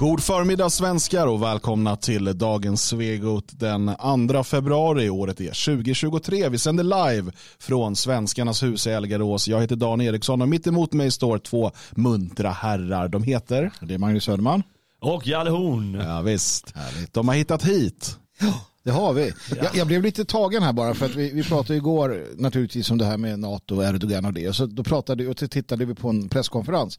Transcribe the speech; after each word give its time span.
God 0.00 0.22
förmiddag 0.22 0.70
svenskar 0.70 1.26
och 1.26 1.42
välkomna 1.42 1.96
till 1.96 2.38
dagens 2.38 2.84
Svegot 2.84 3.44
den 3.50 3.96
2 4.32 4.44
februari. 4.44 5.10
Året 5.10 5.40
är 5.40 5.76
2023. 5.76 6.48
Vi 6.48 6.58
sänder 6.58 6.84
live 6.84 7.32
från 7.58 7.96
Svenskarnas 7.96 8.62
hus 8.62 8.86
i 8.86 8.90
Elgarås. 8.90 9.48
Jag 9.48 9.60
heter 9.60 9.76
Dan 9.76 10.00
Eriksson 10.00 10.42
och 10.42 10.48
mitt 10.48 10.66
emot 10.66 10.92
mig 10.92 11.10
står 11.10 11.38
två 11.38 11.70
muntra 11.90 12.50
herrar. 12.50 13.08
De 13.08 13.22
heter? 13.22 13.70
Det 13.80 13.94
är 13.94 13.98
Magnus 13.98 14.24
Söderman. 14.24 14.62
Och 15.00 15.26
Jalle 15.26 15.50
Horn. 15.50 15.94
Ja, 15.94 16.20
visst. 16.20 16.74
De 17.12 17.28
har 17.28 17.34
hittat 17.34 17.64
hit. 17.64 18.18
Ja, 18.40 18.54
det 18.82 18.90
har 18.90 19.12
vi. 19.12 19.32
Jag, 19.56 19.76
jag, 19.76 19.86
blev 19.86 20.02
lite 20.02 20.24
tagen 20.24 20.62
här 20.62 20.72
bara 20.72 20.94
för 20.94 21.06
att 21.06 21.14
vi, 21.14 21.30
vi 21.32 21.42
pratade 21.42 21.76
igår 21.76 22.26
naturligtvis 22.36 22.90
om 22.90 22.98
det 22.98 23.04
här 23.04 23.16
med 23.16 23.38
NATO 23.38 23.76
och 23.76 23.84
Erdogan 23.84 24.24
och 24.24 24.32
det. 24.32 24.48
Och 24.48 24.56
så 24.56 24.66
då 24.66 24.84
pratade 24.84 25.28
och 25.28 25.36
tittade 25.36 25.84
vi 25.84 25.94
på 25.94 26.08
en 26.08 26.28
presskonferens 26.28 26.98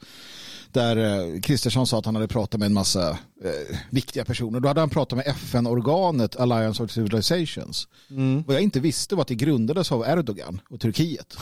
där 0.71 0.97
eh, 0.97 1.39
Kristersson 1.41 1.87
sa 1.87 1.99
att 1.99 2.05
han 2.05 2.15
hade 2.15 2.27
pratat 2.27 2.59
med 2.59 2.65
en 2.65 2.73
massa 2.73 3.09
eh, 3.43 3.77
viktiga 3.89 4.25
personer. 4.25 4.59
Då 4.59 4.67
hade 4.67 4.79
han 4.79 4.89
pratat 4.89 5.17
med 5.17 5.27
FN-organet 5.27 6.35
Alliance 6.35 6.83
of 6.83 6.91
Civilizations. 6.91 7.87
Mm. 8.09 8.43
Vad 8.47 8.55
jag 8.55 8.63
inte 8.63 8.79
visste 8.79 9.15
var 9.15 9.21
att 9.21 9.27
det 9.27 9.35
grundades 9.35 9.91
av 9.91 10.05
Erdogan 10.07 10.61
och 10.69 10.79
Turkiet. 10.79 11.37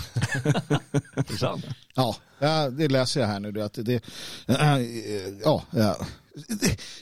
Ja, 2.41 2.69
det 2.69 2.87
läser 2.87 3.21
jag 3.21 3.27
här 3.27 3.39
nu. 3.39 3.61
Att 3.61 3.73
det, 3.73 4.03
äh, 4.47 4.81
ja, 5.43 5.63
ja. 5.71 5.97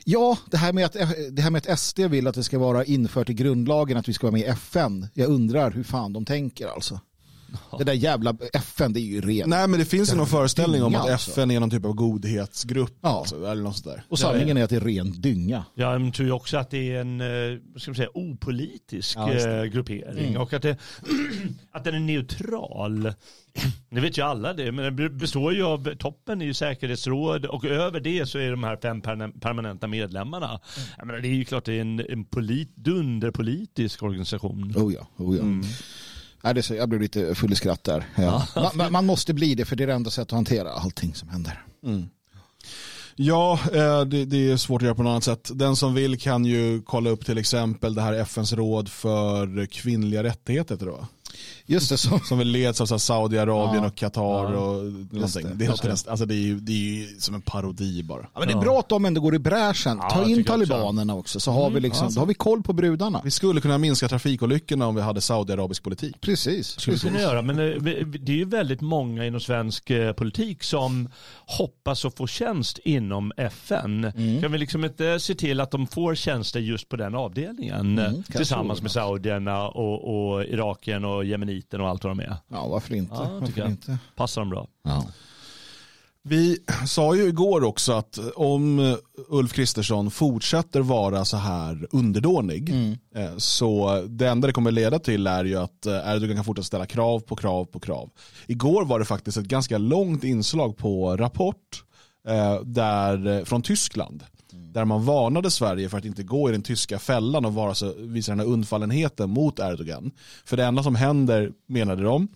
Ja, 0.04 0.38
det 0.52 0.58
här, 0.58 0.74
med 0.74 0.86
att, 0.86 0.94
det 1.32 1.42
här 1.42 1.50
med 1.50 1.68
att 1.68 1.80
SD 1.80 2.00
vill 2.00 2.28
att 2.28 2.36
det 2.36 2.44
ska 2.44 2.60
vara 2.60 2.86
infört 2.86 3.30
i 3.30 3.34
grundlagen 3.34 3.98
att 3.98 4.10
vi 4.10 4.14
ska 4.14 4.28
vara 4.28 4.32
med 4.32 4.42
i 4.42 4.46
FN. 4.46 5.08
Jag 5.14 5.30
undrar 5.30 5.72
hur 5.72 5.84
fan 5.84 6.14
de 6.14 6.26
tänker 6.26 6.68
alltså. 6.68 7.00
Det 7.78 7.84
där 7.84 7.94
jävla 7.94 8.36
FN, 8.54 8.94
det 8.94 9.00
är 9.00 9.02
ju 9.02 9.22
rent. 9.22 9.48
Nej, 9.48 9.68
men 9.68 9.80
det 9.80 9.86
finns 9.86 10.14
ju 10.14 10.18
någon 10.18 10.28
föreställning 10.28 10.84
om 10.84 10.96
att 10.96 11.10
alltså. 11.10 11.32
FN 11.32 11.52
är 11.52 11.60
någon 11.60 11.70
typ 11.70 11.86
av 11.86 11.94
godhetsgrupp. 11.94 12.98
Ja. 13.02 13.10
Alltså, 13.10 13.48
eller 13.48 13.64
något 13.64 13.78
sådär. 13.78 14.04
Och 14.10 14.20
sanningen 14.20 14.58
är 14.58 14.64
att 14.64 14.70
det 14.70 14.76
är 14.76 14.80
ren 14.80 15.22
dynga. 15.22 15.66
Ja, 15.76 16.00
jag 16.00 16.14
tror 16.14 16.32
också 16.32 16.58
att 16.58 16.70
det 16.70 16.96
är 16.96 17.02
en 17.02 17.22
eh, 17.22 17.60
ska 17.76 17.92
man 17.92 17.96
säga, 17.96 18.10
opolitisk 18.14 19.18
ja, 19.18 19.34
eh, 19.34 19.64
gruppering. 19.64 20.30
Mm. 20.30 20.42
Och 20.42 20.54
att, 20.54 20.62
det, 20.62 20.78
att 21.72 21.84
den 21.84 21.96
är 21.96 22.00
neutral. 22.00 23.14
Det 23.90 24.02
vet 24.02 24.18
ju 24.18 24.22
alla 24.22 24.54
det, 24.54 24.72
men 24.72 24.96
det 24.96 25.10
består 25.10 25.54
ju 25.54 25.64
av 25.64 25.96
toppen 25.96 26.42
i 26.42 26.54
säkerhetsråd 26.54 27.46
och 27.46 27.66
över 27.66 28.00
det 28.00 28.26
så 28.26 28.40
är 28.40 28.52
de 28.52 28.64
här 28.64 28.78
fem 28.82 29.02
permanenta 29.40 29.88
medlemmarna. 29.88 30.48
Mm. 30.48 30.60
Jag 30.98 31.08
menar, 31.08 31.20
det 31.20 31.28
är 31.28 31.34
ju 31.34 31.46
klart 31.46 31.66
det 31.66 31.74
är 31.74 31.82
en, 31.82 32.00
en 32.10 32.26
polit, 32.26 32.76
dunderpolitisk 32.76 34.04
organisation. 34.04 34.74
Oh 34.76 34.94
ja, 34.94 35.08
oh 35.18 35.36
ja. 35.36 35.42
Mm. 35.42 35.64
Nej, 36.42 36.54
det 36.54 36.64
så, 36.64 36.76
jag 36.76 36.90
blev 36.90 37.02
lite 37.02 37.36
full 37.36 37.54
i 37.54 37.56
skratt 37.56 37.84
där. 37.84 38.06
Ja. 38.16 38.48
Man, 38.76 38.92
man, 38.92 39.06
måste 39.06 39.34
bli 39.34 39.56
det 39.56 39.66
för 39.66 39.76
det 39.76 39.84
är 39.84 39.88
det 39.88 39.94
enda 39.94 40.10
sättet 40.10 40.34
att 40.34 40.38
hantera 40.38 40.72
allting 40.72 41.16
som 41.16 41.30
händer. 41.30 41.64
Mm. 41.86 42.10
Ja, 43.20 43.60
eh, 43.74 44.02
det, 44.02 44.26
det, 44.26 44.52
är 44.52 44.58
svårt 44.58 44.82
att 44.82 44.86
göra 44.86 44.96
på 44.96 45.04
något 45.04 45.12
annat 45.12 45.24
sätt. 45.24 45.52
Den 45.54 45.76
som 45.76 45.94
vill 45.94 46.20
kan 46.20 46.46
ju 46.46 46.82
kolla 46.82 47.10
upp 47.10 47.26
till 47.26 47.38
exempel 47.38 47.96
det 47.96 48.02
här 48.02 48.14
FNs 48.14 48.54
råd 48.54 48.90
för 48.90 49.66
kvinnliga 49.66 50.24
rättigheter. 50.24 50.78
Tror 50.78 50.94
jag. 50.94 51.06
Just 51.66 51.90
det, 51.90 51.98
så. 51.98 52.20
Som 52.20 52.38
väl 52.38 52.48
leds 52.48 52.82
av 52.82 52.98
Saudiarabien 52.98 53.84
ja. 53.84 53.88
och 53.88 53.96
Qatar. 53.96 54.54
Ja. 54.54 54.60
Och 54.60 54.84
någonting. 55.12 55.48
Det, 55.48 55.54
det, 55.54 55.66
är 55.66 55.90
alltså 56.10 56.26
det, 56.26 56.36
är 56.36 56.38
ju, 56.38 56.60
det 56.60 56.72
är 56.72 56.76
ju 56.76 57.20
som 57.20 57.36
en 57.36 57.42
parodi 57.42 58.04
bara. 58.04 58.22
Ja, 58.34 58.40
men 58.40 58.48
det 58.48 58.54
är 58.54 58.62
bra 58.62 58.80
att 58.80 58.90
de 58.90 59.06
ändå 59.06 59.22
går 59.22 59.36
i 59.36 59.40
bräschen. 59.40 60.00
Ta 60.12 60.26
in 60.26 60.44
talibanerna 60.44 61.14
också. 61.14 61.20
också 61.20 61.40
så 61.40 61.52
har, 61.52 61.62
vi 61.62 61.68
mm, 61.68 61.84
liksom, 61.84 62.06
alltså. 62.06 62.20
då 62.20 62.22
har 62.22 62.28
vi 62.28 62.34
koll 62.34 62.64
på 62.64 62.74
brudarna. 62.74 63.22
Vi 63.24 63.32
skulle 63.32 63.62
kunna 63.62 63.78
minska 63.78 64.08
trafikolyckorna 64.08 64.88
om 64.88 64.96
vi 64.96 65.02
hade 65.02 65.22
saudiarabisk 65.22 65.84
politik. 65.84 66.22
Precis. 66.22 66.68
Skulle 66.68 66.96
precis. 66.96 67.10
kunna 67.10 67.22
göra, 67.22 67.42
men 67.42 67.60
eh, 67.60 67.82
det 68.06 68.32
är 68.32 68.38
ju 68.38 68.46
väldigt 68.46 68.82
många 68.82 69.26
inom 69.26 69.40
svensk 69.40 69.90
eh, 69.90 70.14
politik 70.14 70.64
som 70.64 71.10
hoppas 71.46 72.06
att 72.06 72.18
få 72.18 72.28
tjänst 72.28 72.78
inom 72.84 73.32
FN. 73.38 74.04
Mm. 74.04 74.42
Kan 74.42 74.52
vi 74.52 74.58
liksom 74.58 74.86
inte 74.86 75.20
se 75.20 75.36
till 75.36 75.60
att 75.60 75.72
de 75.72 75.88
får 75.88 76.16
tjänster 76.16 76.60
just 76.60 76.90
på 76.90 76.96
den 76.96 77.16
avdelningen 77.16 78.00
mm, 78.00 78.24
tillsammans 78.24 78.82
med 78.82 78.92
saudierna 78.92 79.68
och, 79.68 80.34
och 80.34 80.44
Irakien 80.44 81.06
och 81.06 81.26
jemeniten 81.28 81.82
och 81.82 81.88
allt 81.88 82.04
vad 82.04 82.18
de 82.18 82.20
är. 82.20 82.36
Ja, 82.48 82.68
varför 82.68 82.96
inte? 82.96 83.16
Ja, 83.16 83.40
varför 83.42 83.68
inte? 83.68 83.98
Passar 84.16 84.42
dem 84.42 84.50
bra. 84.50 84.68
Ja. 84.84 85.06
Vi 86.30 86.58
sa 86.88 87.16
ju 87.16 87.24
igår 87.24 87.64
också 87.64 87.94
att 87.94 88.20
om 88.36 88.96
Ulf 89.28 89.54
Kristersson 89.54 90.12
fortsätter 90.12 90.82
vara 90.82 91.26
så 91.26 91.38
här 91.38 91.88
underdånig 91.92 92.70
mm. 92.70 92.98
Eh, 93.16 93.38
så 93.38 94.02
det 94.08 94.28
enda 94.28 94.48
det 94.48 94.54
kommer 94.54 94.72
leda 94.72 95.00
till 95.00 95.28
är 95.28 95.46
ju 95.46 95.56
att 95.56 95.86
eh, 95.86 95.94
Erdogan 95.94 96.36
kan 96.36 96.46
fortsätta 96.46 96.66
ställa 96.66 96.86
krav 96.86 97.20
på 97.20 97.36
krav 97.36 97.66
på 97.66 97.80
krav. 97.80 98.10
Igår 98.48 98.86
var 98.86 99.00
det 99.00 99.06
faktiskt 99.06 99.38
ett 99.38 99.46
ganska 99.46 99.78
långt 99.78 100.24
inslag 100.24 100.78
på 100.78 101.18
Rapport 101.18 101.84
eh, 102.28 102.62
där, 102.62 103.46
från 103.46 103.62
Tyskland 103.62 104.24
där 104.58 104.86
man 104.86 105.06
varnade 105.06 105.52
Sverige 105.52 105.90
för 105.90 105.98
att 105.98 106.06
inte 106.06 106.24
gå 106.24 106.50
i 106.50 106.52
den 106.52 106.62
tyska 106.62 107.00
fällan 107.00 107.46
och 107.46 107.54
vara 107.54 107.74
så, 107.74 107.94
visa 107.98 108.32
den 108.32 108.40
här 108.40 108.48
undfallenheten 108.48 109.30
mot 109.30 109.60
Erdogan. 109.60 110.12
För 110.46 110.58
det 110.58 110.66
enda 110.66 110.84
som 110.84 110.96
händer, 110.96 111.52
menade 111.68 112.04
de, 112.04 112.28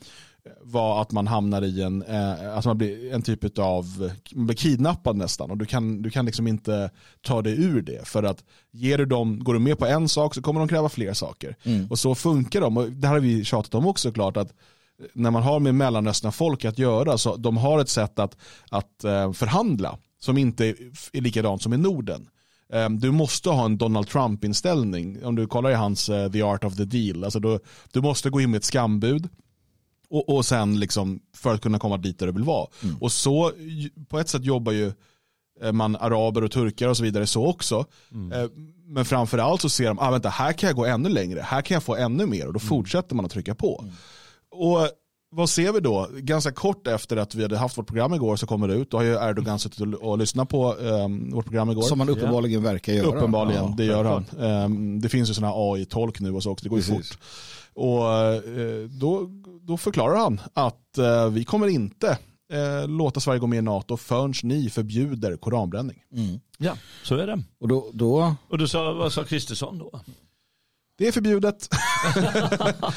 var 0.62 1.02
att 1.02 1.12
man 1.12 1.28
hamnar 1.28 1.62
i 1.62 1.82
en, 1.82 2.04
eh, 2.04 2.56
alltså 2.56 2.70
man 2.70 2.78
blir 2.78 3.14
en 3.14 3.22
typ 3.22 3.60
av, 3.60 4.12
man 4.34 4.46
blir 4.46 4.56
kidnappad 4.56 5.16
nästan 5.16 5.52
och 5.52 5.58
du 5.58 5.66
kan, 5.66 6.02
du 6.02 6.10
kan 6.10 6.26
liksom 6.26 6.48
inte 6.48 6.90
ta 7.22 7.42
dig 7.42 7.64
ur 7.64 7.82
det 7.82 8.08
för 8.08 8.24
att 8.24 8.44
ger 8.72 8.98
du 8.98 9.06
dem, 9.06 9.44
går 9.44 9.54
du 9.54 9.60
med 9.60 9.80
på 9.80 9.86
en 9.86 10.10
sak 10.10 10.36
så 10.36 10.42
kommer 10.42 10.60
de 10.60 10.68
kräva 10.70 10.90
fler 10.90 11.14
saker. 11.14 11.56
Mm. 11.64 11.88
Och 11.88 12.00
så 12.00 12.16
funkar 12.16 12.62
de 12.62 12.78
och 12.78 12.92
det 12.92 13.08
här 13.08 13.14
har 13.14 13.22
vi 13.22 13.44
tjatat 13.44 13.76
om 13.76 13.88
också 13.88 14.12
klart 14.12 14.38
att 14.38 14.54
när 15.14 15.32
man 15.32 15.44
har 15.44 15.60
med 15.60 15.76
mellanöstern 15.76 16.32
folk 16.32 16.66
att 16.66 16.80
göra 16.80 17.18
så 17.18 17.36
de 17.36 17.58
har 17.58 17.80
ett 17.80 17.90
sätt 17.90 18.20
att, 18.20 18.38
att 18.70 19.04
eh, 19.04 19.32
förhandla 19.32 19.98
som 20.24 20.38
inte 20.38 20.66
är 21.14 21.22
likadant 21.22 21.62
som 21.62 21.74
i 21.74 21.78
Norden. 21.78 22.30
Ehm, 22.74 23.00
du 23.00 23.12
måste 23.12 23.50
ha 23.50 23.66
en 23.66 23.78
Donald 23.78 24.08
Trump-inställning. 24.08 25.26
Om 25.26 25.36
du 25.36 25.48
kollar 25.48 25.72
i 25.72 25.74
hans 25.74 26.10
uh, 26.10 26.32
The 26.32 26.42
Art 26.42 26.64
of 26.64 26.76
the 26.76 26.86
Deal. 26.86 27.24
Alltså 27.24 27.40
du, 27.40 27.60
du 27.92 28.02
måste 28.02 28.30
gå 28.30 28.42
in 28.42 28.52
med 28.52 28.58
ett 28.58 28.64
skambud. 28.64 29.30
Och, 30.10 30.30
och 30.30 30.46
sen 30.46 30.80
liksom 30.80 31.20
för 31.36 31.54
att 31.54 31.62
kunna 31.62 31.80
komma 31.80 31.98
dit 31.98 32.20
där 32.20 32.28
du 32.28 32.34
vill 32.34 32.44
vara. 32.44 32.68
Mm. 32.84 32.98
Och 32.98 33.12
så 33.12 33.52
på 34.10 34.20
ett 34.20 34.30
sätt 34.30 34.44
jobbar 34.44 34.72
ju 34.72 34.92
eh, 35.62 35.72
man 35.72 35.96
araber 35.96 36.44
och 36.44 36.52
turkar 36.52 36.88
och 36.88 36.98
så 36.98 37.04
vidare 37.04 37.28
så 37.28 37.48
också. 37.48 37.86
Mm. 38.12 38.32
Ehm, 38.32 38.74
men 38.86 39.06
framförallt 39.06 39.62
så 39.62 39.70
ser 39.70 39.88
de, 39.88 40.00
ah, 40.00 40.12
vänta, 40.12 40.30
här 40.30 40.54
kan 40.54 40.68
jag 40.68 40.76
gå 40.76 40.86
ännu 40.86 41.10
längre, 41.10 41.42
här 41.42 41.62
kan 41.62 41.76
jag 41.76 41.84
få 41.84 41.96
ännu 41.96 42.26
mer 42.26 42.48
och 42.48 42.54
då 42.54 42.60
mm. 42.60 42.70
fortsätter 42.70 43.16
man 43.16 43.26
att 43.26 43.32
trycka 43.32 43.56
på. 43.56 43.80
Mm. 43.84 43.94
Och 44.52 44.90
vad 45.34 45.50
ser 45.50 45.74
vi 45.74 45.80
då? 45.80 46.08
Ganska 46.14 46.52
kort 46.52 46.88
efter 46.88 47.18
att 47.18 47.36
vi 47.36 47.42
hade 47.42 47.58
haft 47.58 47.78
vårt 47.78 47.88
program 47.88 48.14
igår 48.14 48.36
så 48.36 48.48
kommer 48.48 48.68
det 48.68 48.74
ut. 48.74 48.92
Då 48.92 48.98
har 48.98 49.04
ju 49.04 49.14
Erdogan 49.14 49.60
suttit 49.60 49.80
och, 49.80 49.94
och 49.94 50.18
lyssnat 50.18 50.50
på 50.50 50.74
um, 50.74 51.32
vårt 51.32 51.46
program 51.46 51.70
igår. 51.70 51.82
Som 51.82 52.00
han 52.00 52.10
uppenbarligen 52.10 52.62
yeah. 52.62 52.74
verkar 52.74 52.94
göra. 52.94 53.08
Uppenbarligen, 53.08 53.64
ja, 53.64 53.74
det 53.78 53.86
gör 53.86 54.04
han. 54.04 54.26
Um, 54.38 55.02
det 55.02 55.10
finns 55.10 55.30
ju 55.30 55.34
sådana 55.34 55.54
AI-tolk 55.56 56.20
nu 56.20 56.32
och 56.32 56.44
så 56.44 56.52
också, 56.52 56.64
det 56.64 56.70
går 56.70 56.80
ju 56.80 56.84
fort. 56.84 57.18
Och 57.74 58.00
uh, 58.00 58.90
då, 58.90 59.30
då 59.62 59.78
förklarar 59.78 60.18
han 60.18 60.42
att 60.54 60.98
uh, 61.00 61.30
vi 61.30 61.44
kommer 61.44 61.68
inte 61.68 62.18
uh, 62.54 62.90
låta 62.90 63.20
Sverige 63.20 63.40
gå 63.40 63.48
med 63.48 63.60
i 63.60 63.62
NATO 63.62 63.98
förrän 63.98 64.34
ni 64.44 64.70
förbjuder 64.70 65.38
koranbränning. 65.38 65.98
Mm. 66.16 66.40
Ja, 66.58 66.78
så 67.04 67.16
är 67.16 67.28
det. 67.28 67.44
Och 67.60 67.68
då, 67.68 67.90
då... 67.94 68.36
Och 68.50 68.58
då 68.58 68.68
sa, 68.68 68.94
vad 68.94 69.14
sa 69.14 69.24
Kristersson 69.24 69.78
då? 69.78 70.02
Det 71.02 71.08
är 71.08 71.12
förbjudet. 71.12 71.70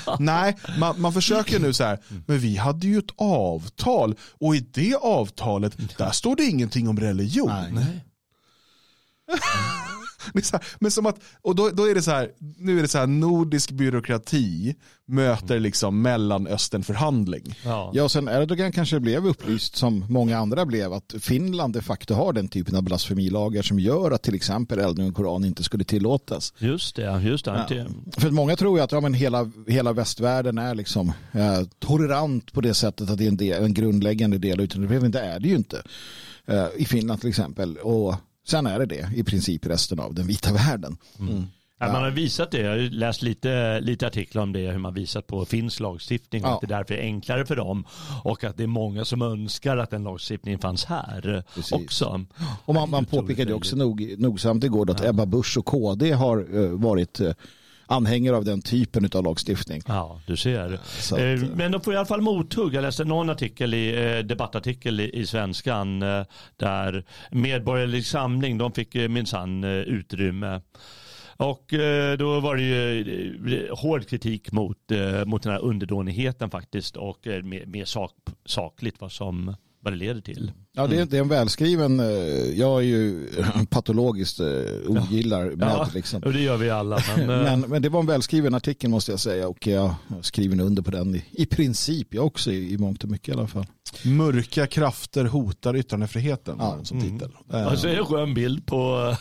Nej, 0.18 0.56
man, 0.78 1.00
man, 1.00 1.12
försöker 1.12 1.58
nu 1.58 1.72
så 1.72 1.84
här, 1.84 1.98
men 2.26 2.38
vi 2.38 2.56
hade 2.56 2.86
ju 2.86 2.98
ett 2.98 3.10
avtal 3.16 4.14
och 4.40 4.56
i 4.56 4.60
det 4.60 4.94
avtalet, 4.94 5.98
där 5.98 6.10
står 6.10 6.36
det 6.36 6.44
ingenting 6.44 6.88
om 6.88 7.00
religion. 7.00 7.52
Nej. 7.72 8.04
men 10.78 10.90
som 10.90 11.06
att, 11.06 11.20
och 11.42 11.54
då, 11.54 11.70
då 11.70 11.90
är 11.90 11.94
det 11.94 12.02
så 12.02 12.10
här, 12.10 12.30
nu 12.58 12.78
är 12.78 12.82
det 12.82 12.88
så 12.88 12.98
här 12.98 13.06
nordisk 13.06 13.70
byråkrati 13.70 14.74
möter 15.06 15.60
liksom 15.60 16.02
mellanösternförhandling. 16.02 17.54
Ja. 17.64 17.90
ja, 17.94 18.02
och 18.02 18.10
sen 18.10 18.28
Erdogan 18.28 18.72
kanske 18.72 19.00
blev 19.00 19.26
upplyst 19.26 19.76
som 19.76 20.04
många 20.08 20.38
andra 20.38 20.66
blev 20.66 20.92
att 20.92 21.14
Finland 21.20 21.74
de 21.74 21.82
facto 21.82 22.14
har 22.14 22.32
den 22.32 22.48
typen 22.48 22.76
av 22.76 22.82
blasfemilagar 22.82 23.62
som 23.62 23.80
gör 23.80 24.10
att 24.10 24.22
till 24.22 24.34
exempel 24.34 24.78
eldning 24.78 25.08
av 25.08 25.12
Koran 25.12 25.44
inte 25.44 25.62
skulle 25.62 25.84
tillåtas. 25.84 26.52
Just 26.58 26.96
det, 26.96 27.22
just 27.22 27.44
det. 27.44 27.66
Ja. 27.70 27.86
För 28.16 28.30
många 28.30 28.56
tror 28.56 28.78
ju 28.78 28.84
att 28.84 28.92
ja, 28.92 29.00
men 29.00 29.14
hela, 29.14 29.50
hela 29.66 29.92
västvärlden 29.92 30.58
är 30.58 30.74
liksom 30.74 31.12
eh, 31.32 31.60
tolerant 31.78 32.52
på 32.52 32.60
det 32.60 32.74
sättet 32.74 33.10
att 33.10 33.18
det 33.18 33.24
är 33.24 33.28
en, 33.28 33.36
del, 33.36 33.64
en 33.64 33.74
grundläggande 33.74 34.38
del, 34.38 34.60
utan 34.60 35.10
det 35.10 35.18
är 35.18 35.40
det 35.40 35.48
ju 35.48 35.54
inte. 35.54 35.82
Eh, 36.46 36.66
I 36.76 36.84
Finland 36.84 37.20
till 37.20 37.30
exempel. 37.30 37.76
Och 37.76 38.14
Sen 38.44 38.66
är 38.66 38.78
det 38.78 38.86
det 38.86 39.08
i 39.14 39.24
princip 39.24 39.66
resten 39.66 40.00
av 40.00 40.14
den 40.14 40.26
vita 40.26 40.52
världen. 40.52 40.96
Mm. 41.20 41.46
Ja. 41.78 41.92
Man 41.92 42.02
har 42.02 42.10
visat 42.10 42.50
det, 42.50 42.60
jag 42.60 42.70
har 42.70 42.90
läst 42.90 43.22
lite, 43.22 43.80
lite 43.80 44.06
artiklar 44.06 44.42
om 44.42 44.52
det, 44.52 44.70
hur 44.70 44.78
man 44.78 44.94
visat 44.94 45.26
på 45.26 45.44
finsk 45.44 45.80
lagstiftning 45.80 46.42
ja. 46.42 46.54
att 46.54 46.60
det 46.60 46.66
därför 46.66 46.94
är 46.94 47.02
enklare 47.02 47.46
för 47.46 47.56
dem 47.56 47.84
och 48.22 48.44
att 48.44 48.56
det 48.56 48.62
är 48.62 48.66
många 48.66 49.04
som 49.04 49.22
önskar 49.22 49.76
att 49.76 49.90
den 49.90 50.04
lagstiftningen 50.04 50.60
fanns 50.60 50.84
här 50.84 51.44
Precis. 51.54 51.72
också. 51.72 52.24
Och 52.64 52.74
man, 52.74 52.90
man 52.90 53.04
påpekade 53.04 53.54
också 53.54 53.76
nog, 53.76 54.14
nogsamt 54.18 54.64
igår 54.64 54.90
att 54.90 55.02
ja. 55.02 55.08
Ebba 55.08 55.26
Busch 55.26 55.58
och 55.58 55.66
KD 55.66 56.12
har 56.12 56.54
uh, 56.54 56.80
varit 56.80 57.20
uh, 57.20 57.32
anhängare 57.86 58.36
av 58.36 58.44
den 58.44 58.62
typen 58.62 59.08
av 59.14 59.24
lagstiftning. 59.24 59.82
Ja, 59.86 60.20
du 60.26 60.36
ser. 60.36 60.74
Att, 60.74 61.12
eh, 61.12 61.48
men 61.54 61.72
de 61.72 61.80
får 61.80 61.94
i 61.94 61.96
alla 61.96 62.06
fall 62.06 62.20
mothugg. 62.20 62.74
Jag 62.74 62.82
läste 62.82 63.04
någon 63.04 63.30
artikel 63.30 63.74
i, 63.74 64.22
debattartikel 64.24 65.00
i, 65.00 65.10
i 65.10 65.26
Svenskan 65.26 66.00
där 66.56 67.04
Medborgerlig 67.30 68.06
Samling, 68.06 68.58
de 68.58 68.72
fick 68.72 68.94
minsann 68.94 69.64
utrymme. 69.64 70.60
Och 71.36 71.64
då 72.18 72.40
var 72.40 72.56
det 72.56 72.62
ju 72.62 73.68
hård 73.70 74.08
kritik 74.08 74.52
mot, 74.52 74.78
mot 75.26 75.42
den 75.42 75.52
här 75.52 75.60
underdånigheten 75.60 76.50
faktiskt 76.50 76.96
och 76.96 77.18
mer, 77.26 77.66
mer 77.66 77.84
sak, 77.84 78.12
sakligt 78.44 79.00
vad 79.00 79.12
som 79.12 79.54
vad 79.84 79.92
det 79.92 79.96
leder 79.96 80.20
till. 80.20 80.52
Ja, 80.72 80.86
det 80.86 81.00
är, 81.00 81.06
det 81.06 81.16
är 81.16 81.20
en 81.20 81.28
välskriven, 81.28 82.00
eh, 82.00 82.06
jag 82.58 82.78
är 82.78 82.84
ju 82.86 83.28
patologiskt 83.70 84.40
eh, 84.40 84.46
ogillar 84.88 85.44
ja. 85.44 85.56
med. 85.56 85.68
Ja, 85.68 85.88
liksom. 85.94 86.22
och 86.22 86.32
det 86.32 86.40
gör 86.40 86.56
vi 86.56 86.70
alla. 86.70 87.02
Men, 87.16 87.30
eh, 87.30 87.42
men, 87.42 87.60
men, 87.60 87.82
det 87.82 87.88
var 87.88 88.00
en 88.00 88.06
välskriven 88.06 88.54
artikel 88.54 88.90
måste 88.90 89.12
jag 89.12 89.20
säga 89.20 89.48
och 89.48 89.66
jag 89.66 89.94
skriver 90.22 90.60
under 90.60 90.82
på 90.82 90.90
den 90.90 91.14
i, 91.14 91.24
i 91.30 91.46
princip, 91.46 92.14
jag 92.14 92.26
också 92.26 92.52
i, 92.52 92.72
i 92.72 92.78
mångt 92.78 93.04
och 93.04 93.10
mycket 93.10 93.28
i 93.28 93.32
alla 93.32 93.46
fall. 93.46 93.66
Mörka 94.04 94.66
krafter 94.66 95.24
hotar 95.24 95.76
yttrandefriheten 95.76 96.56
ja. 96.58 96.78
som 96.82 97.00
titel. 97.00 97.30
Mm. 97.52 97.66
Alltså, 97.66 97.86
det 97.86 97.92
är 97.92 97.98
en 97.98 98.06
skön 98.06 98.34
bild 98.34 98.66
på, 98.66 99.14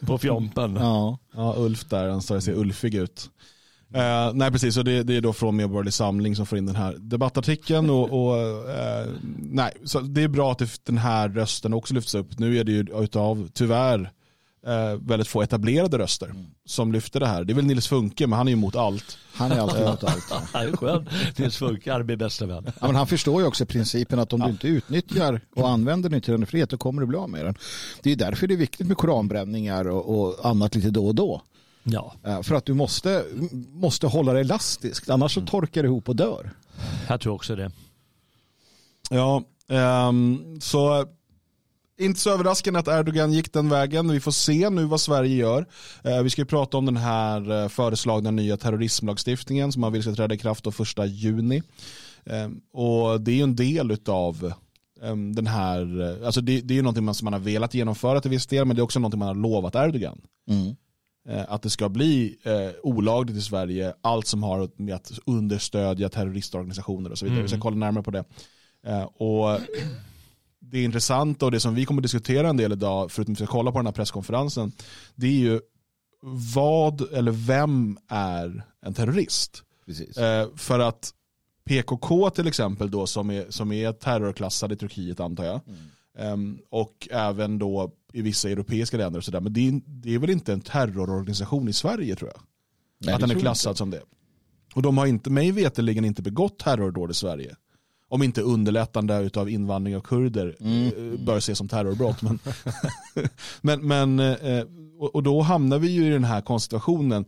på 0.06 0.18
fjompen. 0.18 0.76
Ja. 0.76 1.18
ja, 1.34 1.54
Ulf 1.58 1.84
där, 1.84 2.08
han 2.08 2.22
ser 2.22 2.52
ulfig 2.52 2.94
ut. 2.94 3.30
Eh, 3.94 4.32
nej 4.34 4.50
precis, 4.50 4.76
och 4.76 4.84
det, 4.84 5.02
det, 5.02 5.16
är 5.16 5.20
då 5.20 5.32
från 5.32 5.56
Medborgerlig 5.56 5.94
Samling 5.94 6.36
som 6.36 6.46
får 6.46 6.58
in 6.58 6.66
den 6.66 6.76
här 6.76 6.96
debattartikeln. 6.98 7.90
Och, 7.90 8.26
och 8.26 8.38
eh, 8.70 9.06
nej, 9.38 9.72
så 9.84 10.00
det 10.00 10.22
är 10.22 10.28
bra 10.28 10.52
att 10.52 10.84
den 10.84 10.98
här 10.98 11.28
rösten 11.28 11.74
också 11.74 11.94
lyfts 11.94 12.14
upp. 12.14 12.38
Nu 12.38 12.58
är 12.58 12.64
det 12.64 12.72
ju 12.72 12.86
utav, 13.02 13.48
tyvärr, 13.52 14.10
eh, 14.66 15.00
väldigt 15.00 15.28
få 15.28 15.42
etablerade 15.42 15.98
röster 15.98 16.26
mm. 16.26 16.46
som 16.64 16.92
lyfter 16.92 17.20
det 17.20 17.26
här. 17.26 17.44
Det 17.44 17.52
är 17.52 17.54
väl 17.54 17.64
Nils 17.64 17.88
Funke, 17.88 18.26
men 18.26 18.36
han 18.36 18.48
är 18.48 18.52
ju 18.52 18.56
emot 18.56 18.76
allt. 18.76 19.18
Han 19.34 19.52
är 19.52 19.60
alltid 19.60 19.82
emot 19.82 20.04
allt. 20.04 20.30
Han 20.52 20.62
är 20.68 20.76
skön. 20.76 21.08
Nils 21.36 21.56
Funke, 21.56 21.92
är 21.92 22.02
min 22.02 22.18
bästa 22.18 22.46
vän. 22.46 22.64
Ja, 22.80 22.86
men 22.86 22.96
han 22.96 23.06
förstår 23.06 23.40
ju 23.40 23.46
också 23.46 23.66
principen 23.66 24.18
att 24.18 24.32
om 24.32 24.40
ja. 24.40 24.46
du 24.46 24.52
inte 24.52 24.68
utnyttjar 24.68 25.40
och 25.56 25.68
använder 25.68 26.14
yttrandefrihet 26.14 26.70
då 26.70 26.76
kommer 26.76 27.00
du 27.00 27.06
bli 27.06 27.18
av 27.18 27.30
med 27.30 27.44
den. 27.44 27.54
Det 28.02 28.12
är 28.12 28.16
därför 28.16 28.46
det 28.46 28.54
är 28.54 28.58
viktigt 28.58 28.86
med 28.86 28.96
koranbränningar 28.96 29.88
och, 29.88 30.20
och 30.20 30.46
annat 30.46 30.74
lite 30.74 30.90
då 30.90 31.06
och 31.06 31.14
då. 31.14 31.42
Ja. 31.84 32.14
Eh, 32.24 32.42
för 32.42 32.54
att 32.54 32.66
du 32.66 32.74
måste, 32.74 33.24
måste 33.72 34.06
hålla 34.06 34.32
det 34.32 34.40
elastiskt, 34.40 35.10
annars 35.10 35.34
så 35.34 35.40
mm. 35.40 35.48
torkar 35.48 35.82
det 35.82 35.86
ihop 35.86 36.08
och 36.08 36.16
dör. 36.16 36.50
Jag 37.08 37.20
tror 37.20 37.34
också 37.34 37.56
det. 37.56 37.70
Ja, 39.10 39.42
um, 40.08 40.60
så 40.60 41.06
inte 41.98 42.20
så 42.20 42.30
överraskande 42.30 42.80
att 42.80 42.88
Erdogan 42.88 43.32
gick 43.32 43.52
den 43.52 43.68
vägen. 43.68 44.12
Vi 44.12 44.20
får 44.20 44.30
se 44.30 44.70
nu 44.70 44.84
vad 44.84 45.00
Sverige 45.00 45.36
gör. 45.36 45.66
Uh, 46.06 46.22
vi 46.22 46.30
ska 46.30 46.40
ju 46.40 46.46
prata 46.46 46.76
om 46.76 46.86
den 46.86 46.96
här 46.96 47.50
uh, 47.50 47.68
föreslagna 47.68 48.30
nya 48.30 48.56
terrorismlagstiftningen 48.56 49.72
som 49.72 49.80
man 49.80 49.92
vill 49.92 50.02
ska 50.02 50.14
träda 50.14 50.34
i 50.34 50.38
kraft 50.38 50.64
då 50.64 50.72
första 50.72 51.06
juni. 51.06 51.62
Um, 52.24 52.60
och 52.72 53.20
det 53.20 53.30
är 53.30 53.36
ju 53.36 53.42
en 53.42 53.56
del 53.56 53.96
av 54.06 54.52
um, 55.00 55.34
den 55.34 55.46
här, 55.46 56.18
alltså 56.24 56.40
det, 56.40 56.60
det 56.60 56.74
är 56.74 56.76
ju 56.76 56.82
någonting 56.82 57.14
som 57.14 57.24
man 57.24 57.32
har 57.32 57.40
velat 57.40 57.74
genomföra 57.74 58.20
till 58.20 58.30
viss 58.30 58.46
del 58.46 58.64
men 58.64 58.76
det 58.76 58.80
är 58.80 58.84
också 58.84 58.98
någonting 58.98 59.18
man 59.18 59.28
har 59.28 59.34
lovat 59.34 59.74
Erdogan. 59.74 60.20
Mm. 60.48 60.76
Eh, 61.28 61.44
att 61.48 61.62
det 61.62 61.70
ska 61.70 61.88
bli 61.88 62.36
eh, 62.42 62.70
olagligt 62.82 63.36
i 63.36 63.40
Sverige, 63.40 63.94
allt 64.00 64.26
som 64.26 64.42
har 64.42 64.70
med 64.76 64.94
att 64.94 65.12
understödja 65.26 66.08
terroristorganisationer 66.08 67.10
och 67.10 67.18
så 67.18 67.24
vidare. 67.24 67.36
Mm. 67.36 67.44
Vi 67.44 67.48
ska 67.48 67.60
kolla 67.60 67.76
närmare 67.76 68.04
på 68.04 68.10
det. 68.10 68.24
Eh, 68.86 69.02
och 69.02 69.60
det 70.60 70.78
är 70.78 70.84
intressant 70.84 71.42
och 71.42 71.50
det 71.50 71.60
som 71.60 71.74
vi 71.74 71.84
kommer 71.84 72.00
att 72.00 72.02
diskutera 72.02 72.48
en 72.48 72.56
del 72.56 72.72
idag, 72.72 73.10
förutom 73.10 73.32
att 73.32 73.40
vi 73.40 73.46
ska 73.46 73.52
kolla 73.52 73.72
på 73.72 73.78
den 73.78 73.86
här 73.86 73.92
presskonferensen, 73.92 74.72
det 75.14 75.26
är 75.26 75.30
ju 75.30 75.60
vad 76.54 77.12
eller 77.12 77.32
vem 77.32 77.98
är 78.08 78.64
en 78.86 78.94
terrorist? 78.94 79.62
Eh, 80.16 80.56
för 80.56 80.78
att 80.78 81.14
PKK 81.64 82.30
till 82.30 82.46
exempel 82.46 82.90
då 82.90 83.06
som 83.06 83.30
är, 83.30 83.46
som 83.50 83.72
är 83.72 83.92
terrorklassad 83.92 84.72
i 84.72 84.76
Turkiet 84.76 85.20
antar 85.20 85.44
jag, 85.44 85.60
mm. 85.66 85.78
Um, 86.18 86.58
och 86.70 87.08
även 87.10 87.58
då 87.58 87.92
i 88.12 88.22
vissa 88.22 88.50
europeiska 88.50 88.96
länder 88.96 89.18
och 89.18 89.24
sådär. 89.24 89.40
Men 89.40 89.52
det 89.52 89.68
är, 89.68 89.80
det 89.86 90.14
är, 90.14 90.18
väl 90.18 90.30
inte 90.30 90.52
en 90.52 90.60
terrororganisation 90.60 91.68
i 91.68 91.72
Sverige 91.72 92.16
tror 92.16 92.30
jag. 92.34 92.42
Nej, 92.98 93.14
att 93.14 93.20
den 93.20 93.30
är 93.30 93.40
klassad 93.40 93.70
inte. 93.70 93.78
som 93.78 93.90
det. 93.90 94.02
Och 94.74 94.82
de 94.82 94.98
har 94.98 95.06
inte, 95.06 95.30
mig 95.30 95.52
veterligen 95.52 96.04
inte 96.04 96.22
begått 96.22 96.58
terrordåd 96.58 97.10
i 97.10 97.14
Sverige. 97.14 97.56
Om 98.08 98.22
inte 98.22 98.42
underlättande 98.42 99.30
av 99.34 99.50
invandring 99.50 99.96
av 99.96 100.00
kurder 100.00 100.56
mm. 100.60 100.86
Eh, 100.86 101.24
bör 101.24 101.38
ses 101.38 101.58
som 101.58 101.68
terrorbrott. 101.68 102.22
Men, 102.22 102.38
men, 103.60 103.86
men 103.86 104.18
eh, 104.20 104.64
och 104.98 105.22
då 105.22 105.40
hamnar 105.40 105.78
vi 105.78 105.88
ju 105.88 106.06
i 106.06 106.10
den 106.10 106.24
här 106.24 106.40
konstellationen 106.40 107.24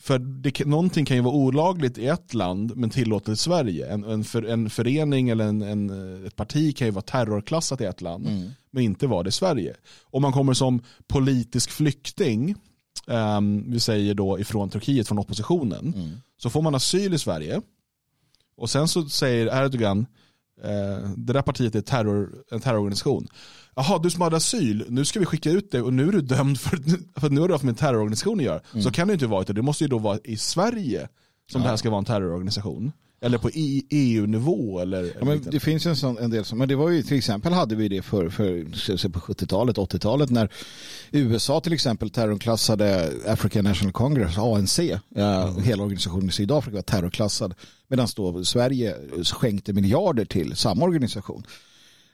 för 0.00 0.18
det, 0.18 0.66
någonting 0.66 1.04
kan 1.04 1.16
ju 1.16 1.22
vara 1.22 1.34
olagligt 1.34 1.98
i 1.98 2.06
ett 2.06 2.34
land 2.34 2.76
men 2.76 2.90
tillåtet 2.90 3.28
i 3.28 3.36
Sverige. 3.36 3.92
En, 3.92 4.04
en, 4.04 4.24
för, 4.24 4.42
en 4.42 4.70
förening 4.70 5.28
eller 5.28 5.44
en, 5.44 5.62
en, 5.62 6.26
ett 6.26 6.36
parti 6.36 6.76
kan 6.76 6.86
ju 6.86 6.90
vara 6.90 7.02
terrorklassat 7.02 7.80
i 7.80 7.84
ett 7.84 8.00
land 8.00 8.26
mm. 8.26 8.50
men 8.70 8.82
inte 8.82 9.06
vara 9.06 9.22
det 9.22 9.28
i 9.28 9.32
Sverige. 9.32 9.76
Om 10.02 10.22
man 10.22 10.32
kommer 10.32 10.54
som 10.54 10.82
politisk 11.06 11.70
flykting, 11.70 12.54
um, 13.06 13.70
vi 13.70 13.80
säger 13.80 14.14
då 14.14 14.38
ifrån 14.38 14.70
Turkiet, 14.70 15.08
från 15.08 15.18
oppositionen, 15.18 15.94
mm. 15.96 16.10
så 16.36 16.50
får 16.50 16.62
man 16.62 16.74
asyl 16.74 17.14
i 17.14 17.18
Sverige. 17.18 17.60
Och 18.56 18.70
sen 18.70 18.88
så 18.88 19.08
säger 19.08 19.64
Erdogan, 19.64 20.06
uh, 20.64 21.10
det 21.16 21.32
där 21.32 21.42
partiet 21.42 21.74
är 21.74 21.80
terror, 21.80 22.44
en 22.50 22.60
terrororganisation. 22.60 23.28
Jaha, 23.74 23.98
du 23.98 24.10
som 24.10 24.22
hade 24.22 24.36
asyl, 24.36 24.84
nu 24.88 25.04
ska 25.04 25.20
vi 25.20 25.26
skicka 25.26 25.50
ut 25.50 25.70
dig 25.70 25.82
och 25.82 25.92
nu 25.92 26.08
är 26.08 26.12
du 26.12 26.20
dömd 26.20 26.60
för, 26.60 26.78
för 27.20 27.30
nu 27.30 27.40
har 27.40 27.48
du 27.48 27.54
haft 27.54 27.64
med 27.64 27.72
en 27.72 27.76
terrororganisation 27.76 28.38
att 28.38 28.44
göra. 28.44 28.60
Mm. 28.72 28.82
Så 28.82 28.90
kan 28.90 29.08
det 29.08 29.12
inte 29.12 29.26
vara, 29.26 29.44
det 29.44 29.62
måste 29.62 29.84
ju 29.84 29.88
då 29.88 29.98
vara 29.98 30.18
i 30.24 30.36
Sverige 30.36 31.08
som 31.52 31.60
ja. 31.60 31.64
det 31.64 31.70
här 31.70 31.76
ska 31.76 31.90
vara 31.90 31.98
en 31.98 32.04
terrororganisation. 32.04 32.92
Eller 33.20 33.38
på 33.38 33.50
EU-nivå 33.90 34.80
eller? 34.80 35.12
Ja, 35.18 35.24
men 35.24 35.42
det 35.50 35.60
finns 35.60 35.86
en, 35.86 35.96
sån, 35.96 36.18
en 36.18 36.30
del 36.30 36.44
som, 36.44 36.58
men 36.58 36.68
det 36.68 36.76
var 36.76 36.90
ju 36.90 37.02
till 37.02 37.18
exempel 37.18 37.52
hade 37.52 37.74
vi 37.74 37.88
det 37.88 38.02
för, 38.02 38.28
för 38.28 39.08
på 39.08 39.20
70-talet, 39.20 39.76
80-talet 39.76 40.30
när 40.30 40.52
USA 41.10 41.60
till 41.60 41.72
exempel 41.72 42.10
terrorklassade 42.10 43.12
African 43.26 43.64
National 43.64 43.92
Congress, 43.92 44.38
ANC, 44.38 44.78
mm. 44.78 45.62
hela 45.62 45.82
organisationen 45.82 46.28
i 46.28 46.32
Sydafrika 46.32 46.74
var 46.74 46.82
terrorklassad 46.82 47.54
medan 47.88 48.08
då 48.16 48.44
Sverige 48.44 48.96
skänkte 49.24 49.72
miljarder 49.72 50.24
till 50.24 50.56
samma 50.56 50.84
organisation. 50.84 51.44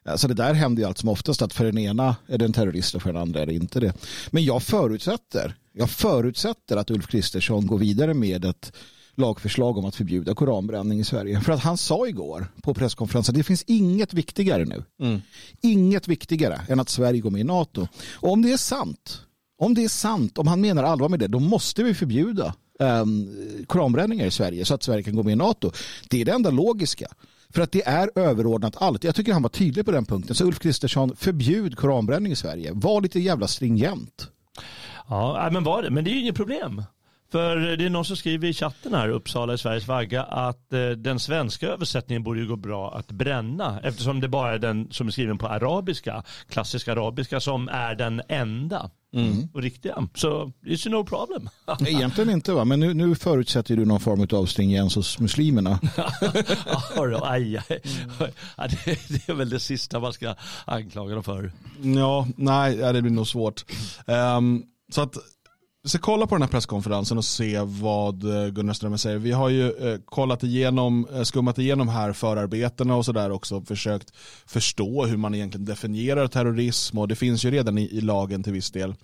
Alltså 0.04 0.28
det 0.28 0.34
där 0.34 0.54
händer 0.54 0.82
ju 0.82 0.88
allt 0.88 0.98
som 0.98 1.08
oftast 1.08 1.42
att 1.42 1.54
för 1.54 1.64
den 1.64 1.78
ena 1.78 2.16
är 2.26 2.38
det 2.38 2.44
en 2.44 2.52
terrorist 2.52 2.94
och 2.94 3.02
för 3.02 3.12
den 3.12 3.22
andra 3.22 3.40
är 3.40 3.46
det 3.46 3.54
inte 3.54 3.80
det. 3.80 3.92
Men 4.30 4.44
jag 4.44 4.62
förutsätter, 4.62 5.54
jag 5.72 5.90
förutsätter 5.90 6.76
att 6.76 6.90
Ulf 6.90 7.06
Kristersson 7.06 7.66
går 7.66 7.78
vidare 7.78 8.14
med 8.14 8.44
ett 8.44 8.72
lagförslag 9.16 9.78
om 9.78 9.84
att 9.84 9.96
förbjuda 9.96 10.34
koranbränning 10.34 11.00
i 11.00 11.04
Sverige. 11.04 11.40
För 11.40 11.52
att 11.52 11.60
han 11.60 11.76
sa 11.76 12.06
igår 12.06 12.46
på 12.62 12.74
presskonferensen 12.74 13.32
att 13.32 13.36
det 13.36 13.44
finns 13.44 13.62
inget 13.66 14.14
viktigare 14.14 14.64
nu. 14.64 14.84
Mm. 15.00 15.20
Inget 15.60 16.08
viktigare 16.08 16.60
än 16.68 16.80
att 16.80 16.88
Sverige 16.88 17.20
går 17.20 17.30
med 17.30 17.40
i 17.40 17.44
NATO. 17.44 17.88
Och 18.14 18.32
om 18.32 18.42
det 18.42 18.52
är 18.52 18.56
sant, 18.56 19.20
om 19.58 19.74
det 19.74 19.84
är 19.84 19.88
sant, 19.88 20.38
om 20.38 20.46
han 20.46 20.60
menar 20.60 20.82
allvar 20.82 21.08
med 21.08 21.18
det, 21.18 21.28
då 21.28 21.40
måste 21.40 21.82
vi 21.82 21.94
förbjuda 21.94 22.54
um, 22.78 23.64
koranbränningar 23.66 24.26
i 24.26 24.30
Sverige 24.30 24.64
så 24.64 24.74
att 24.74 24.82
Sverige 24.82 25.02
kan 25.02 25.16
gå 25.16 25.22
med 25.22 25.32
i 25.32 25.36
NATO. 25.36 25.70
Det 26.10 26.20
är 26.20 26.24
det 26.24 26.32
enda 26.32 26.50
logiska. 26.50 27.06
För 27.54 27.62
att 27.62 27.72
det 27.72 27.86
är 27.86 28.10
överordnat 28.14 28.76
allt. 28.76 29.04
Jag 29.04 29.14
tycker 29.14 29.32
han 29.32 29.42
var 29.42 29.48
tydlig 29.48 29.84
på 29.84 29.92
den 29.92 30.04
punkten. 30.04 30.34
Så 30.34 30.44
Ulf 30.44 30.58
Kristersson, 30.58 31.16
förbjud 31.16 31.76
koranbränning 31.76 32.32
i 32.32 32.36
Sverige. 32.36 32.70
Var 32.74 33.00
lite 33.00 33.20
jävla 33.20 33.48
stringent. 33.48 34.30
Ja, 35.08 35.48
men 35.52 35.64
var 35.64 35.82
det. 35.82 35.90
Men 35.90 36.04
det 36.04 36.10
är 36.10 36.12
ju 36.12 36.20
inget 36.20 36.34
problem. 36.34 36.82
För 37.34 37.56
det 37.56 37.84
är 37.84 37.90
någon 37.90 38.04
som 38.04 38.16
skriver 38.16 38.48
i 38.48 38.52
chatten 38.52 38.94
här, 38.94 39.08
Uppsala 39.08 39.54
i 39.54 39.58
Sveriges 39.58 39.88
vagga, 39.88 40.22
att 40.22 40.72
eh, 40.72 40.88
den 40.88 41.20
svenska 41.20 41.68
översättningen 41.68 42.22
borde 42.22 42.40
ju 42.40 42.46
gå 42.46 42.56
bra 42.56 42.94
att 42.94 43.12
bränna 43.12 43.80
eftersom 43.82 44.20
det 44.20 44.28
bara 44.28 44.54
är 44.54 44.58
den 44.58 44.88
som 44.90 45.06
är 45.06 45.10
skriven 45.10 45.38
på 45.38 45.48
arabiska, 45.48 46.22
klassisk 46.48 46.88
arabiska, 46.88 47.40
som 47.40 47.68
är 47.68 47.94
den 47.94 48.22
enda 48.28 48.90
mm. 49.14 49.48
och 49.54 49.62
riktiga. 49.62 50.08
Så 50.14 50.52
it's 50.66 50.88
no 50.88 51.04
problem. 51.04 51.48
Egentligen 51.88 52.30
inte 52.30 52.52
va, 52.52 52.64
men 52.64 52.80
nu, 52.80 52.94
nu 52.94 53.14
förutsätter 53.14 53.76
du 53.76 53.84
någon 53.84 54.00
form 54.00 54.26
av 54.40 54.46
stringens 54.46 54.94
hos 54.94 55.18
muslimerna. 55.18 55.80
ja, 56.96 57.20
aj, 57.22 57.56
aj. 57.68 57.80
Ja, 58.56 58.66
det, 58.66 58.84
det, 59.08 59.28
är 59.28 59.34
väl 59.34 59.50
det 59.50 59.60
sista 59.60 60.00
man 60.00 60.12
ska 60.12 60.34
anklaga 60.64 61.14
dem 61.14 61.24
för. 61.24 61.52
Ja, 61.82 62.26
nej, 62.36 62.76
det 62.76 63.02
blir 63.02 63.12
nog 63.12 63.26
svårt. 63.26 63.64
Um, 64.06 64.64
så 64.92 65.02
att 65.02 65.16
vi 65.84 65.90
ska 65.90 65.98
kolla 65.98 66.26
på 66.26 66.34
den 66.34 66.42
här 66.42 66.48
presskonferensen 66.48 67.18
och 67.18 67.24
se 67.24 67.60
vad 67.60 68.24
eh, 68.24 68.48
Gunnar 68.48 68.74
Strömmer 68.74 68.96
säger. 68.96 69.18
Vi 69.18 69.32
har 69.32 69.48
ju 69.48 69.70
eh, 69.70 70.00
kollat 70.04 70.42
igenom, 70.42 71.06
eh, 71.12 71.22
skummat 71.22 71.58
igenom 71.58 71.88
här 71.88 72.12
förarbetena 72.12 72.96
och 72.96 73.04
sådär 73.04 73.30
också 73.30 73.60
försökt 73.60 74.16
förstå 74.46 75.06
hur 75.06 75.16
man 75.16 75.34
egentligen 75.34 75.64
definierar 75.64 76.26
terrorism 76.26 76.98
och 76.98 77.08
det 77.08 77.16
finns 77.16 77.44
ju 77.44 77.50
redan 77.50 77.78
i, 77.78 77.82
i 77.82 78.00
lagen 78.00 78.42
till 78.42 78.52
viss 78.52 78.70
del 78.70 78.94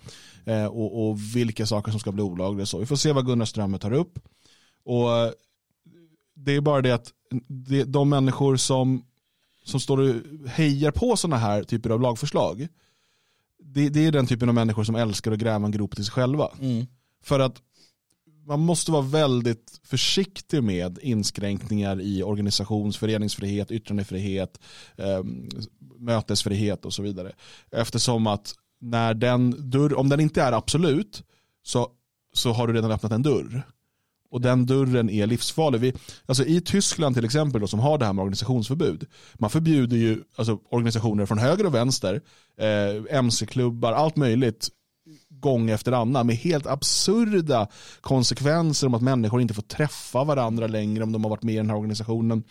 och, 0.69 1.09
och, 1.09 1.19
vilka 1.35 1.65
saker 1.65 1.91
som 1.91 1.99
ska 1.99 2.11
bli 2.11 2.23
olagliga. 2.23 2.65
Så 2.65 2.77
vi 2.77 2.85
får 2.85 2.95
se 2.95 3.11
vad 3.11 3.25
Gunnar 3.25 3.45
Strömmer 3.45 3.77
tar 3.77 3.93
upp. 3.93 4.19
Och 4.85 5.09
det 6.35 6.55
är 6.55 6.61
bara 6.61 6.81
det 6.81 6.91
att 6.91 7.07
det, 7.47 7.83
de 7.83 8.09
människor 8.09 8.55
som, 8.55 9.05
som 9.63 9.79
står 9.79 9.97
och 9.97 10.15
hejar 10.49 10.91
på 10.91 11.17
sådana 11.17 11.37
här 11.37 11.63
typer 11.63 11.89
av 11.89 12.01
lagförslag 12.01 12.67
det, 13.61 13.89
det, 13.89 14.05
är 14.05 14.11
den 14.11 14.27
typen 14.27 14.49
av 14.49 14.55
människor 14.55 14.83
som 14.83 14.95
älskar 14.95 15.31
att 15.31 15.39
gräva 15.39 15.65
en 15.65 15.71
grop 15.71 15.95
till 15.95 16.05
sig 16.05 16.13
själva. 16.13 16.49
Mm. 16.59 16.85
För 17.23 17.39
att 17.39 17.61
man 18.47 18.59
måste 18.59 18.91
vara 18.91 19.01
väldigt 19.01 19.79
försiktig 19.83 20.63
med 20.63 20.99
inskränkningar 21.01 22.01
i 22.01 22.23
organisations, 22.23 22.97
föreningsfrihet, 22.97 23.71
yttrandefrihet, 23.71 24.59
eh, 24.95 25.23
mötesfrihet 25.99 26.85
och 26.85 26.93
så 26.93 27.01
vidare. 27.01 27.31
Eftersom 27.71 28.27
att 28.27 28.53
när 28.79 29.13
den 29.13 29.69
dörr, 29.69 29.97
om 29.97 30.09
den 30.09 30.19
inte 30.19 30.41
är 30.41 30.51
absolut 30.51 31.23
så, 31.63 31.91
så 32.33 32.51
har 32.51 32.67
du 32.67 32.73
redan 32.73 32.91
öppnat 32.91 33.11
en 33.11 33.23
dörr. 33.23 33.63
Och 34.31 34.41
den 34.41 34.65
dörren 34.65 35.09
är 35.09 35.27
livsfarlig. 35.27 35.79
Vi, 35.79 35.93
alltså 36.25 36.45
I 36.45 36.61
Tyskland 36.61 37.15
till 37.15 37.25
exempel 37.25 37.61
då, 37.61 37.67
som 37.67 37.79
har 37.79 37.97
det 37.97 38.05
här 38.05 38.13
med 38.13 38.23
organisationsförbud. 38.23 39.05
Man 39.33 39.49
förbjuder 39.49 39.97
ju 39.97 40.23
alltså, 40.35 40.59
organisationer 40.69 41.25
från 41.25 41.37
höger 41.37 41.65
och 41.65 41.75
vänster, 41.75 42.21
eh, 42.57 43.17
mc-klubbar, 43.17 43.93
allt 43.93 44.15
möjligt 44.15 44.69
gång 45.29 45.69
efter 45.69 45.91
annan 45.91 46.27
med 46.27 46.35
helt 46.35 46.67
absurda 46.67 47.67
konsekvenser 48.01 48.87
om 48.87 48.93
att 48.93 49.01
människor 49.01 49.41
inte 49.41 49.53
får 49.53 49.61
träffa 49.61 50.23
varandra 50.23 50.67
längre 50.67 51.03
om 51.03 51.11
de 51.11 51.23
har 51.23 51.29
varit 51.29 51.43
med 51.43 51.53
i 51.53 51.57
den 51.57 51.69
här 51.69 51.77
organisationen. 51.77 52.43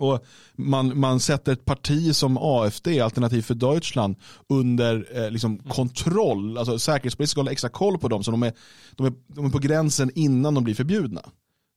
Och 0.00 0.24
man, 0.56 0.98
man 0.98 1.20
sätter 1.20 1.52
ett 1.52 1.64
parti 1.64 2.16
som 2.16 2.38
AFD, 2.40 2.88
Alternativ 3.00 3.42
för 3.42 3.54
Deutschland, 3.54 4.16
under 4.48 5.24
eh, 5.24 5.30
liksom 5.30 5.58
kontroll. 5.58 6.58
Alltså 6.58 6.78
Säkerhetspolisen 6.78 7.30
ska 7.30 7.40
hålla 7.40 7.50
extra 7.52 7.70
koll 7.70 7.98
på 7.98 8.08
dem 8.08 8.24
så 8.24 8.30
de 8.30 8.42
är, 8.42 8.52
de, 8.96 9.06
är, 9.06 9.12
de 9.26 9.46
är 9.46 9.50
på 9.50 9.58
gränsen 9.58 10.10
innan 10.14 10.54
de 10.54 10.64
blir 10.64 10.74
förbjudna. 10.74 11.22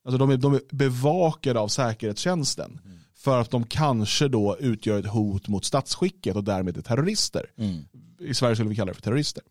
Alltså 0.05 0.17
de 0.17 0.29
är, 0.29 0.37
de 0.37 0.53
är 0.53 0.61
bevakade 0.71 1.59
av 1.59 1.67
säkerhetstjänsten. 1.67 2.79
Mm. 2.85 2.97
För 3.15 3.41
att 3.41 3.51
de 3.51 3.63
kanske 3.63 4.27
då 4.27 4.57
utgör 4.59 4.99
ett 4.99 5.05
hot 5.05 5.47
mot 5.47 5.65
statsskicket 5.65 6.35
och 6.35 6.43
därmed 6.43 6.77
är 6.77 6.81
terrorister. 6.81 7.45
Mm. 7.57 7.85
I 8.19 8.33
Sverige 8.33 8.55
skulle 8.55 8.69
vi 8.69 8.75
kalla 8.75 8.91
det 8.91 8.95
för 8.95 9.01
terrorister. 9.01 9.43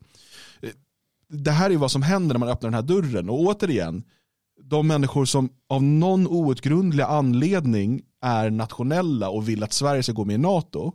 Det 1.28 1.50
här 1.50 1.70
är 1.70 1.76
vad 1.76 1.90
som 1.90 2.02
händer 2.02 2.34
när 2.34 2.40
man 2.40 2.48
öppnar 2.48 2.70
den 2.70 2.74
här 2.74 2.82
dörren. 2.82 3.30
Och 3.30 3.40
återigen, 3.40 4.04
de 4.72 4.86
människor 4.86 5.24
som 5.24 5.48
av 5.68 5.82
någon 5.82 6.26
outgrundlig 6.26 7.04
anledning 7.04 8.02
är 8.22 8.50
nationella 8.50 9.28
och 9.28 9.48
vill 9.48 9.62
att 9.62 9.72
Sverige 9.72 10.02
ska 10.02 10.12
gå 10.12 10.24
med 10.24 10.34
i 10.34 10.38
NATO. 10.38 10.92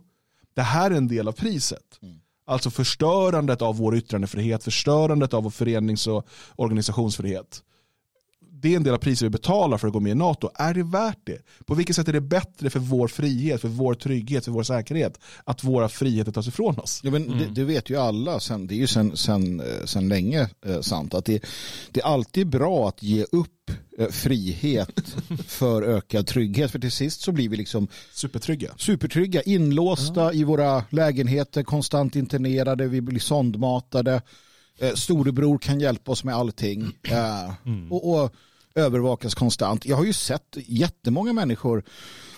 Det 0.54 0.62
här 0.62 0.90
är 0.90 0.94
en 0.94 1.08
del 1.08 1.28
av 1.28 1.32
priset. 1.32 1.98
Mm. 2.02 2.16
Alltså 2.46 2.70
förstörandet 2.70 3.62
av 3.62 3.76
vår 3.76 3.96
yttrandefrihet, 3.96 4.64
förstörandet 4.64 5.34
av 5.34 5.42
vår 5.42 5.50
förenings 5.50 6.06
och 6.06 6.28
organisationsfrihet 6.56 7.62
det 8.60 8.72
är 8.72 8.76
en 8.76 8.82
del 8.82 8.94
av 8.94 8.98
priset 8.98 9.26
vi 9.26 9.30
betalar 9.30 9.78
för 9.78 9.86
att 9.86 9.92
gå 9.92 10.00
med 10.00 10.12
i 10.12 10.14
NATO. 10.14 10.50
Är 10.54 10.74
det 10.74 10.82
värt 10.82 11.18
det? 11.24 11.38
På 11.66 11.74
vilket 11.74 11.96
sätt 11.96 12.08
är 12.08 12.12
det 12.12 12.20
bättre 12.20 12.70
för 12.70 12.80
vår 12.80 13.08
frihet, 13.08 13.60
för 13.60 13.68
vår 13.68 13.94
trygghet, 13.94 14.44
för 14.44 14.52
vår 14.52 14.62
säkerhet 14.62 15.20
att 15.44 15.64
våra 15.64 15.88
friheter 15.88 16.32
tas 16.32 16.48
ifrån 16.48 16.78
oss? 16.78 17.00
Ja, 17.04 17.10
men 17.10 17.26
mm. 17.26 17.38
det, 17.38 17.44
det, 17.60 17.64
vet 17.64 17.90
ju 17.90 17.96
alla, 17.96 18.40
sen, 18.40 18.66
det 18.66 18.74
är 18.74 18.76
ju 18.76 18.86
sen, 18.86 19.16
sen, 19.16 19.60
eh, 19.60 19.84
sen 19.84 20.08
länge 20.08 20.48
eh, 20.66 20.80
sant, 20.80 21.14
att 21.14 21.24
det, 21.24 21.44
det 21.92 22.00
är 22.00 22.04
alltid 22.04 22.46
bra 22.46 22.88
att 22.88 23.02
ge 23.02 23.24
upp 23.32 23.70
eh, 23.98 24.08
frihet 24.08 25.14
för 25.46 25.82
ökad 25.82 26.26
trygghet. 26.26 26.70
För 26.70 26.78
till 26.78 26.92
sist 26.92 27.20
så 27.20 27.32
blir 27.32 27.48
vi 27.48 27.56
liksom 27.56 27.88
supertrygga, 28.12 28.70
supertrygga 28.76 29.42
inlåsta 29.42 30.20
ja. 30.20 30.32
i 30.32 30.44
våra 30.44 30.84
lägenheter, 30.90 31.62
konstant 31.62 32.16
internerade, 32.16 32.86
vi 32.86 33.00
blir 33.00 33.20
sondmatade. 33.20 34.22
Eh, 34.78 34.94
storebror 34.94 35.58
kan 35.58 35.80
hjälpa 35.80 36.12
oss 36.12 36.24
med 36.24 36.34
allting. 36.34 36.96
Eh, 37.02 37.50
mm. 37.66 37.92
och, 37.92 38.14
och 38.14 38.32
övervakas 38.74 39.34
konstant. 39.34 39.86
Jag 39.86 39.96
har 39.96 40.04
ju 40.04 40.12
sett 40.12 40.56
jättemånga 40.66 41.32
människor, 41.32 41.82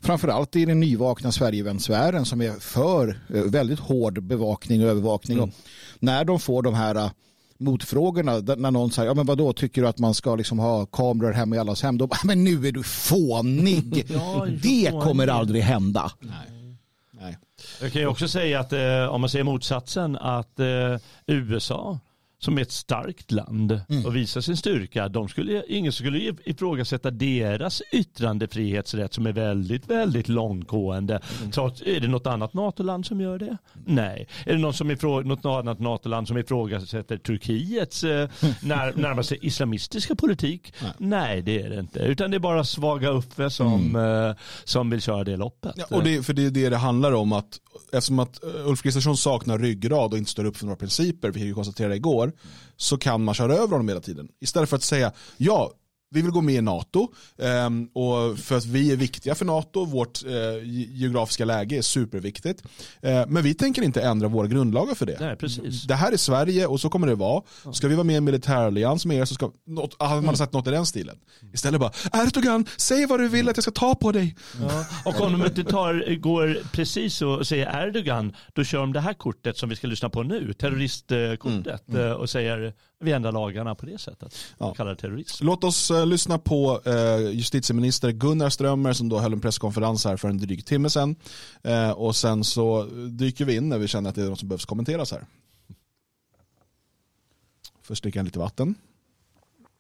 framförallt 0.03 0.57
i 0.57 0.65
den 0.65 0.81
nyvakna 0.81 1.33
Sverigevändsfären 1.33 2.25
som 2.25 2.41
är 2.41 2.53
för 2.53 3.21
eh, 3.35 3.43
väldigt 3.43 3.79
hård 3.79 4.23
bevakning 4.23 4.85
och 4.85 4.91
övervakning. 4.91 5.39
Mm. 5.39 5.49
Och 5.49 5.55
när 5.99 6.25
de 6.25 6.41
får 6.41 6.63
de 6.63 6.75
här 6.75 7.11
motfrågorna, 7.59 8.39
när 8.39 8.71
någon 8.71 8.91
säger, 8.91 9.09
ja 9.09 9.15
men 9.15 9.27
vadå, 9.27 9.53
tycker 9.53 9.83
du 9.83 9.89
att 9.89 9.99
man 9.99 10.15
ska 10.15 10.37
liksom 10.37 10.59
ha 10.59 10.87
kameror 10.87 11.33
hemma 11.33 11.57
i 11.57 11.59
allas 11.59 11.83
hem? 11.83 11.99
Då, 11.99 12.09
men 12.25 12.45
nu 12.45 12.69
är 12.69 12.73
du 12.73 12.83
fånig. 12.83 14.07
ja, 14.11 14.47
det 14.63 14.91
kommer 14.91 15.27
aldrig 15.27 15.63
hända. 15.63 16.13
Nej. 16.21 16.77
Nej. 17.11 17.39
Jag 17.81 17.93
kan 17.93 18.03
ju 18.03 18.09
också 18.09 18.29
säga 18.29 18.61
att 18.61 18.73
eh, 18.73 19.05
om 19.11 19.21
man 19.21 19.31
säger 19.31 19.45
motsatsen 19.45 20.17
att 20.17 20.61
eh, 20.61 20.97
USA 21.27 21.99
som 22.41 22.59
är 22.59 22.63
ett 22.63 22.73
starkt 22.73 23.31
land 23.31 23.81
mm. 23.89 24.07
och 24.07 24.17
visar 24.17 24.41
sin 24.41 24.57
styrka. 24.57 25.09
De 25.09 25.29
skulle, 25.29 25.63
ingen 25.69 25.93
skulle 25.93 26.35
ifrågasätta 26.45 27.11
deras 27.11 27.83
yttrandefrihetsrätt 27.93 29.15
som 29.15 29.27
är 29.27 29.33
väldigt, 29.33 29.91
väldigt 29.91 30.29
långtgående. 30.29 31.21
Mm. 31.39 31.51
Trots, 31.51 31.83
är 31.83 32.01
det 32.01 32.09
något 32.09 32.27
annat 32.27 32.55
NATO-land 32.55 33.07
som 33.07 33.21
gör 33.21 33.39
det? 33.39 33.57
Nej. 33.87 34.29
Är 34.47 34.53
det 34.53 34.59
någon 34.59 34.75
som 34.75 34.91
ifrå, 34.91 35.21
något 35.21 35.45
annat 35.45 35.79
NATO-land 35.79 36.29
som 36.29 36.39
ifrågasätter 36.39 37.17
Turkiets 37.17 38.05
eh, 38.05 38.29
när, 38.63 38.93
närmast 38.93 39.33
islamistiska 39.33 40.15
politik? 40.15 40.75
Nej. 40.83 40.93
Nej. 40.99 41.43
det 41.43 41.63
är 41.63 41.71
det 41.71 41.81
inte. 41.81 41.99
Utan 41.99 42.31
det 42.31 42.37
är 42.37 42.39
bara 42.39 42.65
svaga 42.65 43.11
Uffe 43.11 43.51
som, 43.51 43.97
mm. 43.97 44.29
eh, 44.29 44.37
som 44.65 44.91
vill 44.91 45.01
köra 45.01 45.25
det 45.25 45.37
loppet. 45.37 45.73
Ja, 45.77 45.85
och 45.91 46.05
det, 46.05 46.23
för 46.23 46.33
det 46.33 46.47
är 46.47 46.51
det 46.51 46.69
det 46.69 46.77
handlar 46.77 47.13
om. 47.13 47.33
att 47.33 47.61
Eftersom 47.93 48.19
att 48.19 48.45
eh, 48.45 48.69
Ulf 48.69 48.83
Kristersson 48.83 49.17
saknar 49.17 49.59
ryggrad 49.59 50.13
och 50.13 50.19
inte 50.19 50.31
står 50.31 50.45
upp 50.45 50.57
för 50.57 50.65
några 50.65 50.77
principer, 50.77 51.29
vilket 51.29 51.49
vi 51.49 51.53
konstaterade 51.53 51.97
igår, 51.97 52.30
så 52.77 52.99
kan 52.99 53.25
man 53.25 53.35
köra 53.35 53.55
över 53.55 53.71
honom 53.71 53.89
hela 53.89 54.01
tiden. 54.01 54.29
Istället 54.41 54.69
för 54.69 54.77
att 54.77 54.83
säga, 54.83 55.13
ja, 55.37 55.73
vi 56.11 56.23
vill 56.23 56.31
gå 56.31 56.41
med 56.41 56.55
i 56.55 56.61
NATO 56.61 57.09
um, 57.37 57.91
och 57.95 58.39
för 58.39 58.57
att 58.57 58.65
vi 58.65 58.93
är 58.93 58.97
viktiga 58.97 59.35
för 59.35 59.45
NATO, 59.45 59.85
vårt 59.85 60.25
uh, 60.27 60.33
geografiska 60.65 61.45
läge 61.45 61.77
är 61.77 61.83
superviktigt. 61.83 62.63
Uh, 63.07 63.27
men 63.29 63.43
vi 63.43 63.55
tänker 63.55 63.83
inte 63.83 64.03
ändra 64.03 64.29
våra 64.29 64.47
grundlagar 64.47 64.95
för 64.95 65.07
det. 65.07 65.17
Nej, 65.21 65.37
precis. 65.37 65.85
Det 65.85 65.95
här 65.95 66.13
är 66.13 66.17
Sverige 66.17 66.67
och 66.67 66.81
så 66.81 66.89
kommer 66.89 67.07
det 67.07 67.15
vara. 67.15 67.43
Ska 67.73 67.89
vi 67.89 67.95
vara 67.95 68.05
med 68.05 68.15
i 68.15 68.17
en 68.17 68.25
militärallians 68.25 69.07
med 69.07 69.17
er 69.17 69.25
så 69.25 69.35
ska, 69.35 69.51
något, 69.67 70.01
man 70.01 70.37
sagt 70.37 70.53
något 70.53 70.67
i 70.67 70.71
den 70.71 70.87
stilen. 70.87 71.17
Istället 71.55 71.81
bara, 71.81 71.93
Erdogan, 72.13 72.67
säg 72.77 73.07
vad 73.07 73.21
du 73.21 73.29
vill 73.29 73.49
att 73.49 73.57
jag 73.57 73.63
ska 73.63 73.73
ta 73.73 73.95
på 73.95 74.13
dig. 74.13 74.37
Ja. 74.61 74.85
Och 75.05 75.21
om 75.21 75.33
de 75.33 75.47
inte 75.47 75.65
tar, 75.65 76.17
går 76.17 76.59
precis 76.73 77.23
och 77.23 77.47
säger 77.47 77.87
Erdogan, 77.87 78.37
då 78.55 78.65
kör 78.65 78.79
de 78.79 78.93
det 78.93 79.01
här 79.01 79.15
kortet 79.15 79.57
som 79.57 79.69
vi 79.69 79.77
ska 79.77 79.87
lyssna 79.87 80.11
på 80.11 80.23
nu, 80.23 80.53
terroristkortet, 80.53 81.89
mm. 81.89 82.01
Mm. 82.01 82.17
och 82.17 82.31
säger 82.31 82.75
vi 83.01 83.13
ändrar 83.13 83.33
lagarna 83.33 83.75
på 83.75 83.87
det 83.87 83.99
sättet. 83.99 84.35
Ja. 84.59 84.75
Kallar 84.75 84.91
det 84.91 84.97
terrorism. 84.97 85.47
Låt 85.47 85.65
oss 85.65 85.91
uh, 85.91 86.07
lyssna 86.07 86.39
på 86.39 86.81
uh, 86.87 87.31
justitieminister 87.31 88.11
Gunnar 88.11 88.51
Strömmer 88.51 88.93
som 88.93 89.09
då 89.09 89.19
höll 89.19 89.33
en 89.33 89.41
presskonferens 89.41 90.05
här 90.05 90.17
för 90.17 90.29
en 90.29 90.39
dryg 90.39 90.67
timme 90.67 90.91
sedan. 90.91 91.17
Uh, 91.67 91.91
och 91.91 92.17
sen 92.17 92.45
så 92.45 92.85
dyker 93.11 93.45
vi 93.45 93.57
in 93.57 93.69
när 93.69 93.79
vi 93.79 93.89
känner 93.89 94.11
att 94.11 94.17
det 94.17 94.23
är 94.23 94.29
något 94.29 94.39
som 94.39 94.49
behövs 94.49 94.65
kommenteras 94.65 95.13
här. 95.13 95.27
Först 97.83 98.03
dricka 98.03 98.23
lite 98.23 98.39
vatten. 98.39 98.75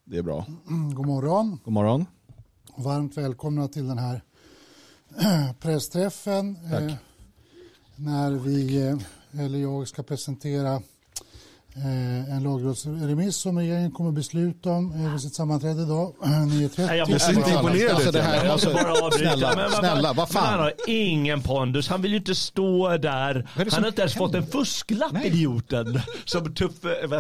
Det 0.05 0.19
är 0.19 0.23
bra. 0.23 0.47
Mm, 0.69 0.95
god 0.95 1.07
morgon. 1.07 1.61
God 1.65 1.75
morgon. 1.75 2.07
Varmt 2.77 3.17
välkomna 3.17 3.69
till 3.69 3.89
den 3.89 3.99
här 3.99 4.23
pressträffen. 5.61 6.59
Tack. 6.71 6.99
när 7.97 8.31
vi, 8.31 8.79
eller 9.33 9.59
jag, 9.59 9.89
ska 9.89 10.03
presentera 10.03 10.75
Eh, 10.75 10.81
en 11.75 12.43
lagrådsremiss 12.43 13.37
som 13.37 13.59
regeringen 13.59 13.91
kommer 13.91 14.13
besluta 14.13 14.71
om 14.71 14.93
eh, 14.93 15.13
vid 15.13 15.21
sitt 15.21 15.35
sammanträde 15.35 15.83
idag. 15.83 16.15
9.30. 16.23 16.95
Jag 16.95 17.11
måste 17.11 17.33
inte 17.33 17.51
imponera 17.51 17.95
alltså, 17.95 18.11
det 18.11 18.23
här, 18.23 18.49
alltså, 18.49 18.71
snälla, 19.13 19.53
men, 19.57 19.71
snälla, 19.71 20.13
vad 20.13 20.29
fan. 20.31 20.47
han 20.47 20.61
har 20.61 20.73
ingen 20.87 21.43
pondus. 21.43 21.89
Han 21.89 22.03
vill 22.03 22.11
ju 22.11 22.17
inte 22.17 22.35
stå 22.35 22.97
där. 22.97 23.49
Han 23.55 23.83
har 23.83 23.89
inte 23.89 24.03
ens 24.03 24.15
fått 24.15 24.35
en 24.35 24.47
fusklapp, 24.47 25.13
Nej. 25.13 25.27
idioten. 25.27 26.01
Som 26.25 26.55
tuff, 26.55 26.73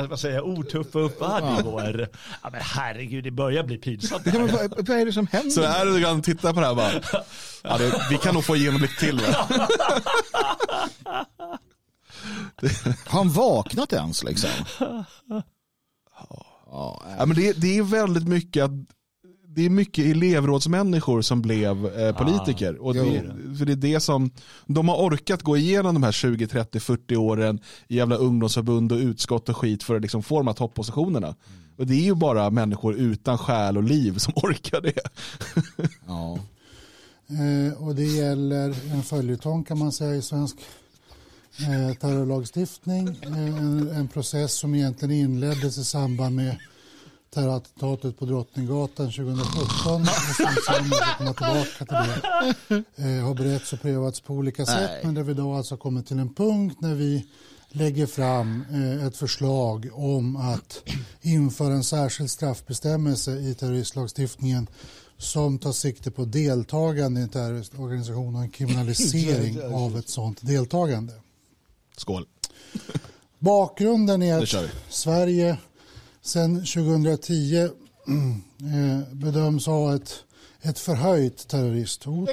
vad 0.08 0.20
säger 0.20 0.34
jag, 0.34 0.48
otuff 0.48 0.94
Uffe 0.94 1.24
hade 1.24 1.60
igår. 1.60 2.08
Ja, 2.42 2.50
men 2.52 2.60
herregud, 2.60 3.24
det 3.24 3.30
börjar 3.30 3.62
bli 3.62 3.78
pinsamt. 3.78 4.22
Ja, 4.24 4.40
vad, 4.40 4.86
vad, 4.86 4.98
är 4.98 5.06
det 5.06 5.12
som 5.12 5.26
händer? 5.26 5.50
Så 5.50 5.62
är 5.62 5.86
det 5.86 6.02
kan 6.04 6.22
titta 6.22 6.54
på 6.54 6.60
det 6.60 6.66
här 6.66 6.74
bara. 6.74 6.92
Ja, 7.62 7.78
det, 7.78 8.06
vi 8.10 8.18
kan 8.18 8.34
nog 8.34 8.44
få 8.44 8.56
igenom 8.56 8.80
lite 8.80 8.94
till. 8.94 9.20
Har 13.06 13.18
han 13.18 13.30
vaknat 13.30 13.92
ens 13.92 14.24
liksom? 14.24 14.50
Ja, 16.70 17.24
men 17.26 17.36
det, 17.36 17.52
det 17.52 17.78
är 17.78 17.82
väldigt 17.82 18.28
mycket 18.28 18.64
att 18.64 18.70
det 19.54 19.66
är 19.66 19.70
mycket 19.70 20.04
elevrådsmänniskor 20.06 21.22
som 21.22 21.42
blev 21.42 21.86
eh, 21.86 22.16
politiker. 22.16 22.76
Ah, 22.80 22.82
och 22.82 22.94
det, 22.94 23.34
för 23.58 23.64
det 23.64 23.72
är 23.72 23.76
det 23.76 24.00
som, 24.00 24.30
de 24.66 24.88
har 24.88 24.96
orkat 24.96 25.42
gå 25.42 25.56
igenom 25.56 25.94
de 25.94 26.02
här 26.02 26.12
20, 26.12 26.46
30, 26.46 26.80
40 26.80 27.16
åren 27.16 27.60
i 27.88 27.96
jävla 27.96 28.16
ungdomsförbund 28.16 28.92
och 28.92 28.98
utskott 28.98 29.48
och 29.48 29.56
skit 29.56 29.82
för 29.82 29.96
att 29.96 30.02
liksom 30.02 30.22
få 30.22 30.38
de 30.38 30.46
här 30.46 30.54
toppositionerna. 30.54 31.26
Mm. 31.26 31.36
Och 31.76 31.86
det 31.86 31.94
är 31.94 32.04
ju 32.04 32.14
bara 32.14 32.50
människor 32.50 32.94
utan 32.94 33.38
själ 33.38 33.76
och 33.76 33.82
liv 33.82 34.18
som 34.18 34.32
orkar 34.36 34.80
det. 34.80 35.08
ja. 36.06 36.38
Eh, 37.28 37.82
och 37.82 37.94
det 37.94 38.04
gäller 38.04 38.92
en 38.92 39.02
följetong 39.02 39.64
kan 39.64 39.78
man 39.78 39.92
säga 39.92 40.14
i 40.14 40.22
svensk 40.22 40.56
eh, 41.58 41.96
terrorlagstiftning. 41.96 43.08
Eh, 43.08 43.38
en, 43.38 43.88
en, 43.88 44.08
process 44.08 44.52
som 44.52 44.74
egentligen 44.74 45.14
inleddes 45.14 45.78
i 45.78 45.84
samband 45.84 46.36
med 46.36 46.56
terrorattentatet 47.34 48.18
på 48.18 48.24
Drottninggatan 48.24 49.06
2017 49.06 50.02
och 50.02 50.08
som 50.36 50.46
sen 50.66 50.84
tillbaka 51.34 51.78
till 51.78 51.86
det. 51.86 52.84
Eh, 52.96 53.24
har 53.24 53.34
beretts 53.34 53.72
och 53.72 53.80
prövats 53.80 54.20
på 54.20 54.34
olika 54.34 54.66
sätt 54.66 54.90
Nej. 54.92 55.00
men 55.04 55.14
där 55.14 55.22
vi 55.22 55.34
då 55.34 55.54
alltså 55.54 55.76
kommit 55.76 56.06
till 56.06 56.18
en 56.18 56.34
punkt 56.34 56.76
när 56.80 56.94
vi 56.94 57.26
lägger 57.68 58.06
fram 58.06 58.64
eh, 58.72 59.06
ett 59.06 59.16
förslag 59.16 59.88
om 59.92 60.36
att 60.36 60.82
införa 61.20 61.74
en 61.74 61.84
särskild 61.84 62.30
straffbestämmelse 62.30 63.32
i 63.32 63.54
terroristlagstiftningen 63.54 64.66
som 65.18 65.58
tar 65.58 65.72
sikte 65.72 66.10
på 66.10 66.24
deltagande 66.24 67.20
i 67.20 67.22
en 67.22 67.28
terroristorganisation 67.28 68.36
och 68.36 68.42
en 68.42 68.50
kriminalisering 68.50 69.62
av 69.74 69.98
ett 69.98 70.08
sådant 70.08 70.46
deltagande. 70.46 71.12
Skål. 72.00 72.26
Bakgrunden 73.38 74.22
är 74.22 74.34
att. 74.42 74.48
Sverige 74.88 75.56
sedan 76.22 76.56
2010 76.56 77.56
eh, 77.56 77.68
bedöms 79.12 79.66
ha 79.66 79.94
ett, 79.94 80.14
ett 80.62 80.78
förhöjt 80.78 81.48
terroristhot. 81.48 82.28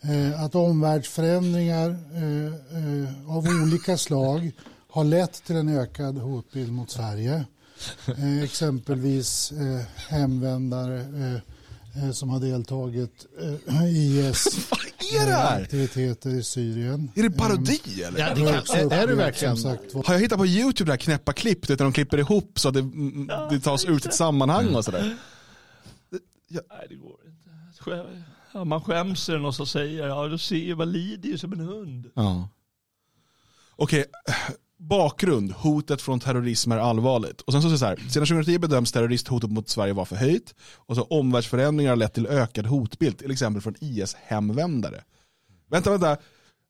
Eh, 0.00 0.42
Att 0.44 0.54
omvärldsförändringar 0.54 1.90
eh, 2.14 2.46
eh, 2.46 3.36
av 3.36 3.46
olika 3.62 3.96
slag 3.98 4.50
har 4.90 5.04
lett 5.04 5.44
till 5.44 5.56
en 5.56 5.68
ökad 5.68 6.18
hotbild 6.18 6.72
mot 6.72 6.90
Sverige. 6.90 7.44
Eh, 8.06 8.42
Exempelvis 8.42 9.52
eh, 9.52 9.80
hemvändare 10.08 11.40
som 12.14 12.30
har 12.30 12.40
deltagit 12.40 13.26
eh, 13.68 13.84
i 13.96 14.20
IS 14.28 14.70
eh, 15.28 15.52
aktiviteter 15.52 16.30
i 16.30 16.42
Syrien. 16.42 17.10
Är 17.14 17.22
det 17.22 17.30
parodi 17.30 18.02
eller? 18.06 18.20
Ja, 18.20 18.34
det 18.34 18.40
kan, 18.66 18.90
är- 18.90 18.92
är 18.92 19.06
det 19.06 19.14
verkligen? 19.14 19.56
sagt, 19.56 19.92
Har 20.06 20.14
jag 20.14 20.20
hittat 20.20 20.38
på 20.38 20.46
YouTube 20.46 20.88
det 20.88 20.92
här 20.92 20.98
knäppa 20.98 21.32
klipp 21.32 21.68
där 21.68 21.76
de 21.76 21.92
klipper 21.92 22.18
ihop 22.18 22.58
så 22.58 22.68
att 22.68 22.74
det, 22.74 22.90
det 23.50 23.60
tas 23.60 23.84
ut 23.84 24.06
ett 24.06 24.14
sammanhang 24.14 24.74
och 24.74 24.84
sådär? 24.84 25.16
nej, 26.50 26.86
det 26.88 26.94
går 26.94 27.16
inte. 27.26 28.06
Ja, 28.54 28.64
man 28.64 28.80
skäms 28.80 29.28
eller 29.28 29.38
någon 29.38 29.52
som 29.54 29.66
säger, 29.66 30.06
ja 30.08 30.28
du 30.28 30.38
ser, 30.38 30.74
man 30.74 30.92
lider 30.92 31.28
ju 31.28 31.38
som 31.38 31.52
en 31.52 31.60
hund. 31.60 32.10
Ja. 32.14 32.48
Okej, 33.76 34.04
bakgrund, 34.88 35.52
hotet 35.52 36.02
från 36.02 36.20
terrorism 36.20 36.72
är 36.72 36.78
allvarligt. 36.78 37.40
Och 37.40 37.52
sen 37.52 37.62
så 37.62 37.68
det 37.68 37.78
så 37.78 37.86
här, 37.86 37.96
sedan 37.96 38.26
2010 38.26 38.58
bedöms 38.58 38.92
terroristhotet 38.92 39.50
mot 39.50 39.68
Sverige 39.68 39.92
vara 39.92 40.06
förhöjt. 40.06 40.54
Och 40.74 40.96
så 40.96 41.02
omvärldsförändringar 41.02 41.90
har 41.90 41.96
lett 41.96 42.14
till 42.14 42.26
ökad 42.26 42.66
hotbild, 42.66 43.18
till 43.18 43.30
exempel 43.30 43.62
från 43.62 43.74
IS-hemvändare. 43.80 45.02
Vänta, 45.70 45.90
vänta. 45.90 46.16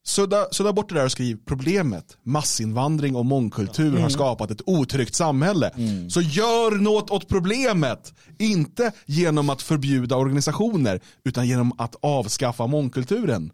Sudda, 0.05 0.47
sudda 0.53 0.73
bort 0.73 0.89
det 0.89 0.95
där 0.95 1.05
och 1.05 1.13
skriv 1.13 1.39
problemet, 1.47 2.17
massinvandring 2.23 3.17
och 3.17 3.27
mångkultur 3.27 3.99
har 3.99 4.09
skapat 4.09 4.51
ett 4.51 4.63
otryggt 4.67 5.15
samhälle. 5.15 5.71
Så 6.11 6.21
gör 6.21 6.79
något 6.79 7.11
åt 7.11 7.29
problemet. 7.29 8.15
Inte 8.39 8.93
genom 9.07 9.51
att 9.51 9.63
förbjuda 9.63 10.17
organisationer, 10.17 11.01
utan 11.25 11.49
genom 11.49 11.73
att 11.79 11.97
avskaffa 12.03 12.67
mångkulturen. 12.67 13.51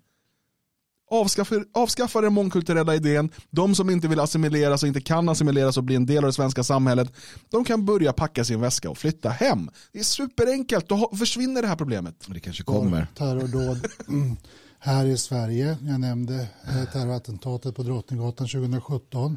Avskaffa, 1.11 1.55
avskaffa 1.75 2.21
den 2.21 2.33
mångkulturella 2.33 2.95
idén. 2.95 3.31
De 3.51 3.75
som 3.75 3.91
inte 3.91 4.09
vill 4.09 4.21
assimileras 4.21 4.83
och 4.83 4.89
inte 4.89 5.01
kan 5.01 5.29
assimileras 5.29 5.77
och 5.77 5.85
bli 5.85 5.97
en 5.97 6.07
del 6.07 6.19
av 6.19 6.29
det 6.29 6.33
svenska 6.33 6.65
samhället, 6.65 7.13
de 7.51 7.65
kan 7.65 7.85
börja 7.85 8.13
packa 8.13 8.45
sin 8.45 8.61
väska 8.61 8.91
och 8.91 8.99
flytta 8.99 9.29
hem. 9.29 9.71
Det 9.93 9.99
är 9.99 10.05
superenkelt, 10.05 10.89
då 10.89 11.11
försvinner 11.19 11.63
det 11.63 11.69
här 11.69 11.77
problemet. 11.77 12.15
Det 12.27 12.41
kanske 12.41 12.63
kommer. 12.63 13.07
terrordåd 13.17 13.87
mm, 14.09 14.37
här 14.79 15.07
i 15.07 15.17
Sverige. 15.17 15.77
Jag 15.81 16.01
nämnde 16.01 16.49
eh, 16.69 16.93
terrorattentatet 16.93 17.77
på 17.77 17.83
Drottninggatan 17.83 18.49
2017. 18.49 19.37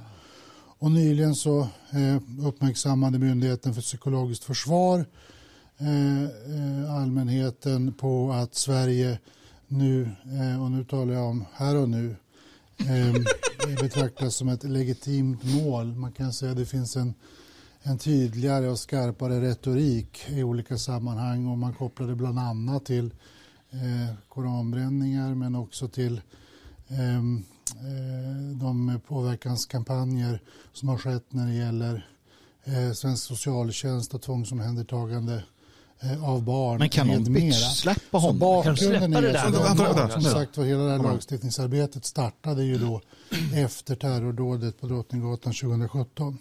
Och 0.79 0.91
nyligen 0.91 1.35
så 1.35 1.59
eh, 1.91 2.47
uppmärksammade 2.47 3.19
Myndigheten 3.19 3.73
för 3.73 3.81
psykologiskt 3.81 4.43
försvar 4.43 5.05
eh, 5.77 6.95
allmänheten 6.95 7.93
på 7.93 8.31
att 8.31 8.55
Sverige 8.55 9.19
nu, 9.71 10.09
eh, 10.25 10.63
och 10.63 10.71
nu 10.71 10.83
talar 10.83 11.13
jag 11.13 11.29
om 11.29 11.45
här 11.53 11.75
och 11.75 11.89
nu, 11.89 12.15
eh, 12.77 13.13
betraktas 13.81 14.35
som 14.35 14.49
ett 14.49 14.63
legitimt 14.63 15.43
mål. 15.43 15.95
Man 15.95 16.11
kan 16.11 16.33
säga 16.33 16.51
att 16.51 16.57
det 16.57 16.65
finns 16.65 16.95
en 16.95 17.13
en 17.83 17.97
tydligare 17.97 18.67
och 18.67 18.79
skarpare 18.79 19.41
retorik 19.41 20.29
i 20.29 20.43
olika 20.43 20.77
sammanhang 20.77 21.47
och 21.47 21.57
man 21.57 21.73
kopplar 21.73 22.07
det 22.07 22.15
bland 22.15 22.39
annat 22.39 22.85
till 22.85 23.13
eh, 23.71 24.15
koranbränningar 24.29 25.35
men 25.35 25.55
också 25.55 25.87
till 25.87 26.21
ehm, 26.87 27.43
eh, 27.69 28.59
de 28.59 28.99
påverkanskampanjer 29.07 30.41
som 30.73 30.89
har 30.89 30.97
skett 30.97 31.25
när 31.29 31.47
det 31.47 31.53
gäller 31.53 32.09
eh, 32.63 32.91
svensk 32.91 33.23
socialtjänst 33.23 34.13
och 34.13 34.21
tvångsomhändertagande 34.21 35.43
av 36.23 36.43
barn 36.43 36.79
Men 36.79 36.89
kan 36.89 37.07
någon 37.07 37.23
med 37.23 37.31
mera. 37.31 37.53
släppa 37.53 38.01
Så 38.11 38.17
honom? 38.19 38.39
Bakgrunden 38.39 39.13
är 39.13 39.21
där 39.21 39.43
som? 39.43 39.51
Vänta, 39.51 39.75
som 39.95 39.95
vänta. 39.95 40.21
sagt 40.21 40.57
var 40.57 40.65
hela 40.65 40.83
det 40.83 40.91
här 40.91 40.97
lagstiftningsarbetet 40.97 42.05
startade 42.05 42.63
ju 42.63 42.77
då 42.77 43.01
efter 43.55 43.95
terrordådet 43.95 44.81
på 44.81 44.87
Drottninggatan 44.87 45.53
2017. 45.53 46.37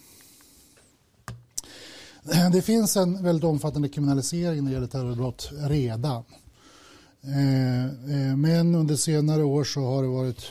Det 2.53 2.63
finns 2.63 2.97
en 2.97 3.23
väldigt 3.25 3.45
omfattande 3.45 3.89
kriminalisering 3.89 4.65
när 4.65 4.71
det 4.71 4.75
gäller 4.75 4.87
terrorbrott 4.87 5.51
redan. 5.59 6.25
Eh, 7.23 7.85
eh, 7.85 8.37
Men 8.37 8.75
under 8.75 8.97
senare 8.97 9.43
år 9.45 9.65
så 9.65 9.81
har 9.81 10.03
det 10.03 10.09
varit 10.09 10.51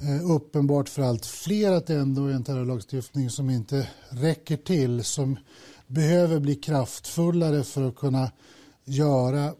eh, 0.00 0.30
uppenbart 0.30 0.88
för 0.88 1.02
allt 1.02 1.26
fler 1.26 1.72
att 1.72 1.86
det 1.86 1.94
ändå 1.94 2.26
är 2.26 2.32
en 2.32 2.44
terrorlagstiftning 2.44 3.30
som 3.30 3.50
inte 3.50 3.88
räcker 4.08 4.56
till, 4.56 5.04
som 5.04 5.36
behöver 5.86 6.40
bli 6.40 6.54
kraftfullare 6.54 7.64
för 7.64 7.88
att 7.88 7.96
kunna 7.96 8.30
göra, 8.84 9.52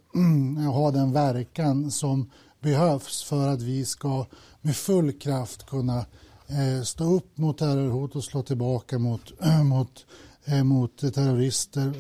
ha 0.73 0.91
den 0.91 1.13
verkan 1.13 1.91
som 1.91 2.31
behövs 2.61 3.23
för 3.23 3.49
att 3.49 3.63
vi 3.63 3.85
ska 3.85 4.27
med 4.61 4.77
full 4.77 5.13
kraft 5.13 5.67
kunna 5.67 5.99
eh, 6.47 6.83
stå 6.85 7.05
upp 7.05 7.39
mot 7.39 7.59
terrorhot 7.59 8.17
och 8.17 8.25
slå 8.25 8.43
tillbaka 8.43 8.99
mot, 8.99 9.33
mot, 9.65 10.07
eh, 10.45 10.65
mot 10.65 10.99
terrorister 10.99 11.93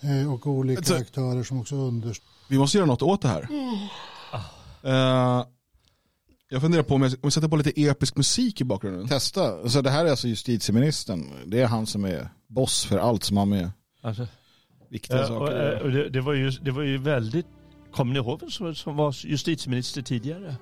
eh, 0.00 0.32
och 0.32 0.46
olika 0.46 0.96
aktörer 0.96 1.42
som 1.42 1.60
också 1.60 1.74
understöder 1.74 2.32
Vi 2.48 2.58
måste 2.58 2.78
göra 2.78 2.86
något 2.86 3.02
åt 3.02 3.22
det 3.22 3.28
här. 3.28 3.48
Eh, 4.82 5.44
jag 6.52 6.60
funderar 6.60 6.82
på 6.82 6.94
om 6.94 7.02
jag, 7.02 7.12
om 7.12 7.18
jag 7.22 7.32
sätter 7.32 7.48
på 7.48 7.56
lite 7.56 7.82
episk 7.82 8.16
musik 8.16 8.60
i 8.60 8.64
bakgrunden. 8.64 9.08
Testa. 9.08 9.68
Så 9.68 9.80
det 9.80 9.90
här 9.90 10.04
är 10.04 10.10
alltså 10.10 10.28
justitieministern. 10.28 11.30
Det 11.46 11.60
är 11.60 11.66
han 11.66 11.86
som 11.86 12.04
är 12.04 12.28
boss 12.48 12.84
för 12.84 12.98
allt 12.98 13.24
som 13.24 13.36
har 13.36 13.46
med 13.46 13.70
Alltså, 14.02 14.26
viktiga 14.90 15.20
och, 15.20 15.26
saker 15.26 15.54
att 15.54 15.80
eh, 15.80 15.86
och 15.86 15.90
det, 15.90 16.08
det, 16.08 16.20
var 16.20 16.32
ju, 16.32 16.50
det 16.50 16.70
var 16.70 16.82
ju 16.82 16.98
väldigt, 16.98 17.46
kommer 17.92 18.12
ni 18.12 18.18
ihåg 18.18 18.40
vem 18.40 18.50
som, 18.50 18.74
som 18.74 18.96
var 18.96 19.16
justitieminister 19.26 20.02
tidigare? 20.02 20.56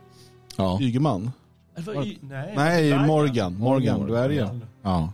Ja. 0.57 0.79
Ygeman. 0.81 1.31
Det 1.77 1.83
var 1.83 2.05
ju, 2.05 2.17
nej, 2.21 2.53
Nej. 2.57 3.07
Morgan. 3.07 3.55
Morgan, 3.55 4.07
dvärgen. 4.07 4.65
Ja. 4.83 5.13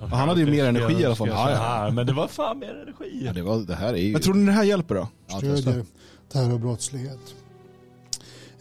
Han 0.00 0.28
hade 0.28 0.40
ju 0.40 0.46
mer 0.46 0.64
energi 0.64 1.02
i 1.02 1.04
alla 1.04 1.14
fall. 1.14 1.28
Ja, 1.28 1.50
ja. 1.50 1.90
Men 1.90 2.06
det 2.06 2.12
var 2.12 2.28
fan 2.28 2.58
mer 2.58 2.82
energi. 2.82 3.22
ja, 3.24 3.32
det, 3.32 3.42
var, 3.42 3.58
det 3.58 3.74
här 3.74 3.94
är 3.94 3.98
ju... 3.98 4.12
Men 4.12 4.22
tror 4.22 4.34
ni 4.34 4.46
det 4.46 4.52
här 4.52 4.64
hjälper 4.64 4.94
då? 4.94 5.08
Ja, 5.28 5.38
stödjer 5.38 5.84
terrorbrottslighet. 6.32 7.34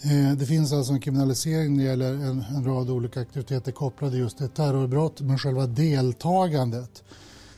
Eh, 0.04 0.32
det 0.38 0.46
finns 0.46 0.74
alltså 0.74 0.94
en 0.94 1.00
kriminalisering 1.00 1.78
när 1.78 1.84
det 1.84 1.90
gäller 1.90 2.14
en, 2.14 2.46
en 2.56 2.66
rad 2.66 2.90
olika 2.90 3.22
aktiviteter 3.22 3.72
kopplade 3.72 4.18
just 4.18 4.38
till 4.38 4.50
terrorbrott 4.50 5.22
men 5.22 5.38
själva 5.38 5.68
deltagandet 5.68 7.04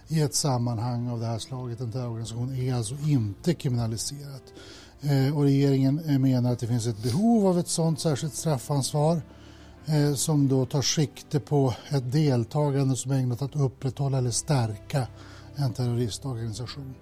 i 0.07 0.21
ett 0.21 0.35
sammanhang 0.35 1.07
av 1.09 1.19
det 1.19 1.25
här 1.25 1.39
slaget, 1.39 1.79
en 1.79 1.91
terrororganisation, 1.91 2.55
är 2.55 2.73
alltså 2.73 2.95
inte 3.05 3.53
kriminaliserat. 3.53 4.43
Eh, 5.01 5.37
Och 5.37 5.43
regeringen 5.43 5.99
eh, 5.99 6.19
menar 6.19 6.53
att 6.53 6.59
det 6.59 6.67
finns 6.67 6.87
ett 6.87 7.03
behov 7.03 7.47
av 7.47 7.59
ett 7.59 7.67
sådant 7.67 7.99
särskilt 7.99 8.33
straffansvar 8.33 9.21
eh, 9.85 10.13
som 10.13 10.47
då 10.47 10.65
tar 10.65 10.81
sikte 10.81 11.39
på 11.39 11.73
ett 11.89 12.11
deltagande 12.11 12.95
som 12.95 13.11
är 13.11 13.15
ägnat 13.15 13.41
att 13.41 13.55
upprätthålla 13.55 14.17
eller 14.17 14.31
stärka 14.31 15.07
en 15.55 15.73
terroristorganisation. 15.73 16.95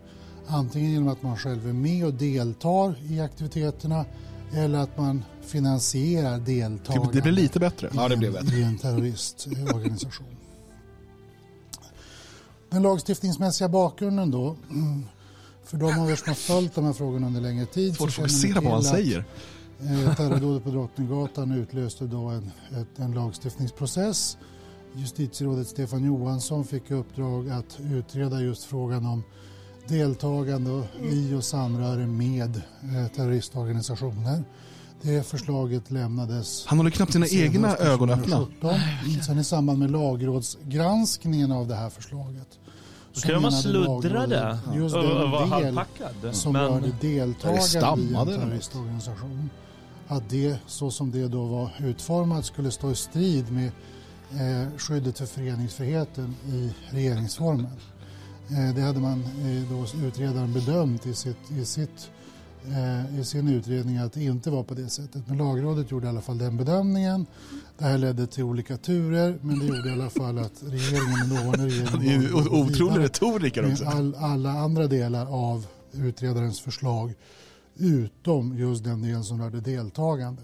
Antingen 0.48 0.92
genom 0.92 1.08
att 1.08 1.24
man 1.24 1.38
själv 1.38 1.70
är 1.70 1.74
med 1.74 2.06
och 2.06 2.14
deltar 2.14 2.96
i 3.04 3.20
aktiviteterna 3.20 4.06
eller 4.54 4.80
att 4.80 4.98
man 4.98 5.24
finansierar 5.42 6.40
deltagande 6.40 7.14
Det 7.14 7.22
blir 7.22 7.32
lite 7.32 7.60
bättre. 7.60 7.90
Ja, 7.94 8.08
det 8.08 8.18
blir 8.18 8.30
i 8.30 8.38
en- 8.38 8.46
bättre. 8.46 8.58
i 8.58 8.64
en 8.64 8.78
terroristorganisation. 8.78 10.28
Den 12.70 12.82
lagstiftningsmässiga 12.82 13.70
bakgrunden 13.70 14.32
då. 14.32 14.56
För 15.64 15.78
de 15.78 16.00
av 16.00 16.12
er 16.12 16.16
som 16.16 16.28
har 16.28 16.36
följt 16.36 16.76
de 16.76 16.86
här 16.86 16.94
frågorna 16.94 17.28
under 17.28 17.42
längre 17.42 17.66
tid 17.66 17.96
Svårt 17.96 18.08
att 18.08 18.14
fokusera 18.14 18.56
på 18.56 18.62
vad 18.62 18.74
han 18.74 18.84
säger. 18.84 19.26
Eh, 19.80 20.16
Terrordådet 20.18 20.64
på 20.64 20.70
Drottninggatan 20.70 21.52
utlöste 21.52 22.06
då 22.06 22.28
en, 22.28 22.52
ett, 22.82 23.00
en 23.00 23.12
lagstiftningsprocess. 23.12 24.38
Justitierådet 24.96 25.68
Stefan 25.68 26.04
Johansson 26.04 26.66
fick 26.66 26.92
i 26.92 26.94
uppdrag 26.94 27.50
att 27.50 27.80
utreda 27.80 28.42
just 28.42 28.64
frågan 28.64 29.06
om 29.06 29.24
deltagande 29.88 30.84
i 31.12 31.34
och 31.34 31.44
samröre 31.44 32.08
med 32.08 32.56
eh, 32.56 33.08
terroristorganisationer. 33.15 34.44
Det 35.02 35.28
förslaget 35.28 35.91
lämnades 35.91 36.65
Han 36.65 36.78
håller 36.78 36.91
knappt 36.91 37.13
sina 37.13 37.28
egna 37.28 37.78
ögon 37.78 38.10
öppna. 38.10 38.38
2017. 38.38 38.80
Sen 39.26 39.39
i 39.39 39.44
samband 39.44 39.80
med 39.80 39.91
lagrådsgranskningen 39.91 41.52
av 41.52 41.67
det 41.67 41.76
här 41.76 41.89
förslaget 41.89 42.60
Så 43.13 43.28
kan 43.28 43.41
man 43.41 43.52
sluddrade 43.52 44.39
Lagrådet 44.39 44.76
Just 44.76 44.96
var 44.96 45.04
den 45.04 45.32
del 45.32 45.50
halvpackad. 45.50 46.36
som 46.36 46.54
Men, 46.54 46.62
rörde 46.62 46.91
deltagande 47.02 48.02
i 48.02 48.15
en 48.15 48.26
terroristorganisation. 48.26 49.50
Att 50.08 50.30
det, 50.30 50.58
så 50.67 50.91
som 50.91 51.12
det 51.12 51.28
då 51.28 51.46
var 51.46 51.70
utformat, 51.80 52.46
skulle 52.46 52.72
stå 52.72 52.91
i 52.91 52.96
strid 52.96 53.52
med 53.52 53.72
eh, 54.32 54.78
skyddet 54.78 55.17
för 55.17 55.26
föreningsfriheten 55.26 56.36
i 56.48 56.74
regeringsformen. 56.89 57.70
Eh, 58.52 58.76
det 58.76 58.82
hade 58.82 59.00
man 59.00 59.24
eh, 59.24 59.72
då 59.72 60.08
utredaren 60.08 60.54
bedömt 60.54 61.06
i, 61.06 61.14
sitt, 61.14 61.52
i, 61.52 61.66
sitt, 61.66 62.12
eh, 62.68 63.20
i 63.20 63.24
sin 63.24 63.48
utredning 63.48 63.98
att 63.98 64.14
det 64.14 64.24
inte 64.24 64.50
var 64.50 64.64
på 64.64 64.74
det 64.74 64.90
sättet. 64.90 65.28
Men 65.28 65.38
lagrådet 65.38 65.92
gjorde 65.92 66.06
i 66.06 66.10
alla 66.10 66.22
fall 66.22 66.38
den 66.38 66.58
bedömningen. 66.58 67.26
Det 67.78 67.86
här 67.86 67.98
ledde 67.98 68.28
till 68.28 68.44
olika 68.44 68.78
turer 68.78 69.40
men 69.42 69.60
det 69.60 69.66
gjorde 69.66 69.90
i 69.90 69.92
alla 69.92 70.10
fall 70.10 70.38
att 70.38 70.64
regeringen, 70.64 71.30
dåvarande 71.30 71.66
regeringen... 71.66 72.00
Det 72.00 72.28
är 72.28 72.54
otrolig 72.54 73.04
retoriker 73.04 73.72
också. 73.72 73.86
all, 73.86 74.16
alla 74.16 74.52
andra 74.52 74.88
delar 74.88 75.26
av 75.26 75.66
utredarens 75.94 76.62
förslag 76.62 77.14
utom 77.76 78.58
just 78.58 78.84
den 78.84 79.02
del 79.02 79.24
som 79.24 79.42
rörde 79.42 79.62
deltagande. 79.62 80.42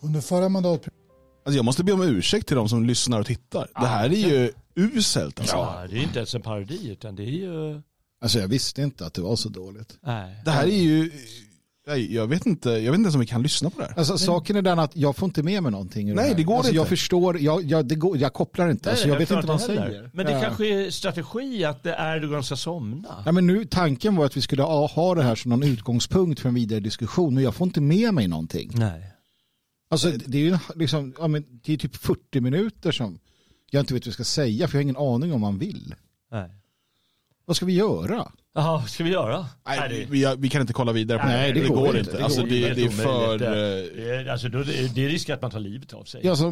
Under 0.00 0.20
förra 0.20 0.48
mandatperioden 0.48 0.96
Alltså 1.44 1.56
jag 1.56 1.64
måste 1.64 1.84
be 1.84 1.92
om 1.92 2.02
ursäkt 2.02 2.46
till 2.46 2.56
de 2.56 2.68
som 2.68 2.84
lyssnar 2.84 3.20
och 3.20 3.26
tittar. 3.26 3.68
Det 3.74 3.86
här 3.86 4.04
är 4.04 4.30
ju 4.30 4.52
uselt 4.76 5.40
alltså. 5.40 5.56
Ja, 5.56 5.84
det 5.90 5.98
är 5.98 6.02
inte 6.02 6.18
ens 6.18 6.34
en 6.34 6.42
parodi 6.42 6.88
utan 6.90 7.16
det 7.16 7.22
är 7.22 7.30
ju... 7.30 7.80
Alltså 8.20 8.38
jag 8.38 8.48
visste 8.48 8.82
inte 8.82 9.06
att 9.06 9.14
det 9.14 9.22
var 9.22 9.36
så 9.36 9.48
dåligt. 9.48 9.98
Nej. 10.00 10.42
Det 10.44 10.50
här 10.50 10.64
är 10.64 10.82
ju, 10.82 11.12
nej, 11.86 12.14
jag 12.14 12.26
vet 12.26 12.46
inte, 12.46 12.70
jag 12.70 12.92
vet 12.92 12.98
inte 12.98 13.06
ens 13.06 13.14
om 13.14 13.20
vi 13.20 13.26
kan 13.26 13.42
lyssna 13.42 13.70
på 13.70 13.80
det 13.80 13.86
här. 13.86 13.98
Alltså 13.98 14.18
saken 14.18 14.56
är 14.56 14.62
den 14.62 14.78
att 14.78 14.96
jag 14.96 15.16
får 15.16 15.26
inte 15.26 15.42
med 15.42 15.62
mig 15.62 15.72
någonting. 15.72 16.14
Nej, 16.14 16.34
det 16.36 16.42
går 16.42 16.56
alltså, 16.56 16.72
Jag 16.72 16.82
inte. 16.82 16.88
förstår, 16.88 17.40
jag, 17.40 17.62
jag, 17.62 17.86
det 17.86 17.94
går, 17.94 18.16
jag 18.18 18.32
kopplar 18.32 18.70
inte. 18.70 18.90
Alltså, 18.90 19.08
jag 19.08 19.18
vet 19.18 19.30
inte 19.30 19.46
vad 19.46 19.60
han 19.60 19.66
säger. 19.66 20.10
Men 20.14 20.26
det 20.26 20.32
Ja. 20.32 20.40
kanske 20.42 20.66
är 20.66 20.90
strategi 20.90 21.64
att 21.64 21.86
Erdogan 21.86 22.44
ska 22.44 22.56
somna. 22.56 23.22
Ja, 23.26 23.32
men 23.32 23.46
nu, 23.46 23.64
tanken 23.64 24.16
var 24.16 24.26
att 24.26 24.36
vi 24.36 24.40
skulle 24.40 24.62
ha, 24.62 24.86
ha 24.86 25.14
det 25.14 25.22
här 25.22 25.34
som 25.34 25.48
någon 25.48 25.62
utgångspunkt 25.62 26.40
för 26.40 26.48
en 26.48 26.54
vidare 26.54 26.80
diskussion, 26.80 27.34
men 27.34 27.44
jag 27.44 27.54
får 27.54 27.66
inte 27.66 27.80
med 27.80 28.14
mig 28.14 28.28
någonting. 28.28 28.70
Nej. 28.74 29.12
Alltså, 29.88 30.10
det 30.26 30.38
är 30.38 30.42
ju 30.42 30.58
liksom, 30.74 31.14
ja, 31.18 31.28
men 31.28 31.44
det 31.64 31.72
är 31.72 31.76
typ 31.76 31.96
40 31.96 32.40
minuter 32.40 32.92
som 32.92 33.18
jag 33.70 33.80
inte 33.82 33.94
vet 33.94 34.02
vad 34.02 34.06
jag 34.06 34.14
ska 34.14 34.24
säga, 34.24 34.68
för 34.68 34.74
jag 34.74 34.78
har 34.78 34.82
ingen 34.82 34.96
aning 34.96 35.32
om 35.32 35.40
vad 35.40 35.40
man 35.40 35.58
vill. 35.58 35.94
Nej. 36.32 36.50
Vad 37.44 37.56
ska 37.56 37.66
vi 37.66 37.72
göra? 37.72 38.32
Jaha, 38.54 38.86
ska 38.86 39.04
vi 39.04 39.10
göra? 39.10 39.46
Nej, 39.66 39.88
det- 39.88 40.06
vi, 40.10 40.34
vi 40.38 40.48
kan 40.48 40.60
inte 40.60 40.72
kolla 40.72 40.92
vidare 40.92 41.18
på 41.18 41.26
Nej, 41.26 41.52
det. 41.52 41.60
det 41.60 41.62
det 41.62 41.68
går 41.68 41.76
går 41.76 41.98
inte. 41.98 42.16
Det 42.16 42.24
Alltså 42.24 42.40
går 42.40 42.48
det, 42.48 42.74
det 42.74 42.82
är 42.84 42.88
för... 42.88 43.24
omöjligt. 43.24 43.42
eh, 43.42 43.50
Det 44.04 44.10
är- 44.16 44.26
Alltså, 44.32 44.48
då, 44.48 44.62
det 44.62 45.04
är 45.04 45.08
risk 45.08 45.28
att 45.30 45.42
man 45.42 45.50
tar 45.50 45.60
livet 45.60 45.92
av 45.92 46.04
sig. 46.04 46.20
Ja, 46.24 46.30
alltså, 46.30 46.50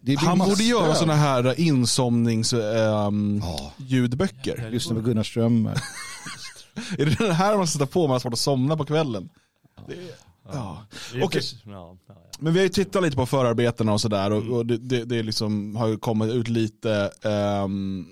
det 0.00 0.12
är 0.12 0.16
Han 0.18 0.38
borde 0.38 0.62
göra 0.64 0.94
sådana 0.94 1.14
här 1.14 1.60
insomnings 1.60 2.52
ehm, 2.52 3.40
Ja. 3.44 3.72
ljudböcker. 3.76 4.70
Lyssna 4.70 4.94
på 4.94 5.00
Gunnar 5.00 5.22
Strömmer. 5.22 5.72
Är 6.98 7.06
det 7.06 7.14
den 7.18 7.32
här 7.32 7.56
man 7.56 7.66
ska 7.66 7.78
sätta 7.78 7.92
på 7.92 8.00
när 8.00 8.06
man 8.08 8.14
har 8.14 8.20
svårt 8.20 8.32
att 8.32 8.38
somna 8.38 8.76
på 8.76 8.84
kvällen? 8.84 9.28
Det, 9.86 9.94
ja. 10.52 10.86
Det 11.12 11.22
Okej. 11.22 11.42
ja, 11.64 11.70
ja, 11.72 11.96
ja. 12.08 12.14
Men 12.38 12.52
vi 12.52 12.58
har 12.58 12.64
ju 12.64 12.68
tittat 12.68 13.02
lite 13.02 13.16
på 13.16 13.26
förarbetena 13.26 13.92
och 13.92 14.00
sådär 14.00 14.30
och, 14.30 14.56
och 14.56 14.66
det, 14.66 14.76
det, 14.76 15.04
det 15.04 15.22
liksom 15.22 15.76
har 15.76 15.88
ju 15.88 15.98
kommit 15.98 16.32
ut 16.32 16.48
lite 16.48 17.10
um, 17.64 18.06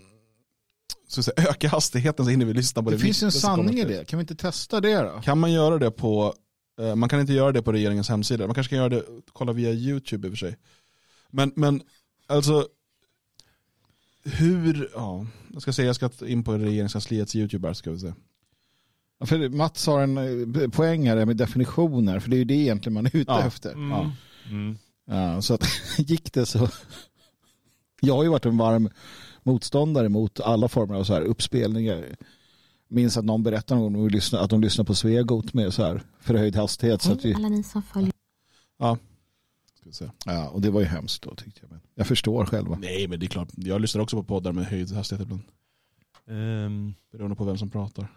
så 1.08 1.20
att 1.20 1.24
säga, 1.24 1.50
öka 1.50 1.68
hastigheten 1.68 2.24
så 2.24 2.30
hinner 2.30 2.46
vi 2.46 2.52
lyssna 2.52 2.82
på 2.82 2.90
det. 2.90 2.96
Det 2.96 3.02
finns 3.02 3.22
en 3.22 3.32
sanning 3.32 3.78
i 3.78 3.84
det. 3.84 4.08
Kan 4.08 4.18
vi 4.18 4.20
inte 4.20 4.34
testa 4.34 4.80
det 4.80 5.02
då? 5.02 5.20
Kan 5.24 5.38
man 5.38 5.52
göra 5.52 5.78
det 5.78 5.90
på, 5.90 6.34
eh, 6.80 6.94
man 6.94 7.08
kan 7.08 7.20
inte 7.20 7.32
göra 7.32 7.52
det 7.52 7.62
på 7.62 7.72
regeringens 7.72 8.08
hemsida, 8.08 8.46
man 8.46 8.54
kanske 8.54 8.70
kan 8.70 8.78
göra 8.78 8.88
det, 8.88 9.04
kolla 9.32 9.52
via 9.52 9.72
YouTube 9.72 10.28
i 10.28 10.30
och 10.30 10.32
för 10.32 10.46
sig. 10.46 10.56
Men, 11.30 11.52
men 11.56 11.82
alltså, 12.26 12.68
hur, 14.24 14.90
ja, 14.94 15.26
jag 15.52 15.62
ska 15.62 15.72
säga, 15.72 15.86
jag 15.86 15.96
ska 15.96 16.10
in 16.26 16.44
på 16.44 16.52
regeringskansliets 16.52 17.36
YouTube 17.36 17.68
här 17.68 17.74
ska 17.74 17.90
vi 17.90 17.98
se. 17.98 18.12
Ja, 19.18 19.26
För 19.26 19.48
Mats 19.48 19.86
har 19.86 20.02
en 20.02 20.18
eh, 20.62 20.68
poäng 20.68 21.08
här 21.08 21.24
med 21.26 21.36
definitioner, 21.36 22.18
för 22.20 22.30
det 22.30 22.36
är 22.36 22.38
ju 22.38 22.44
det 22.44 22.54
egentligen 22.54 22.94
man 22.94 23.06
är 23.06 23.16
ute 23.16 23.32
Ja. 23.32 23.42
efter. 23.46 23.72
Mm. 23.72 23.90
Ja. 23.90 24.12
Mm. 24.50 24.78
Ja, 25.06 25.42
så 25.42 25.54
att, 25.54 25.64
gick 25.98 26.32
det 26.32 26.46
så... 26.46 26.68
Jag 28.00 28.14
har 28.16 28.22
ju 28.22 28.28
varit 28.28 28.46
en 28.46 28.56
varm 28.58 28.88
motståndare 29.42 30.08
mot 30.08 30.40
alla 30.40 30.68
former 30.68 30.94
av 30.94 31.04
så 31.04 31.12
här 31.14 31.22
uppspelningar. 31.22 32.16
Minns 32.88 33.16
att 33.16 33.24
någon 33.24 33.42
berättade 33.42 33.80
någon 33.80 33.92
gång 33.92 34.06
att 34.32 34.50
de 34.50 34.60
lyssnade- 34.60 34.86
på 34.86 34.94
Svegot 34.94 35.54
med 35.54 35.74
så 35.74 35.82
här 35.84 36.02
förhöjd 36.20 36.56
hastighet. 36.56 37.02
Så 37.02 37.12
att 37.12 37.22
Hej 37.22 37.30
vi, 37.30 37.34
alla 37.36 37.48
ni 37.48 37.62
som 37.62 37.82
följer 37.82 38.12
se. 39.90 40.10
ja, 40.24 40.48
och 40.48 40.60
det 40.60 40.70
var 40.70 40.80
ju 40.80 40.86
hemskt 40.86 41.22
då 41.22 41.34
tyckte 41.34 41.60
jag. 41.62 41.70
Men 41.70 41.80
jag 41.94 42.06
förstår 42.06 42.46
själva. 42.46 42.78
Nej 42.80 43.08
men 43.08 43.20
det 43.20 43.26
är 43.26 43.28
klart, 43.28 43.48
jag 43.56 43.80
lyssnar 43.80 44.02
också 44.02 44.16
på 44.16 44.22
poddar 44.22 44.52
med 44.52 44.64
höjd 44.66 44.92
hastighet 44.92 45.22
ibland. 45.22 45.42
Ehm, 46.30 46.94
Beroende 47.12 47.36
på 47.36 47.44
vem 47.44 47.58
som 47.58 47.70
pratar. 47.70 48.08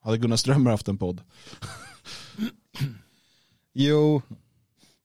Hade 0.00 0.18
Gunnar 0.18 0.36
Strömmer 0.36 0.70
haft 0.70 0.88
en 0.88 0.98
podd? 0.98 1.20
Jo, 3.72 4.22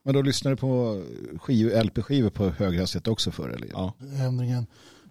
men 0.04 0.14
då 0.14 0.22
lyssnade 0.22 0.56
du 0.56 0.60
på 0.60 1.04
skiv, 1.40 1.84
LP-skivor 1.84 2.30
på 2.30 2.50
hög 2.50 2.80
hastighet 2.80 3.08
också 3.08 3.32
förr 3.32 3.50
eller? 3.50 3.68
Ja. 3.72 3.94
ändringen 4.20 4.68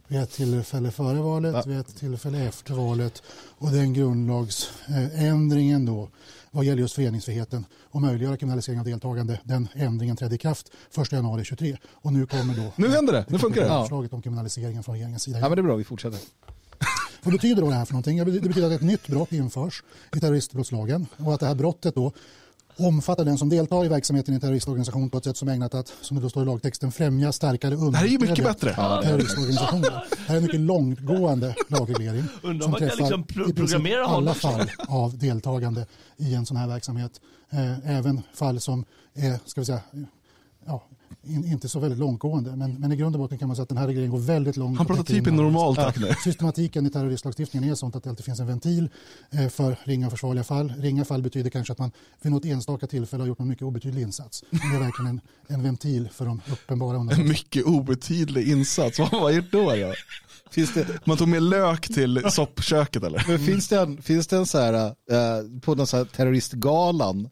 vid 0.09 0.21
ett 0.21 0.31
tillfälle 0.31 0.91
före 0.91 1.21
valet, 1.23 1.53
Va? 1.55 1.63
vid 1.67 1.79
ett 1.79 1.97
tillfälle 1.97 2.45
efter 2.49 2.75
valet 2.75 3.23
och 3.59 3.71
den 3.71 3.93
grundlagsändringen 3.95 5.87
då 5.87 6.09
vad 6.51 6.65
gäller 6.65 6.81
just 6.83 6.95
föreningsfriheten 6.95 7.67
och 7.83 8.01
möjliggöra 8.01 8.37
kriminalisering 8.37 8.79
av 8.81 8.85
deltagande. 8.87 9.41
Den 9.45 9.69
ändringen 9.75 10.17
trädde 10.17 10.35
i 10.35 10.39
kraft 10.39 10.71
1 10.99 11.13
januari 11.13 11.45
23 11.45 11.77
och 11.87 12.13
nu 12.13 12.27
kommer 12.27 12.55
då 12.57 12.73
Nu 12.77 12.89
händer 12.89 13.13
det, 13.13 13.25
nu 13.29 13.39
funkar 13.39 13.61
det. 13.61 13.69
Förslaget 13.69 14.13
om 14.13 14.23
kriminaliseringen 14.23 14.83
från 14.83 14.95
regeringens 14.95 15.23
sida. 15.23 15.39
Ja 15.39 15.49
men 15.49 15.57
det 15.57 15.61
är 15.61 15.65
bra, 15.65 15.77
vi 15.77 15.85
fortsätter. 15.85 16.19
Vad 17.23 17.33
betyder 17.33 17.63
då 17.63 17.69
det 17.69 17.75
här 17.75 17.85
för 17.85 17.93
någonting? 17.93 18.19
Det 18.19 18.25
betyder 18.25 18.67
att 18.67 18.73
ett 18.73 18.83
nytt 18.83 19.07
brott 19.07 19.33
införs 19.33 19.83
i 20.17 20.21
terroristbrottslagen 20.21 21.07
och 21.17 21.35
att 21.35 21.41
det 21.41 21.47
här 21.47 21.55
brottet 21.55 21.95
då 21.95 22.13
omfattar 22.77 23.25
den 23.25 23.39
som 23.39 23.49
deltar 23.49 23.85
i 23.85 23.89
verksamheten 23.89 24.35
i 24.35 24.37
en 24.37 24.41
terroristorganisation 24.41 25.11
på 25.11 25.19
ett 25.19 25.25
sätt 25.25 25.37
som 25.37 25.49
är 25.49 25.53
ägnat 25.53 25.75
att, 25.75 25.93
som 26.01 26.17
det 26.17 26.23
då 26.23 26.29
står 26.31 26.43
i 26.43 26.47
lagtexten, 26.47 26.93
främja 26.93 27.33
starkare 27.33 27.75
Det 27.77 27.97
här 27.97 28.05
är 28.05 28.09
ju 28.09 28.19
mycket 28.19 28.45
bättre. 28.45 28.75
terroristorganisationer. 28.75 29.91
Det 29.91 30.23
här 30.27 30.35
är 30.35 30.37
en 30.37 30.43
mycket 30.43 30.61
långtgående 30.61 31.55
lagreglering 31.69 32.25
Undrar 32.43 32.65
som 32.65 32.67
om 32.67 32.71
man 32.71 32.79
kan 32.81 32.89
träffar 32.89 33.05
liksom 33.05 33.23
pro- 33.25 33.43
i 33.43 33.45
princip 33.45 33.57
programmera 33.57 34.05
honom 34.05 34.19
alla 34.23 34.35
fall 34.35 34.71
av 34.89 35.19
deltagande 35.19 35.87
i 36.17 36.35
en 36.35 36.47
sån 36.47 36.57
här 36.57 36.69
verksamhet. 36.69 37.21
Eh, 37.51 37.91
även 37.97 38.23
fall 38.35 38.61
som 38.61 38.85
är, 39.15 39.39
ska 39.47 39.61
vi 39.61 39.65
säga, 39.65 39.81
ja, 40.67 40.83
in, 41.23 41.45
inte 41.45 41.69
så 41.69 41.79
väldigt 41.81 41.99
långtgående. 41.99 42.57
Men, 42.57 42.75
men 42.81 42.93
i 42.93 42.97
grund 42.97 43.15
och 43.17 43.21
botten 43.21 43.39
kan 43.39 43.49
man 43.49 43.57
säga 43.57 43.63
att 43.63 43.69
den 43.69 43.79
här 43.79 43.87
regleringen 43.87 44.11
går 44.13 44.19
väldigt 44.19 44.57
långt. 44.57 44.79
Han 44.79 44.87
pratar 44.87 45.03
typ 45.05 45.27
i 45.27 45.31
alla- 45.31 45.43
normaltakt 45.43 46.01
nu. 46.01 46.15
Systematiken 46.25 46.87
i 46.87 46.91
terroristlagstiftningen 46.91 47.71
är 47.71 47.75
sånt 47.75 47.97
att 47.97 48.05
det 48.05 48.11
alltid 48.11 48.25
finns 48.25 48.41
en 48.41 48.47
ventil 48.47 48.89
eh, 49.31 49.49
för 49.49 49.77
ringa 49.85 50.07
och 50.07 50.13
försvarliga 50.13 50.45
fall. 50.45 50.73
Ringa 50.79 51.05
fall 51.05 51.23
betyder 51.23 51.51
kanske 51.51 51.73
att 51.73 51.79
man 51.79 51.91
vid 52.23 52.33
något 52.33 52.45
enstaka 52.45 52.87
tillfälle 52.87 53.23
har 53.23 53.29
gjort 53.29 53.41
en 53.41 53.49
mycket 53.49 53.63
obetydlig 53.65 54.03
insats. 54.03 54.45
Men 54.51 54.71
det 54.71 54.77
är 54.77 54.81
verkligen 54.81 55.11
en, 55.11 55.21
en 55.57 55.63
ventil 55.63 56.09
för 56.13 56.25
de 56.27 56.41
uppenbara 56.53 56.95
En 56.95 57.01
undantagen. 57.01 57.29
mycket 57.29 57.65
obetydlig 57.65 58.49
insats. 58.49 58.99
Vad 58.99 59.09
har 59.09 59.21
man 59.21 59.35
gjort 59.35 59.53
då? 59.53 59.71
då? 59.71 59.93
Finns 60.51 60.75
det, 60.75 60.87
Man 61.07 61.17
tog 61.17 61.29
med 61.29 61.43
lök 61.43 61.89
till 61.89 62.23
soppköket 62.31 63.03
eller? 63.05 63.25
men 63.29 63.39
finns 63.39 63.69
det 63.69 63.81
en, 63.81 64.03
finns 64.03 64.27
det 64.27 64.37
en 64.37 64.47
så 64.47 64.59
här, 64.59 64.75
eh, 64.87 65.61
på 65.61 65.75
någon 65.75 65.87
så 65.87 65.97
här 65.97 66.05
terroristgalan 66.05 67.29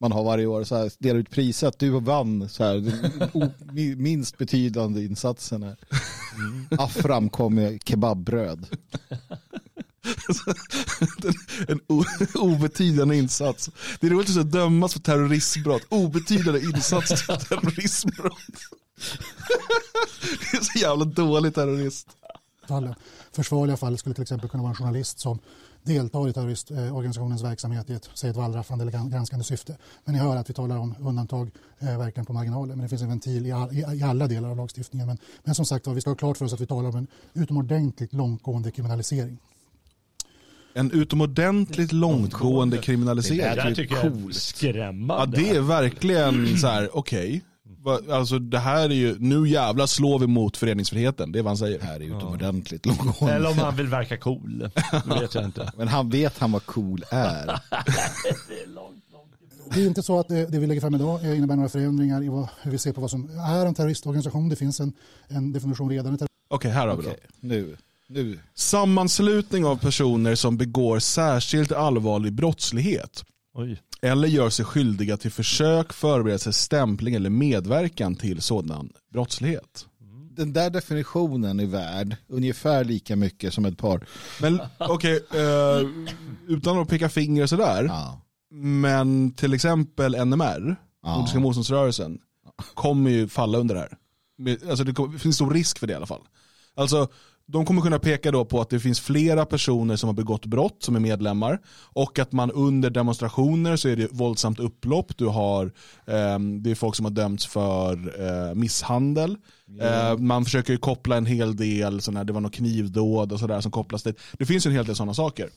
man 0.00 0.12
har 0.12 0.24
varje 0.24 0.46
år, 0.46 0.64
så 0.64 0.76
här, 0.76 0.92
delar 0.98 1.20
ut 1.20 1.30
priser 1.30 1.66
att 1.66 1.78
du 1.78 1.90
vann 1.90 2.48
så 2.48 2.64
här, 2.64 3.96
minst 3.96 4.38
betydande 4.38 5.04
insatsen 5.04 5.62
här. 5.62 5.76
Afram 6.78 7.30
kom 7.30 7.54
med 7.54 7.82
kebabbröd. 7.84 8.66
En 11.68 11.80
obetydande 12.34 13.16
insats. 13.16 13.70
Det 14.00 14.06
är 14.06 14.10
roligt 14.10 14.36
att 14.36 14.52
dömas 14.52 14.92
för 14.92 15.00
terroristbrott. 15.00 15.82
Obetydande 15.88 16.60
insats 16.60 17.22
för 17.22 17.36
terroristbrott. 17.36 18.38
Det 20.20 20.56
är 20.56 20.60
så 20.62 20.78
jävla 20.78 21.04
dålig 21.04 21.54
terrorist. 21.54 22.08
Försvarliga 23.32 23.76
fall 23.76 23.98
skulle 23.98 24.14
till 24.14 24.22
exempel 24.22 24.48
kunna 24.48 24.62
vara 24.62 24.70
en 24.70 24.76
journalist 24.76 25.18
som 25.18 25.38
deltar 25.88 26.28
i 26.28 26.32
terroristorganisationens 26.32 27.42
verksamhet 27.44 27.90
i 27.90 27.92
ett, 27.92 28.10
säg 28.14 28.30
ett 28.30 28.36
wallraffande 28.36 28.82
eller 28.84 28.92
gran- 28.92 29.10
granskande 29.10 29.44
syfte. 29.44 29.76
Men 30.04 30.14
ni 30.14 30.20
hör 30.20 30.36
att 30.36 30.50
vi 30.50 30.54
talar 30.54 30.76
om 30.78 30.94
undantag 31.00 31.50
eh, 31.78 31.98
verkligen 31.98 32.26
på 32.26 32.32
marginalen. 32.32 32.68
Men 32.68 32.82
det 32.82 32.88
finns 32.88 33.02
en 33.02 33.08
ventil 33.08 33.46
i, 33.46 33.52
all, 33.52 33.72
i, 33.72 33.84
i 33.98 34.02
alla 34.02 34.26
delar 34.26 34.48
av 34.50 34.56
lagstiftningen. 34.56 35.06
Men, 35.06 35.18
men 35.44 35.54
som 35.54 35.64
sagt 35.64 35.86
vi 35.86 36.00
ska 36.00 36.10
ha 36.10 36.14
klart 36.16 36.36
för 36.36 36.44
oss 36.44 36.52
att 36.52 36.60
vi 36.60 36.66
talar 36.66 36.88
om 36.88 36.96
en 36.96 37.06
utomordentligt 37.34 38.12
långtgående 38.12 38.70
kriminalisering. 38.70 39.38
En 40.74 40.90
utomordentligt 40.92 41.92
långtgående 41.92 42.76
Det 42.76 42.82
kriminalisering. 42.82 43.40
där 43.56 43.74
tycker 43.74 43.94
jag 43.96 44.04
är 44.04 44.10
coolt. 44.10 44.24
Ja, 44.26 44.32
skrämmande. 44.40 45.36
det 45.36 45.50
är 45.50 45.60
verkligen 45.60 46.58
så 46.58 46.66
här, 46.66 46.96
okej. 46.96 47.32
Va- 47.34 47.40
Alltså 48.10 48.38
det 48.38 48.58
här 48.58 48.90
är 48.90 48.94
ju, 48.94 49.16
nu 49.18 49.48
jävlar 49.48 49.86
slår 49.86 50.18
vi 50.18 50.26
mot 50.26 50.56
föreningsfriheten. 50.56 51.32
Det 51.32 51.38
är 51.38 51.42
vad 51.42 51.50
han 51.50 51.56
säger. 51.56 51.78
Det 51.78 51.84
här 51.84 51.96
är 51.96 52.16
utomordentligt 52.16 52.86
långtgående. 52.86 53.36
Eller 53.36 53.50
om 53.50 53.58
han 53.58 53.76
vill 53.76 53.88
verka 53.88 54.16
cool. 54.16 54.58
Det 55.04 55.20
vet 55.20 55.34
jag 55.34 55.44
inte. 55.44 55.72
Men 55.76 55.88
han 55.88 56.10
vet 56.10 56.38
han 56.38 56.52
vad 56.52 56.66
cool 56.66 57.04
är. 57.10 57.60
Det 59.74 59.82
är 59.82 59.86
inte 59.86 60.02
så 60.02 60.20
att 60.20 60.28
det, 60.28 60.46
det 60.46 60.58
vi 60.58 60.66
lägger 60.66 60.80
fram 60.80 60.94
idag 60.94 61.24
eh, 61.24 61.36
innebär 61.36 61.56
några 61.56 61.68
förändringar 61.68 62.24
i 62.24 62.28
vad, 62.28 62.48
hur 62.62 62.70
vi 62.70 62.78
ser 62.78 62.92
på 62.92 63.00
vad 63.00 63.10
som 63.10 63.30
är 63.38 63.66
en 63.66 63.74
terroristorganisation. 63.74 64.48
Det 64.48 64.56
finns 64.56 64.80
en, 64.80 64.92
en 65.28 65.52
definition 65.52 65.90
redan 65.90 66.18
Okej, 66.48 66.70
här 66.70 66.86
har 66.86 66.96
vi 66.96 67.02
då. 67.02 67.08
Okej, 67.08 67.20
nu, 67.40 67.76
nu. 68.06 68.38
Sammanslutning 68.54 69.64
av 69.64 69.76
personer 69.76 70.34
som 70.34 70.56
begår 70.56 70.98
särskilt 70.98 71.72
allvarlig 71.72 72.32
brottslighet 72.32 73.24
Oj. 73.54 73.82
Eller 74.02 74.28
gör 74.28 74.50
sig 74.50 74.64
skyldiga 74.64 75.16
till 75.16 75.30
försök, 75.30 75.92
förberedelse, 75.92 76.52
stämpling 76.52 77.14
eller 77.14 77.30
medverkan 77.30 78.14
till 78.14 78.42
sådan 78.42 78.92
brottslighet. 79.12 79.86
den 80.36 80.52
där 80.52 80.70
definitionen 80.70 81.60
är 81.60 81.66
värd 81.66 82.16
ungefär 82.28 82.84
lika 82.84 83.16
mycket 83.16 83.54
som 83.54 83.64
ett 83.64 83.78
par. 83.78 84.06
Men 84.40 84.60
okej, 84.78 85.20
okay, 85.20 85.42
uh, 85.42 85.88
utan 86.48 86.78
att 86.78 86.88
peka 86.88 87.08
finger 87.08 87.42
och 87.42 87.48
sådär. 87.48 87.84
Ja. 87.84 88.20
Men 88.50 89.32
till 89.32 89.54
exempel 89.54 90.26
NMR, 90.26 90.76
ja. 91.02 91.16
Nordiska 91.16 91.40
motståndsrörelsen, 91.40 92.18
kommer 92.74 93.10
ju 93.10 93.28
falla 93.28 93.58
under 93.58 93.74
det 93.74 93.80
här. 93.80 93.96
Alltså 94.70 94.84
det 94.84 95.18
finns 95.18 95.36
stor 95.36 95.54
risk 95.54 95.78
för 95.78 95.86
det 95.86 95.92
i 95.92 95.96
alla 95.96 96.06
fall. 96.06 96.22
Alltså 96.74 97.08
de 97.50 97.66
kommer 97.66 97.82
kunna 97.82 97.98
peka 97.98 98.30
då 98.30 98.44
på 98.44 98.60
att 98.60 98.70
det 98.70 98.80
finns 98.80 99.00
flera 99.00 99.46
personer 99.46 99.96
som 99.96 100.08
har 100.08 100.14
begått 100.14 100.46
brott 100.46 100.76
som 100.82 100.96
är 100.96 101.00
medlemmar 101.00 101.60
och 101.92 102.18
att 102.18 102.32
man 102.32 102.50
under 102.50 102.90
demonstrationer 102.90 103.76
så 103.76 103.88
är 103.88 103.96
det 103.96 104.08
våldsamt 104.10 104.60
upplopp. 104.60 105.18
Du 105.18 105.26
har, 105.26 105.64
eh, 106.06 106.38
det 106.38 106.70
är 106.70 106.74
folk 106.74 106.96
som 106.96 107.04
har 107.04 107.12
dömts 107.12 107.46
för 107.46 107.92
eh, 108.20 108.54
misshandel. 108.54 109.36
Mm. 109.68 109.80
Eh, 109.80 110.18
man 110.18 110.44
försöker 110.44 110.76
koppla 110.76 111.16
en 111.16 111.26
hel 111.26 111.56
del, 111.56 112.00
sådana 112.00 112.24
det 112.24 112.32
var 112.32 112.40
något 112.40 112.54
knivdåd 112.54 113.32
och 113.32 113.40
sådär 113.40 113.60
som 113.60 113.70
kopplas 113.70 114.02
dit. 114.02 114.20
Det 114.32 114.46
finns 114.46 114.66
en 114.66 114.72
hel 114.72 114.86
del 114.86 114.96
sådana 114.96 115.14
saker. 115.14 115.48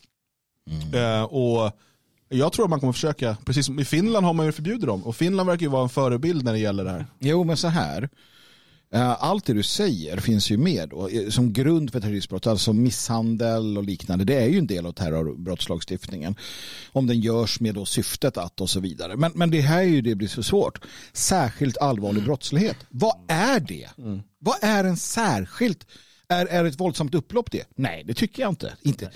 Mm. 0.69 1.19
Eh, 1.19 1.23
och 1.23 1.71
jag 2.29 2.53
tror 2.53 2.65
att 2.65 2.69
man 2.69 2.79
kommer 2.79 2.93
försöka, 2.93 3.37
precis 3.45 3.65
som 3.65 3.79
i 3.79 3.85
Finland 3.85 4.25
har 4.25 4.33
man 4.33 4.45
ju 4.45 4.51
förbjudit 4.51 4.85
dem 4.85 5.03
och 5.03 5.15
Finland 5.15 5.49
verkar 5.49 5.61
ju 5.61 5.69
vara 5.69 5.83
en 5.83 5.89
förebild 5.89 6.45
när 6.45 6.53
det 6.53 6.59
gäller 6.59 6.83
det 6.83 6.91
här. 6.91 7.05
Jo 7.19 7.43
men 7.43 7.57
så 7.57 7.67
här, 7.67 8.09
allt 8.99 9.45
det 9.45 9.53
du 9.53 9.63
säger 9.63 10.17
finns 10.17 10.51
ju 10.51 10.57
med 10.57 10.89
då, 10.89 11.07
eh, 11.07 11.29
som 11.29 11.53
grund 11.53 11.91
för 11.91 12.01
terroristbrott, 12.01 12.47
alltså 12.47 12.73
misshandel 12.73 13.77
och 13.77 13.83
liknande. 13.83 14.25
Det 14.25 14.35
är 14.35 14.47
ju 14.47 14.57
en 14.57 14.67
del 14.67 14.85
av 14.85 14.91
terrorbrottslagstiftningen. 14.91 16.35
Om 16.91 17.07
den 17.07 17.19
görs 17.19 17.59
med 17.59 17.75
då 17.75 17.85
syftet 17.85 18.37
att 18.37 18.61
och 18.61 18.69
så 18.69 18.79
vidare. 18.79 19.15
Men, 19.15 19.31
men 19.35 19.51
det 19.51 19.61
här 19.61 19.79
är 19.79 19.83
ju 19.83 20.01
det 20.01 20.15
blir 20.15 20.27
så 20.27 20.43
svårt. 20.43 20.81
Särskilt 21.13 21.77
allvarlig 21.77 22.23
brottslighet. 22.23 22.77
Vad 22.89 23.15
är 23.27 23.59
det? 23.59 23.89
Mm. 23.97 24.21
Vad 24.39 24.55
är 24.61 24.83
en 24.83 24.97
särskilt? 24.97 25.87
Är, 26.27 26.45
är 26.45 26.65
ett 26.65 26.79
våldsamt 26.79 27.15
upplopp 27.15 27.51
det? 27.51 27.63
Nej, 27.75 28.03
det 28.05 28.13
tycker 28.13 28.41
jag 28.41 28.51
inte. 28.51 28.73
Inte, 28.81 29.11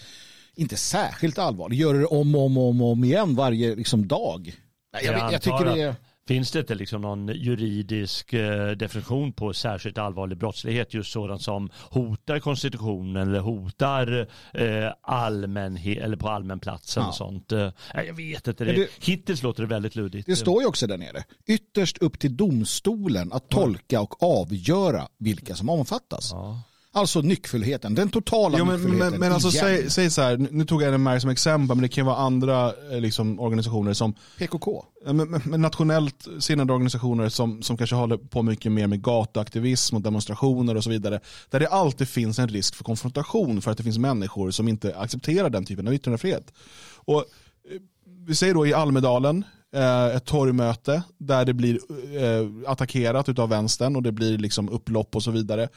inte 0.56 0.76
särskilt 0.76 1.38
allvarligt. 1.38 1.80
Gör 1.80 1.94
det 1.94 2.06
om 2.06 2.36
och 2.36 2.42
om, 2.42 2.58
om, 2.58 2.82
om 2.82 3.04
igen 3.04 3.36
varje 3.36 3.76
liksom, 3.76 4.08
dag. 4.08 4.56
Jag, 4.92 5.04
jag, 5.04 5.34
jag 5.34 5.42
tycker 5.42 5.66
det 5.66 5.82
är... 5.82 5.96
Finns 6.28 6.52
det 6.52 6.60
inte 6.60 6.76
liksom 6.76 7.02
någon 7.02 7.28
juridisk 7.28 8.34
eh, 8.34 8.72
definition 8.72 9.34
på 9.34 9.54
särskilt 9.54 9.98
allvarlig 9.98 10.38
brottslighet, 10.38 10.94
just 10.94 11.12
sådant 11.12 11.42
som 11.42 11.70
hotar 11.90 12.40
konstitutionen 12.40 13.30
eller 13.30 13.40
hotar 13.40 14.28
eh, 14.54 14.92
allmänhet 15.02 16.04
eller 16.04 16.18
på 16.18 16.30
allmän 16.30 16.60
plats 16.60 16.98
eller 16.98 17.12
sånt? 17.12 17.52
Eh, 17.52 17.70
jag 17.94 18.14
vet 18.14 18.48
inte, 18.48 18.66
det, 18.66 18.74
det, 18.74 18.90
hittills 19.00 19.44
låter 19.44 19.64
det 19.64 19.70
väldigt 19.70 19.96
luddigt. 19.96 20.28
Det 20.28 20.36
står 20.36 20.62
ju 20.62 20.68
också 20.68 20.88
där 20.88 20.98
nere, 20.98 21.24
ytterst 21.48 21.98
upp 21.98 22.20
till 22.20 22.38
domstolen 22.38 23.34
att 23.34 23.50
tolka 23.50 24.02
och 24.02 24.24
avgöra 24.24 25.08
vilka 25.18 25.56
som 25.56 25.70
omfattas. 25.70 26.32
Ja. 26.32 26.62
Alltså 26.96 27.22
nyckfullheten, 27.22 27.96
den 27.96 28.10
totala 28.10 28.58
jo, 28.58 28.66
men, 28.66 28.76
nyckfullheten. 28.76 29.12
Men, 29.12 29.20
men 29.20 29.32
alltså 29.32 29.52
säg, 29.52 29.90
säg, 29.90 30.10
så 30.10 30.22
här, 30.22 30.38
nu 30.38 30.66
tog 30.66 30.82
jag 30.82 30.94
NMR 30.94 31.20
som 31.20 31.30
exempel, 31.30 31.78
men 31.78 31.82
det 31.82 31.88
kan 31.88 32.06
vara 32.06 32.18
andra 32.18 32.74
eh, 32.92 33.00
liksom, 33.00 33.40
organisationer 33.40 33.94
som 33.94 34.14
PKK. 34.38 34.86
Men, 35.06 35.42
men 35.46 35.62
nationellt 35.62 36.28
sinnade 36.40 36.74
organisationer 36.74 37.30
som, 37.30 37.62
som 37.62 37.78
kanske 37.78 37.96
håller 37.96 38.18
på 38.18 38.42
mycket 38.42 38.72
mer 38.72 38.88
med 38.88 39.04
gatuaktivism 39.04 39.96
och 39.96 40.02
demonstrationer 40.02 40.76
och 40.76 40.84
så 40.84 40.90
vidare. 40.90 41.20
Där 41.50 41.60
det 41.60 41.68
alltid 41.68 42.08
finns 42.08 42.40
en 42.40 42.48
risk 42.48 42.76
för 42.76 42.84
konfrontation 42.84 43.62
för 43.62 43.72
att 43.72 43.78
det 43.78 43.84
finns 43.84 43.98
människor 43.98 44.52
som 44.52 44.68
inte 44.68 44.98
accepterar 44.98 45.50
den 45.50 45.66
typen 45.66 45.88
av 45.88 45.94
yttrandefrihet. 45.94 46.54
Och 46.96 47.20
eh, 47.20 47.82
vi 48.28 48.36
säger 48.36 48.54
då 48.54 48.68
i 48.68 48.74
Almedalen, 48.74 49.44
Eh, 49.76 50.16
ett 50.16 50.26
torgmöte 50.26 51.04
där 51.18 51.46
det 51.46 51.54
blir 51.54 51.80
eh, 52.24 52.72
attackerat 52.72 53.40
av 53.40 53.50
vänstern 53.50 53.96
och 53.96 54.04
det 54.04 54.12
blir 54.12 54.38
liksom 54.38 54.70
upplopp 54.70 55.16
och 55.16 55.24
så 55.24 55.32
vidare. 55.32 55.70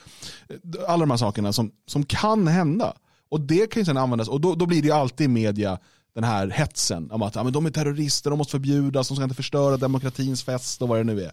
Alla 0.87 0.99
de 0.99 1.09
här 1.11 1.17
sakerna 1.17 1.53
som, 1.53 1.71
som 1.87 2.05
kan 2.05 2.47
hända. 2.47 2.93
Och 3.29 3.41
det 3.41 3.71
kan 3.71 3.81
ju 3.81 3.85
sedan 3.85 3.97
användas 3.97 4.27
och 4.27 4.41
då, 4.41 4.55
då 4.55 4.65
blir 4.65 4.81
det 4.81 4.91
alltid 4.91 5.25
i 5.25 5.27
media 5.27 5.79
den 6.15 6.23
här 6.23 6.47
hetsen 6.47 7.11
om 7.11 7.21
att 7.21 7.35
ja, 7.35 7.43
men 7.43 7.53
de 7.53 7.65
är 7.65 7.69
terrorister, 7.71 8.29
de 8.29 8.37
måste 8.37 8.51
förbjudas, 8.51 9.07
de 9.07 9.15
ska 9.15 9.23
inte 9.23 9.35
förstöra 9.35 9.77
demokratins 9.77 10.43
fest 10.43 10.81
och 10.81 10.87
vad 10.87 10.99
det 10.99 11.03
nu 11.03 11.23
är. 11.23 11.31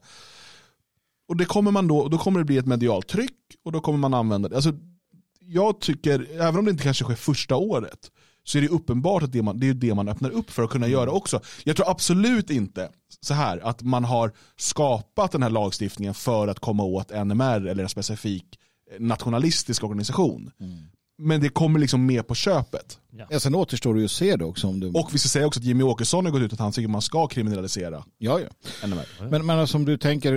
Och 1.29 1.37
det 1.37 1.45
kommer 1.45 1.71
man 1.71 1.89
då, 1.89 2.09
då 2.09 2.19
kommer 2.19 2.39
det 2.39 2.45
bli 2.45 2.59
ett 2.59 2.67
medialt 2.67 3.07
tryck 3.07 3.57
och 3.65 3.73
då 3.73 3.81
kommer 3.81 3.99
man 3.99 4.15
använda 4.15 4.49
det. 4.49 4.57
Alltså, 4.57 4.73
jag 5.41 5.81
tycker, 5.81 6.41
även 6.41 6.57
om 6.57 6.65
det 6.65 6.71
inte 6.71 6.85
kanske 6.85 7.05
sker 7.05 7.15
första 7.15 7.57
året, 7.57 8.11
så 8.49 8.59
är 8.59 8.63
det 8.63 8.69
uppenbart 8.69 9.23
att 9.23 9.33
det, 9.33 9.43
man, 9.43 9.61
det 9.61 9.69
är 9.69 9.75
det 9.75 9.95
man 9.95 10.09
öppnar 10.09 10.31
upp 10.31 10.51
för 10.51 10.63
att 10.63 10.71
kunna 10.71 10.89
göra 10.89 11.11
också. 11.11 11.41
Jag 11.65 11.77
tror 11.77 11.91
absolut 11.91 12.51
inte 12.51 12.89
så 13.21 13.35
här 13.35 13.59
att 13.67 13.83
man 13.83 14.05
har 14.05 14.33
skapat 14.57 15.33
den 15.33 15.43
här 15.43 15.51
lagstiftningen 15.51 16.15
för 16.15 16.49
att 16.49 16.59
komma 16.59 16.83
åt 16.83 17.11
NMR 17.11 17.67
eller 17.67 17.83
en 17.83 17.89
specifik 17.89 18.59
nationalistisk 18.99 19.85
organisation. 19.85 20.51
Mm. 20.61 20.77
Men 21.19 21.41
det 21.41 21.49
kommer 21.49 21.79
liksom 21.79 22.07
med 22.07 22.27
på 22.27 22.35
köpet. 22.35 22.99
Ja. 23.11 23.27
Ja, 23.31 23.41
sen 23.41 23.55
återstår 23.55 23.95
det 23.95 24.01
ju 24.01 24.05
att 24.05 24.11
se 24.11 24.37
det 24.37 24.45
också. 24.45 24.67
Om 24.67 24.81
du... 24.81 24.89
Och 24.91 25.11
vi 25.13 25.19
ska 25.19 25.29
säga 25.29 25.47
också 25.47 25.61
att 25.61 25.65
Jimmy 25.65 25.83
Åkesson 25.83 26.25
har 26.25 26.33
gått 26.33 26.43
ut 26.43 26.53
att 26.53 26.59
han 26.59 26.73
tycker 26.73 26.89
man 26.89 27.03
ska 27.03 27.27
kriminalisera 27.27 28.05
ja, 28.19 28.41
ja. 28.41 28.87
NMR. 28.87 29.31
Men, 29.31 29.47
men 29.47 29.59
alltså, 29.59 29.77
om 29.77 29.85
du 29.85 29.99
tänker, 29.99 30.33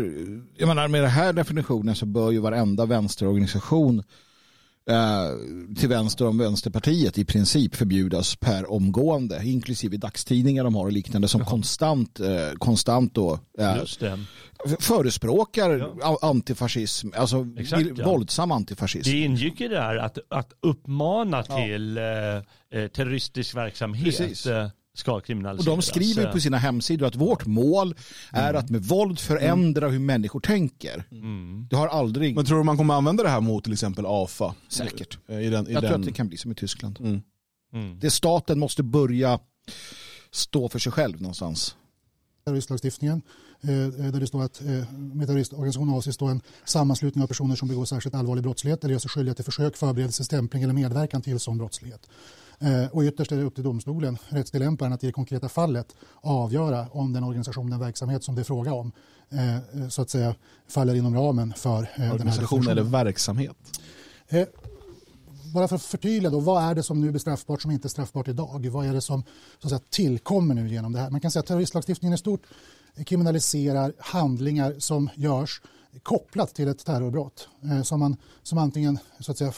jag 0.57 0.67
menar 0.67 0.87
med 0.87 1.01
den 1.01 1.09
här 1.09 1.33
definitionen 1.33 1.95
så 1.95 2.05
bör 2.05 2.31
ju 2.31 2.39
varenda 2.39 2.85
vänsterorganisation 2.85 3.97
Eh, 3.99 4.03
till 5.75 5.89
vänster 5.89 6.27
om 6.27 6.37
Vänsterpartiet 6.37 7.17
i 7.17 7.25
princip 7.25 7.75
förbjudas 7.75 8.35
per 8.35 8.71
omgående, 8.71 9.41
inklusive 9.43 9.97
dagstidningar 9.97 10.63
de 10.63 10.75
har 10.75 10.85
och 10.85 10.91
liknande 10.91 11.27
som 11.27 11.41
Jaha. 11.41 11.49
konstant, 11.49 12.19
eh, 12.19 12.27
konstant 12.57 13.15
då, 13.15 13.39
eh, 13.59 13.75
förespråkar 14.79 15.91
ja. 16.01 16.19
antifascism, 16.21 17.09
alltså 17.15 17.47
Exakt, 17.57 17.87
ja. 17.95 18.05
våldsam 18.05 18.51
antifascism. 18.51 19.11
Det 19.11 19.17
ingick 19.17 19.59
ju 19.59 19.67
där 19.67 19.97
att, 19.97 20.17
att 20.29 20.53
uppmana 20.61 21.43
till 21.43 21.95
ja. 21.95 22.79
eh, 22.79 22.87
terroristisk 22.87 23.55
verksamhet. 23.55 24.05
Precis 24.05 24.47
ska 24.99 25.19
kriminaliseras. 25.19 25.67
Och 25.67 25.75
de 25.75 25.81
skriver 25.81 26.31
på 26.31 26.39
sina 26.39 26.57
hemsidor 26.57 27.07
att 27.07 27.15
vårt 27.15 27.45
mål 27.45 27.95
är 28.31 28.49
mm. 28.49 28.59
att 28.59 28.69
med 28.69 28.83
våld 28.83 29.19
förändra 29.19 29.85
mm. 29.85 29.91
hur 29.91 30.05
människor 30.05 30.39
tänker. 30.39 31.03
Mm. 31.11 31.67
Det 31.69 31.75
har 31.75 31.87
aldrig... 31.87 32.35
Men 32.35 32.45
tror 32.45 32.57
du 32.57 32.63
man 32.63 32.77
kommer 32.77 32.93
använda 32.93 33.23
det 33.23 33.29
här 33.29 33.41
mot 33.41 33.63
till 33.63 33.73
exempel 33.73 34.05
AFA? 34.07 34.55
Säkert. 34.69 35.17
I 35.27 35.33
den, 35.33 35.67
i 35.67 35.73
Jag 35.73 35.81
den... 35.81 35.81
tror 35.81 35.99
att 35.99 36.05
det 36.05 36.11
kan 36.11 36.27
bli 36.27 36.37
som 36.37 36.51
i 36.51 36.55
Tyskland. 36.55 36.99
Mm. 36.99 37.21
Mm. 37.73 37.99
Det 37.99 38.09
staten 38.09 38.59
måste 38.59 38.83
börja 38.83 39.39
stå 40.31 40.69
för 40.69 40.79
sig 40.79 40.91
själv 40.91 41.21
någonstans. 41.21 41.75
Terroristlagstiftningen 42.45 43.21
eh, 43.61 43.69
där 44.11 44.19
det 44.19 44.27
står 44.27 44.43
att 44.43 44.61
eh, 44.61 44.93
med 44.93 45.27
terroristorganisation 45.27 45.89
avses 45.89 46.17
då 46.17 46.25
en 46.25 46.41
sammanslutning 46.65 47.23
av 47.23 47.27
personer 47.27 47.55
som 47.55 47.67
begår 47.67 47.85
särskilt 47.85 48.15
allvarlig 48.15 48.43
brottslighet 48.43 48.83
eller 48.83 48.91
gör 48.91 48.99
sig 48.99 49.09
skyldiga 49.09 49.35
till 49.35 49.45
försök, 49.45 49.77
förberedelse, 49.77 50.23
stämpling 50.23 50.63
eller 50.63 50.73
medverkan 50.73 51.21
till 51.21 51.39
sån 51.39 51.57
brottslighet. 51.57 52.09
Eh, 52.61 52.87
och 52.91 53.01
ytterst 53.03 53.31
är 53.31 53.37
det 53.37 53.43
upp 53.43 53.55
till 53.55 53.63
domstolen, 53.63 54.17
rättstillämparen, 54.29 54.93
att 54.93 55.03
i 55.03 55.07
det 55.07 55.13
konkreta 55.13 55.49
fallet 55.49 55.95
avgöra 56.21 56.87
om 56.91 57.13
den 57.13 57.23
organisation, 57.23 57.69
den 57.69 57.79
verksamhet 57.79 58.23
som 58.23 58.35
det 58.35 58.41
är 58.41 58.43
fråga 58.43 58.73
om, 58.73 58.91
eh, 59.29 59.89
så 59.89 60.01
att 60.01 60.09
säga 60.09 60.35
faller 60.67 60.95
inom 60.95 61.15
ramen 61.15 61.53
för 61.53 61.89
eh, 61.95 62.13
organisation 62.13 62.67
eller 62.67 62.83
verksamhet. 62.83 63.55
Bara 65.53 65.67
för 65.67 65.75
att 65.75 65.81
förtydliga 65.81 66.29
då, 66.29 66.39
vad 66.39 66.63
är 66.63 66.75
det 66.75 66.83
som 66.83 67.01
nu 67.01 67.09
blir 67.09 67.19
straffbart 67.19 67.61
som 67.61 67.71
inte 67.71 67.87
är 67.87 67.89
straffbart 67.89 68.27
idag? 68.27 68.69
Vad 68.71 68.85
är 68.85 68.93
det 68.93 69.01
som 69.01 69.23
så 69.59 69.67
att 69.67 69.69
säga, 69.69 69.81
tillkommer 69.89 70.55
nu 70.55 70.69
genom 70.69 70.93
det 70.93 70.99
här? 70.99 71.09
Man 71.09 71.21
kan 71.21 71.31
säga 71.31 71.39
att 71.39 71.45
terroristlagstiftningen 71.45 72.15
i 72.15 72.17
stort 72.17 72.41
kriminaliserar 73.05 73.93
handlingar 73.97 74.75
som 74.79 75.09
görs 75.15 75.61
kopplat 76.03 76.55
till 76.55 76.67
ett 76.67 76.85
terrorbrott 76.85 77.49
som, 77.83 77.99
man, 77.99 78.17
som 78.43 78.57
antingen 78.57 78.99
så 79.19 79.31
att 79.31 79.37
säga, 79.37 79.53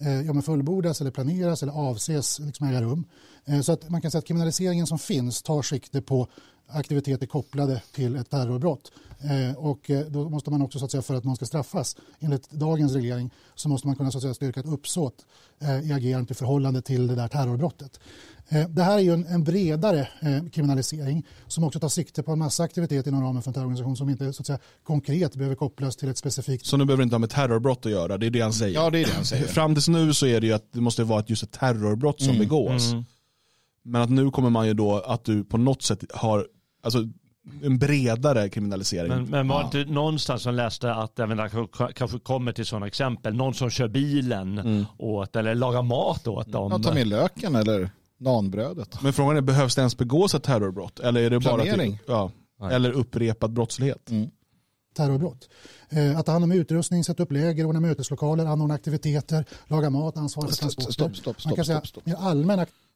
Eh, 0.00 0.20
ja, 0.20 0.32
men 0.32 0.42
fullbordas 0.42 1.00
eller 1.00 1.10
planeras 1.10 1.62
eller 1.62 1.72
avses 1.72 2.38
liksom 2.38 2.68
äga 2.68 2.82
rum. 2.82 3.04
Eh, 3.44 3.60
så 3.60 3.72
att 3.72 3.90
man 3.90 4.00
kan 4.02 4.10
säga 4.10 4.18
att 4.18 4.26
kriminaliseringen 4.26 4.86
som 4.86 4.98
finns 4.98 5.42
tar 5.42 5.62
sikte 5.62 6.02
på 6.02 6.28
aktiviteter 6.68 7.26
kopplade 7.26 7.82
till 7.92 8.16
ett 8.16 8.30
terrorbrott. 8.30 8.92
Eh, 9.20 9.56
och 9.56 9.90
eh, 9.90 10.06
då 10.06 10.28
måste 10.28 10.50
man 10.50 10.62
också, 10.62 10.78
så 10.78 10.84
att 10.84 10.90
säga, 10.90 11.02
för 11.02 11.14
att 11.14 11.24
någon 11.24 11.36
ska 11.36 11.46
straffas, 11.46 11.96
enligt 12.18 12.50
dagens 12.50 12.92
reglering, 12.92 13.30
så 13.54 13.68
måste 13.68 13.86
man 13.86 13.96
kunna 13.96 14.10
så 14.10 14.18
att 14.18 14.22
säga, 14.22 14.34
styrka 14.34 14.60
ett 14.60 14.66
uppsåt 14.66 15.26
eh, 15.60 15.90
i 15.90 15.92
agerandet 15.92 16.30
i 16.30 16.34
förhållande 16.34 16.82
till 16.82 17.06
det 17.06 17.14
där 17.14 17.28
terrorbrottet. 17.28 18.00
Eh, 18.48 18.68
det 18.68 18.82
här 18.82 18.98
är 18.98 19.02
ju 19.02 19.12
en, 19.12 19.26
en 19.26 19.44
bredare 19.44 20.08
eh, 20.20 20.50
kriminalisering 20.52 21.26
som 21.46 21.64
också 21.64 21.80
tar 21.80 21.88
sikte 21.88 22.22
på 22.22 22.32
en 22.32 22.38
massa 22.38 22.62
aktiviteter 22.62 23.10
inom 23.10 23.22
ramen 23.22 23.42
för 23.42 23.50
en 23.50 23.54
terrororganisation 23.54 23.96
som 23.96 24.10
inte 24.10 24.32
så 24.32 24.42
att 24.42 24.46
säga, 24.46 24.58
konkret 24.82 25.34
behöver 25.34 25.56
kopplas 25.56 25.96
till 25.96 26.08
ett 26.08 26.18
specifikt... 26.18 26.66
Så 26.66 26.76
nu 26.76 26.84
behöver 26.84 27.02
inte 27.02 27.14
ha 27.14 27.18
med 27.18 27.30
terrorbrott 27.30 27.86
att 27.86 27.92
göra, 27.92 28.18
det 28.18 28.26
är 28.26 28.30
det 28.30 28.40
han 28.40 28.52
säger? 28.52 28.74
Ja, 28.74 28.90
det 28.90 28.98
är 28.98 29.06
det 29.06 29.12
han 29.12 29.24
säger. 29.24 29.46
Fram 29.46 29.74
tills 29.74 29.88
nu 29.88 30.14
så 30.14 30.26
är 30.26 30.40
det 30.40 30.46
ju 30.46 30.52
att 30.52 30.72
det 30.72 30.80
måste 30.80 31.04
vara 31.04 31.24
just 31.26 31.42
ett 31.42 31.52
terrorbrott 31.52 32.20
som 32.20 32.28
mm. 32.28 32.40
begås. 32.40 32.92
Mm. 32.92 33.04
Men 33.82 34.02
att 34.02 34.10
nu 34.10 34.30
kommer 34.30 34.50
man 34.50 34.66
ju 34.66 34.74
då 34.74 34.98
att 34.98 35.24
du 35.24 35.44
på 35.44 35.56
något 35.56 35.82
sätt 35.82 36.04
har, 36.14 36.46
alltså 36.82 37.08
en 37.62 37.78
bredare 37.78 38.48
kriminalisering. 38.48 39.08
Men, 39.08 39.24
men 39.24 39.48
var 39.48 39.68
det 39.72 39.80
inte 39.80 39.92
någonstans 39.92 40.42
som 40.42 40.54
läste 40.54 40.94
att, 40.94 41.18
även 41.18 41.50
kanske 41.94 42.18
kommer 42.18 42.52
till 42.52 42.66
sådana 42.66 42.86
exempel, 42.86 43.34
någon 43.34 43.54
som 43.54 43.70
kör 43.70 43.88
bilen 43.88 44.58
mm. 44.58 44.84
åt 44.98 45.36
eller 45.36 45.54
lagar 45.54 45.82
mat 45.82 46.26
åt 46.26 46.52
dem. 46.52 46.72
Ja, 46.72 46.78
ta 46.78 46.94
med 46.94 47.06
löken 47.06 47.54
eller 47.54 47.90
nanbrödet. 48.18 49.02
Men 49.02 49.12
frågan 49.12 49.36
är, 49.36 49.40
behövs 49.40 49.74
det 49.74 49.80
ens 49.80 49.96
begås 49.96 50.34
ett 50.34 50.42
terrorbrott? 50.42 51.00
Eller 51.00 51.22
är 51.22 51.30
det 51.30 51.40
Planering. 51.40 51.98
bara 52.06 52.28
till, 52.28 52.36
ja, 52.58 52.70
eller 52.70 52.90
upprepad 52.90 53.52
brottslighet? 53.52 54.10
Mm. 54.10 54.30
terrorbrott. 54.96 55.48
Eh, 55.88 56.18
att 56.18 56.26
ta 56.26 56.32
hand 56.32 56.44
om 56.44 56.52
utrustning, 56.52 57.04
sätta 57.04 57.22
upp 57.22 57.32
läger, 57.32 57.64
ordna 57.64 57.80
möteslokaler, 57.80 58.46
anordna 58.46 58.74
aktiviteter, 58.74 59.44
laga 59.66 59.90
mat, 59.90 60.16
ansvara 60.16 60.48
för 60.48 60.56
transporter. 60.56 60.92
Stopp, 60.92 61.16
stopp, 61.16 61.44
Man 61.44 61.54
kan 61.54 61.64
stopp, 61.64 61.66
säga 61.66 61.80
stopp, 61.80 62.04
stopp. 62.04 62.22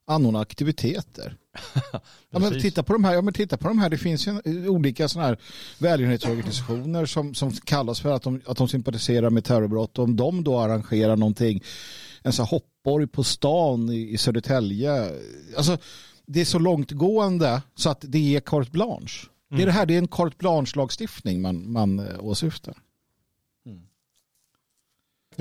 Anordna 0.07 0.41
aktiviteter. 0.41 1.37
Ja, 2.35 2.39
men 2.39 2.61
titta 2.61 2.83
på 2.83 2.93
de 2.93 3.05
här, 3.05 3.15
ja, 3.15 3.23
men 3.23 3.35
titta 3.35 3.57
på 3.57 3.69
de 3.69 3.79
här. 3.79 3.91
Det 3.91 3.99
finns 3.99 4.27
ju 4.27 4.69
olika 4.69 5.09
såna 5.09 5.25
här 5.25 5.39
välgörenhetsorganisationer 5.79 7.07
som, 7.07 7.35
som 7.35 7.53
kallas 7.53 8.01
för 8.01 8.13
att 8.13 8.23
de, 8.23 8.41
att 8.47 8.57
de 8.57 8.69
sympatiserar 8.69 9.31
med 9.31 9.45
terrorbrott. 9.45 9.99
Om 9.99 10.17
de 10.17 10.45
då 10.45 10.59
arrangerar 10.59 11.17
någonting, 11.17 11.63
en 12.23 12.33
sån 12.33 12.45
här 12.45 12.51
hoppborg 12.51 13.07
på 13.07 13.25
stan 13.25 13.91
i, 13.91 14.13
i 14.13 14.19
Södertälje. 14.19 15.11
Alltså, 15.57 15.79
det 16.27 16.41
är 16.41 16.45
så 16.45 16.59
långtgående 16.59 17.63
så 17.75 17.91
att 17.91 18.05
det 18.09 18.37
är 18.37 18.41
carte 18.41 18.71
blanche. 18.71 19.29
Det 19.57 19.63
är 19.63 19.67
det 19.67 19.73
här, 19.73 19.87
det 19.87 19.95
är 19.95 19.99
en 19.99 20.09
carte 20.09 20.37
blanche-lagstiftning 20.39 21.43
man, 21.43 21.73
man 21.73 21.99
eh, 21.99 22.07
åsyftar. 22.21 22.75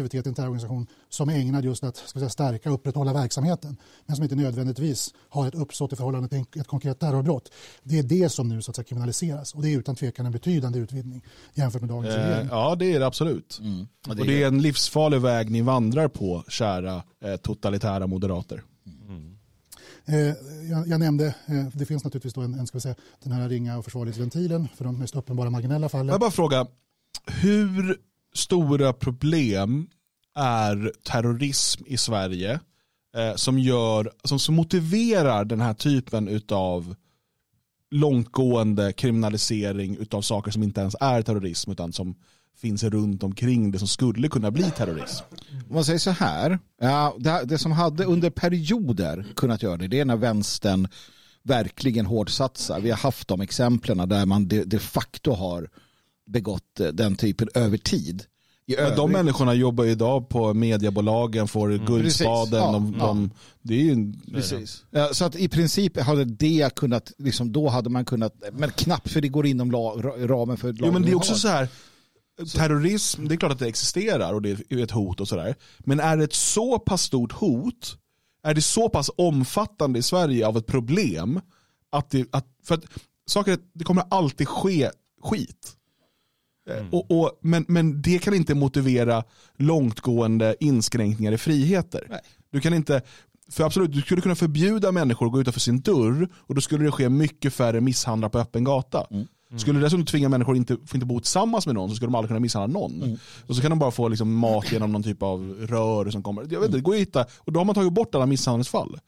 Aktivitet 0.01 0.25
i 0.25 0.29
en 0.29 0.35
terrororganisation 0.35 0.87
som 1.09 1.29
är 1.29 1.33
ägnad 1.39 1.65
just 1.65 1.83
att 1.83 1.97
ska 1.97 2.19
säga, 2.19 2.29
stärka 2.29 2.69
och 2.69 2.75
upprätthålla 2.75 3.13
verksamheten 3.13 3.77
men 4.05 4.15
som 4.15 4.23
inte 4.23 4.35
nödvändigtvis 4.35 5.13
har 5.29 5.47
ett 5.47 5.55
uppsåt 5.55 5.93
i 5.93 5.95
förhållande 5.95 6.29
till 6.29 6.61
ett 6.61 6.67
konkret 6.67 6.99
terrorbrott. 6.99 7.51
Det 7.83 7.99
är 7.99 8.03
det 8.03 8.29
som 8.29 8.49
nu 8.49 8.61
så 8.61 8.71
att 8.71 8.75
säga, 8.75 8.85
kriminaliseras 8.85 9.53
och 9.53 9.61
det 9.61 9.69
är 9.69 9.77
utan 9.77 9.95
tvekan 9.95 10.25
en 10.25 10.31
betydande 10.31 10.79
utvidgning 10.79 11.25
jämfört 11.53 11.81
med 11.81 11.89
dagens 11.89 12.15
Eh, 12.15 12.27
regering. 12.27 12.47
ja, 12.51 12.75
det 12.75 12.93
är 12.93 12.99
det 12.99 13.05
absolut. 13.05 13.59
Mm. 13.61 13.87
Och 14.07 14.15
det 14.15 14.43
är 14.43 14.47
en 14.47 14.61
livsfarlig 14.61 15.21
väg 15.21 15.51
ni 15.51 15.61
vandrar 15.61 16.07
på, 16.07 16.43
kära 16.47 17.03
eh, 17.25 17.35
totalitära 17.35 18.07
moderater. 18.07 18.63
Eh, 20.05 20.35
jag, 20.69 20.87
jag 20.87 20.99
nämnde, 20.99 21.25
eh, 21.25 21.65
det 21.73 21.85
finns 21.85 22.03
naturligtvis 22.03 22.33
då 22.33 22.41
en, 22.41 22.53
en 22.53 22.67
ska 22.67 22.77
vi 22.77 22.81
säga, 22.81 22.95
den 23.23 23.31
här 23.31 23.49
ringa 23.49 23.77
och 23.77 23.85
försvarlighetsventilen 23.85 24.67
för 24.75 24.85
de 24.85 24.99
mest 24.99 25.15
uppenbara 25.15 25.49
marginella 25.49 25.89
fallen. 25.89 26.07
Jag 26.07 26.19
bara 26.19 26.31
fråga, 26.31 26.67
hur 27.27 27.97
stora 28.33 28.93
problem 28.93 29.87
är 30.35 30.91
terrorism 31.03 31.83
i 31.87 31.97
Sverige 31.97 32.59
eh, 33.17 33.35
som, 33.35 33.59
gör, 33.59 34.11
som, 34.23 34.39
som 34.39 34.55
motiverar 34.55 35.45
den 35.45 35.61
här 35.61 35.73
typen 35.73 36.41
av 36.51 36.95
långtgående 37.91 38.93
kriminalisering 38.93 39.97
av 40.11 40.21
saker 40.21 40.51
som 40.51 40.63
inte 40.63 40.81
ens 40.81 40.95
är 40.99 41.21
terrorism 41.21 41.71
utan 41.71 41.93
som 41.93 42.15
finns 42.57 42.83
runt 42.83 43.23
omkring 43.23 43.71
det 43.71 43.79
som 43.79 43.87
skulle 43.87 44.27
kunna 44.27 44.51
bli 44.51 44.71
terrorism. 44.71 45.25
Om 45.69 45.75
man 45.75 45.85
säger 45.85 45.99
så 45.99 46.11
här, 46.11 46.59
ja, 46.81 47.15
det, 47.19 47.41
det 47.45 47.57
som 47.57 47.71
hade 47.71 48.05
under 48.05 48.29
perioder 48.29 49.25
kunnat 49.35 49.63
göra 49.63 49.77
det, 49.77 49.87
det 49.87 49.99
är 49.99 50.05
när 50.05 50.15
vänstern 50.15 50.87
verkligen 51.43 52.05
hårdsatsar. 52.05 52.79
Vi 52.79 52.89
har 52.89 52.97
haft 52.97 53.27
de 53.27 53.41
exemplen 53.41 54.09
där 54.09 54.25
man 54.25 54.47
de, 54.47 54.63
de 54.63 54.79
facto 54.79 55.31
har 55.31 55.69
begått 56.29 56.79
eh, 56.79 56.87
den 56.87 57.15
typen 57.15 57.49
över 57.53 57.77
tid. 57.77 58.23
I 58.65 58.75
Men 58.75 58.95
de 58.95 59.11
människorna 59.11 59.53
jobbar 59.53 59.83
ju 59.83 59.91
idag 59.91 60.29
på 60.29 60.53
mediebolagen, 60.53 61.47
får 61.47 61.69
Guldspaden. 61.69 62.03
Precis. 62.03 62.21
Ja, 62.25 62.45
de, 62.71 62.95
ja. 62.99 63.05
de, 63.05 63.31
det 63.61 63.73
är 63.73 63.77
ju 63.79 63.91
en, 63.91 64.21
Precis. 64.33 64.83
Ja, 64.91 65.13
så 65.13 65.25
att 65.25 65.35
i 65.35 65.47
princip 65.49 65.99
hade 65.99 66.25
det 66.25 66.75
kunnat, 66.75 67.11
liksom, 67.17 67.51
då 67.51 67.69
hade 67.69 67.89
man 67.89 68.05
kunnat, 68.05 68.43
men 68.53 68.71
knappt 68.71 69.11
för 69.11 69.21
det 69.21 69.27
går 69.27 69.45
inom 69.45 69.71
la, 69.71 69.93
ra- 69.95 70.27
ramen 70.27 70.57
för 70.57 70.67
Jo 70.67 70.75
men 70.79 70.91
lagen 70.91 71.01
det 71.01 71.11
är 71.11 71.15
också 71.15 71.31
har. 71.31 71.37
så 71.37 71.47
här, 71.47 71.67
terrorism, 72.57 73.27
det 73.27 73.35
är 73.35 73.37
klart 73.37 73.51
att 73.51 73.59
det 73.59 73.67
existerar 73.67 74.33
och 74.33 74.41
det 74.41 74.71
är 74.71 74.83
ett 74.83 74.91
hot 74.91 75.19
och 75.21 75.27
sådär. 75.27 75.55
Men 75.79 75.99
är 75.99 76.17
det 76.17 76.23
ett 76.23 76.33
så 76.33 76.79
pass 76.79 77.01
stort 77.01 77.31
hot, 77.31 77.97
är 78.43 78.53
det 78.53 78.61
så 78.61 78.89
pass 78.89 79.09
omfattande 79.17 79.99
i 79.99 80.01
Sverige 80.01 80.47
av 80.47 80.57
ett 80.57 80.65
problem, 80.67 81.41
att 81.89 82.09
det, 82.09 82.25
att, 82.31 82.47
för 82.63 82.75
att 82.75 82.83
saker, 83.27 83.57
det 83.73 83.83
kommer 83.83 84.03
alltid 84.09 84.47
ske 84.47 84.89
skit. 85.21 85.75
Och, 86.91 87.11
och, 87.11 87.39
men, 87.41 87.65
men 87.67 88.01
det 88.01 88.19
kan 88.19 88.33
inte 88.33 88.55
motivera 88.55 89.23
långtgående 89.57 90.55
inskränkningar 90.59 91.31
i 91.31 91.37
friheter. 91.37 92.07
Nej. 92.09 92.19
Du 92.51 92.59
kan 92.59 92.73
inte, 92.73 93.01
för 93.51 93.63
absolut, 93.63 93.91
du 93.91 94.01
skulle 94.01 94.21
kunna 94.21 94.35
förbjuda 94.35 94.91
människor 94.91 95.25
att 95.25 95.31
gå 95.31 95.41
utanför 95.41 95.59
sin 95.59 95.81
dörr 95.81 96.29
och 96.35 96.55
då 96.55 96.61
skulle 96.61 96.85
det 96.85 96.91
ske 96.91 97.09
mycket 97.09 97.53
färre 97.53 97.81
misshandlar 97.81 98.29
på 98.29 98.39
öppen 98.39 98.63
gata. 98.63 99.07
Skulle 99.57 99.79
du 99.79 99.83
dessutom 99.83 100.05
tvinga 100.05 100.29
människor 100.29 100.53
att 100.53 100.57
inte, 100.57 100.77
inte 100.93 101.05
bo 101.05 101.19
tillsammans 101.19 101.65
med 101.65 101.75
någon 101.75 101.89
så 101.89 101.95
skulle 101.95 102.07
de 102.07 102.15
aldrig 102.15 102.29
kunna 102.29 102.39
misshandla 102.39 102.79
någon. 102.79 103.19
Och 103.47 103.55
så 103.55 103.61
kan 103.61 103.69
de 103.69 103.79
bara 103.79 103.91
få 103.91 104.07
liksom 104.07 104.33
mat 104.35 104.71
genom 104.71 104.91
någon 104.91 105.03
typ 105.03 105.23
av 105.23 105.55
rör 105.59 106.09
som 106.09 106.23
kommer. 106.23 106.41
Jag 106.41 106.59
vet 106.59 106.65
inte, 106.67 106.77
det 106.77 106.81
går 106.81 106.93
att 106.93 106.99
hitta, 106.99 107.25
och 107.37 107.53
då 107.53 107.59
har 107.59 107.65
man 107.65 107.75
tagit 107.75 107.93
bort 107.93 108.15
alla 108.15 108.25
misshandelsfall. 108.25 108.99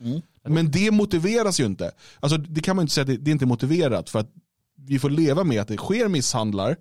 Men 0.47 0.71
det 0.71 0.91
motiveras 0.91 1.59
ju 1.59 1.65
inte. 1.65 1.91
Alltså, 2.19 2.37
det 2.37 2.61
kan 2.61 2.75
man 2.75 2.83
inte 2.83 2.93
säga 2.93 3.01
att 3.01 3.07
det, 3.07 3.17
det 3.17 3.31
är 3.31 3.33
inte 3.33 3.45
motiverat 3.45 4.09
för 4.09 4.19
att 4.19 4.29
vi 4.85 4.99
får 4.99 5.09
leva 5.09 5.43
med 5.43 5.61
att 5.61 5.67
det 5.67 5.77
sker 5.77 6.07
misshandlar 6.07 6.77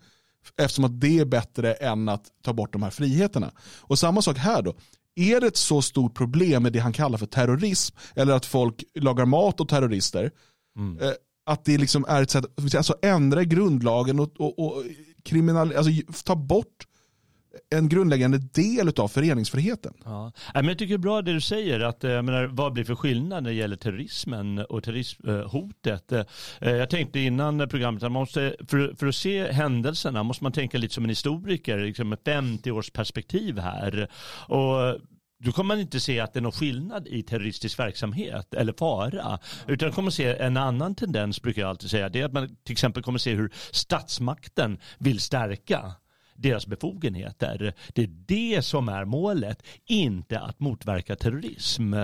eftersom 0.56 0.84
att 0.84 1.00
det 1.00 1.18
är 1.18 1.24
bättre 1.24 1.72
än 1.72 2.08
att 2.08 2.24
ta 2.42 2.52
bort 2.52 2.72
de 2.72 2.82
här 2.82 2.90
friheterna. 2.90 3.52
Och 3.80 3.98
samma 3.98 4.22
sak 4.22 4.38
här 4.38 4.62
då. 4.62 4.74
Är 5.14 5.40
det 5.40 5.46
ett 5.46 5.56
så 5.56 5.82
stort 5.82 6.14
problem 6.14 6.62
med 6.62 6.72
det 6.72 6.78
han 6.78 6.92
kallar 6.92 7.18
för 7.18 7.26
terrorism 7.26 7.96
eller 8.14 8.32
att 8.32 8.46
folk 8.46 8.84
lagar 8.94 9.26
mat 9.26 9.60
åt 9.60 9.68
terrorister 9.68 10.30
eh, 11.00 11.12
att 11.46 11.64
det 11.64 11.78
liksom 11.78 12.04
är 12.08 12.22
ett 12.22 12.30
sätt 12.30 12.44
att 12.44 12.74
alltså 12.74 12.94
ändra 13.02 13.44
grundlagen 13.44 14.20
och, 14.20 14.40
och, 14.40 14.58
och 14.58 14.84
kriminal, 15.24 15.76
alltså, 15.76 15.92
ta 16.24 16.36
bort 16.36 16.86
en 17.70 17.88
grundläggande 17.88 18.38
del 18.38 18.92
av 18.96 19.08
föreningsfriheten. 19.08 19.94
Ja. 20.04 20.32
Men 20.54 20.68
jag 20.68 20.78
tycker 20.78 20.94
det 20.94 20.96
är 20.96 20.98
bra 20.98 21.22
det 21.22 21.32
du 21.32 21.40
säger, 21.40 21.80
att, 21.80 22.04
eh, 22.04 22.10
jag 22.10 22.24
menar, 22.24 22.44
vad 22.44 22.72
blir 22.72 22.84
för 22.84 22.94
skillnad 22.94 23.42
när 23.42 23.50
det 23.50 23.56
gäller 23.56 23.76
terrorismen 23.76 24.58
och 24.58 24.82
terrorismhotet? 24.82 26.12
Eh, 26.12 26.24
eh, 26.60 26.72
jag 26.72 26.90
tänkte 26.90 27.20
innan 27.20 27.68
programmet 27.68 28.02
att 28.02 28.12
man 28.12 28.20
måste, 28.20 28.56
för, 28.68 28.94
för 28.98 29.06
att 29.06 29.14
se 29.14 29.52
händelserna 29.52 30.22
måste 30.22 30.44
man 30.44 30.52
tänka 30.52 30.78
lite 30.78 30.94
som 30.94 31.04
en 31.04 31.10
historiker, 31.10 31.78
liksom 31.78 32.12
ett 32.12 32.24
50-årsperspektiv 32.24 33.60
här. 33.60 34.08
Och 34.48 35.00
då 35.44 35.52
kommer 35.52 35.68
man 35.68 35.80
inte 35.80 36.00
se 36.00 36.20
att 36.20 36.32
det 36.32 36.38
är 36.38 36.42
någon 36.42 36.52
skillnad 36.52 37.06
i 37.06 37.22
terroristisk 37.22 37.78
verksamhet 37.78 38.54
eller 38.54 38.72
fara. 38.72 39.38
Utan 39.66 39.92
kommer 39.92 40.10
se 40.10 40.36
en 40.36 40.56
annan 40.56 40.94
tendens, 40.94 41.42
brukar 41.42 41.62
jag 41.62 41.68
alltid 41.68 41.90
säga. 41.90 42.08
Det 42.08 42.20
är 42.20 42.24
att 42.24 42.32
man 42.32 42.56
till 42.64 42.72
exempel 42.72 43.02
kommer 43.02 43.18
se 43.18 43.34
hur 43.34 43.52
statsmakten 43.70 44.78
vill 44.98 45.20
stärka 45.20 45.92
deras 46.42 46.66
befogenheter. 46.66 47.74
Det 47.94 48.02
är 48.02 48.10
det 48.26 48.62
som 48.62 48.88
är 48.88 49.04
målet, 49.04 49.62
inte 49.86 50.40
att 50.40 50.60
motverka 50.60 51.16
terrorism. 51.16 51.94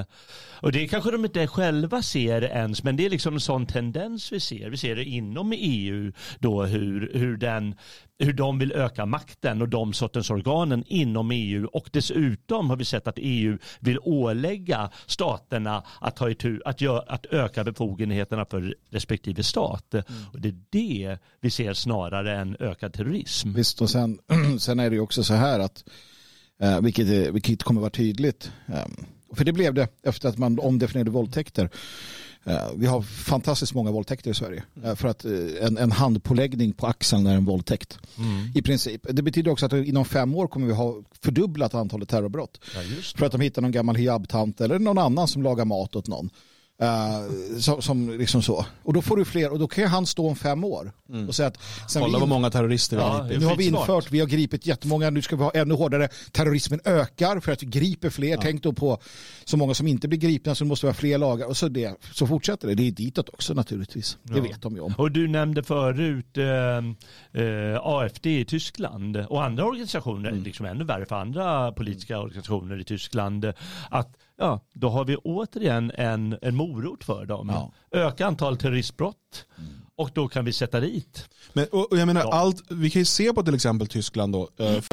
Och 0.61 0.72
det 0.72 0.89
kanske 0.89 1.11
de 1.11 1.24
inte 1.24 1.47
själva 1.47 2.03
ser 2.03 2.43
ens, 2.43 2.82
men 2.82 2.97
det 2.97 3.07
är 3.07 3.11
liksom 3.11 3.34
en 3.34 3.41
sån 3.41 3.66
tendens 3.66 4.32
vi 4.32 4.41
ser. 4.41 4.70
Vi 4.70 4.76
ser 4.76 4.97
det 4.97 5.05
inom 5.05 5.53
EU 5.57 6.12
då 6.39 6.62
hur, 6.62 7.11
hur, 7.14 7.36
den, 7.36 7.74
hur 8.18 8.32
de 8.32 8.59
vill 8.59 8.72
öka 8.72 9.07
makten 9.07 9.62
och 9.62 9.68
de 9.68 9.93
sortens 9.93 10.30
organen 10.30 10.84
inom 10.86 11.30
EU 11.30 11.66
och 11.66 11.89
dessutom 11.93 12.70
har 12.70 12.76
vi 12.76 12.84
sett 12.84 13.07
att 13.07 13.18
EU 13.18 13.59
vill 13.80 13.99
ålägga 14.03 14.91
staterna 15.07 15.82
att, 16.01 16.16
ta 16.16 16.30
itu, 16.30 16.61
att, 16.64 16.80
gö, 16.80 17.01
att 17.07 17.26
öka 17.26 17.64
befogenheterna 17.64 18.45
för 18.45 18.74
respektive 18.91 19.43
stat. 19.43 19.95
Och 20.32 20.41
det 20.41 20.49
är 20.49 20.57
det 20.70 21.18
vi 21.41 21.51
ser 21.51 21.74
snarare 21.74 22.39
än 22.39 22.57
ökad 22.61 22.93
terrorism. 22.93 23.53
Visst, 23.53 23.82
och 23.82 23.91
sen, 23.91 24.18
sen 24.59 24.81
är 24.81 24.91
det 24.91 24.97
ju 24.97 25.03
också 25.03 25.24
så 25.24 25.35
här 25.35 25.61
att, 25.61 25.85
eh, 26.61 26.81
vilket, 26.81 27.07
vilket 27.07 27.62
kommer 27.62 27.81
vara 27.81 27.91
tydligt, 27.91 28.51
eh, 28.66 28.87
för 29.33 29.45
det 29.45 29.53
blev 29.53 29.74
det 29.74 29.89
efter 30.03 30.29
att 30.29 30.39
man 30.39 30.59
omdefinierade 30.59 31.11
våldtäkter. 31.11 31.70
Eh, 32.45 32.68
vi 32.76 32.87
har 32.87 33.03
fantastiskt 33.03 33.74
många 33.74 33.91
våldtäkter 33.91 34.31
i 34.31 34.35
Sverige. 34.35 34.62
Eh, 34.85 34.95
för 34.95 35.09
att 35.09 35.24
en, 35.61 35.79
en 35.79 35.93
handpåläggning 35.93 36.72
på 36.72 36.87
axeln 36.87 37.26
är 37.26 37.35
en 37.35 37.45
våldtäkt. 37.45 37.99
I 38.55 38.62
princip. 38.62 39.07
Det 39.11 39.22
betyder 39.22 39.51
också 39.51 39.66
att 39.66 39.72
inom 39.72 40.05
fem 40.05 40.35
år 40.35 40.47
kommer 40.47 40.66
vi 40.66 40.72
ha 40.72 41.03
fördubblat 41.20 41.74
antalet 41.74 42.09
terrorbrott. 42.09 42.61
Ja, 42.74 42.81
För 43.16 43.26
att 43.26 43.33
de 43.33 43.41
hittar 43.41 43.62
någon 43.62 43.72
gammal 43.72 43.97
hijabtant 43.97 44.61
eller 44.61 44.79
någon 44.79 44.99
annan 44.99 45.29
som 45.29 45.43
lagar 45.43 45.64
mat 45.64 45.97
åt 45.97 46.07
någon. 46.09 46.31
Eh, 46.81 47.59
som, 47.61 47.83
som 47.83 48.11
liksom 48.18 48.43
så. 48.43 48.66
Och 48.83 48.93
då 48.93 49.03
får 49.03 49.16
du 49.16 49.24
fler 49.24 49.53
och 49.53 49.59
då 49.59 49.68
kan 49.68 49.85
ju 49.85 49.89
han 49.89 50.07
stå 50.07 50.29
om 50.29 50.37
fem 50.37 50.64
år 50.64 50.93
och 51.29 51.35
säga 51.35 51.49
att 51.49 51.59
sen 51.89 52.03
Kolla 52.03 52.18
vi 52.18 52.20
vad 52.20 52.29
många 52.29 52.51
terrorister 52.51 52.97
vi 52.97 53.03
Ja, 53.03 53.09
har 53.09 53.22
gripit. 53.24 53.41
nu 53.41 53.47
har 53.47 53.57
vi 53.57 53.66
infört, 53.66 54.11
vi 54.11 54.20
har 54.20 54.26
gripit 54.26 54.66
jättemånga, 54.66 55.11
nu 55.11 55.22
ska 55.22 55.37
vi 55.37 55.43
ha 55.43 55.51
ännu 55.51 55.74
hårdare. 55.74 56.09
Terrorismen 56.33 56.81
ökar 56.85 57.41
för 57.41 57.53
att 57.53 57.62
vi 57.62 57.66
griper 57.66 58.11
fler. 58.11 58.37
Tänk 58.43 58.62
då 58.62 58.72
på 58.72 58.99
så 59.45 59.57
många 59.57 59.74
som 59.74 59.87
inte 59.87 60.09
blir 60.09 60.18
gripna 60.18 60.55
så 60.55 60.64
det 60.64 60.68
måste 60.68 60.87
vara 60.87 60.95
fler 60.95 61.18
lagar. 61.18 61.47
Och 61.47 61.57
så, 61.57 61.68
det, 61.68 61.95
så 62.12 62.26
fortsätter 62.26 62.68
det. 62.68 62.74
Det 62.74 62.87
är 62.89 62.93
ditåt 62.93 63.29
också 63.29 63.55
naturligtvis. 63.55 64.18
Det 64.22 64.37
Ja. 64.37 64.43
vet 64.43 64.62
de 64.62 64.74
ju 64.74 64.81
om. 64.81 64.95
Och 64.99 65.11
du 65.12 65.29
nämnde 65.29 65.62
förut 65.62 66.37
eh, 66.39 67.43
eh, 67.43 67.79
AFD 67.83 68.26
i 68.41 68.45
Tyskland 68.45 69.16
och 69.16 69.45
andra 69.45 69.64
organisationer, 69.64 70.29
Mm. 70.31 70.43
liksom 70.43 70.66
ännu 70.66 70.85
värre 70.85 71.07
för 71.07 71.16
andra 71.16 71.72
politiska 71.72 72.18
organisationer 72.18 72.81
i 72.81 72.85
Tyskland, 72.85 73.53
att 73.91 74.09
ja, 74.39 74.61
då 74.72 74.89
har 74.89 75.05
vi 75.05 75.16
återigen 75.16 75.93
en, 75.95 76.39
en 76.43 76.57
morot 76.57 77.05
för 77.05 77.26
dem. 77.26 77.49
Ja. 77.49 77.72
Öka 77.99 78.26
antal 78.26 78.57
terroristbrott 78.57 79.45
och 79.97 80.11
då 80.14 80.28
kan 80.28 80.45
vi 80.45 80.53
sätta 80.53 80.80
dit. 80.80 81.28
Men, 81.53 81.66
och, 81.72 81.93
och 81.93 81.99
jag 81.99 82.07
menar, 82.07 82.20
Ja. 82.20 82.32
allt, 82.32 82.62
vi 82.70 82.91
kan 82.91 83.01
ju 83.01 83.05
se 83.07 83.32
på 83.32 83.43
till 83.43 83.55
exempel 83.55 83.86
Tyskland 83.86 84.32
då, 84.32 84.43
eh, 84.59 84.72
för 84.72 84.84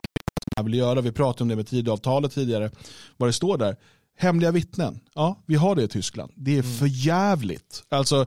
jag 0.56 0.64
vill 0.64 0.74
göra, 0.74 1.02
vi 1.02 1.12
pratade 1.12 1.44
om 1.44 1.48
det 1.48 1.56
med 1.56 1.68
Tidöavtalet 1.68 2.32
tidigare, 2.32 2.72
vad 3.18 3.30
det 3.30 3.34
står 3.34 3.58
där. 3.58 3.76
Hemliga 4.18 4.52
vittnen, 4.52 5.00
ja 5.16 5.44
vi 5.46 5.56
har 5.56 5.76
det 5.76 5.84
i 5.84 5.88
Tyskland. 5.88 6.32
Det 6.36 6.58
är 6.58 6.64
för 6.64 6.88
jävligt. 7.06 7.84
Alltså 7.90 8.26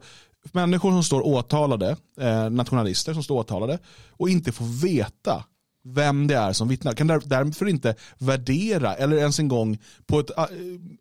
människor 0.52 0.90
som 0.90 1.02
står 1.04 1.26
åtalade, 1.26 1.96
eh, 2.20 2.50
nationalister 2.50 3.14
som 3.14 3.22
står 3.22 3.34
åtalade 3.38 3.78
och 4.10 4.28
inte 4.28 4.52
får 4.52 4.82
veta 4.86 5.44
vem 5.94 6.26
det 6.26 6.34
är 6.34 6.52
som 6.52 6.68
vittnar. 6.68 6.92
Kan 6.92 7.06
därför 7.06 7.68
inte 7.68 7.94
värdera 8.18 8.94
eller 8.94 9.16
ens 9.16 9.38
en 9.38 9.48
gång 9.48 9.78
på 10.06 10.20
ett, 10.20 10.38
äh, 10.38 10.44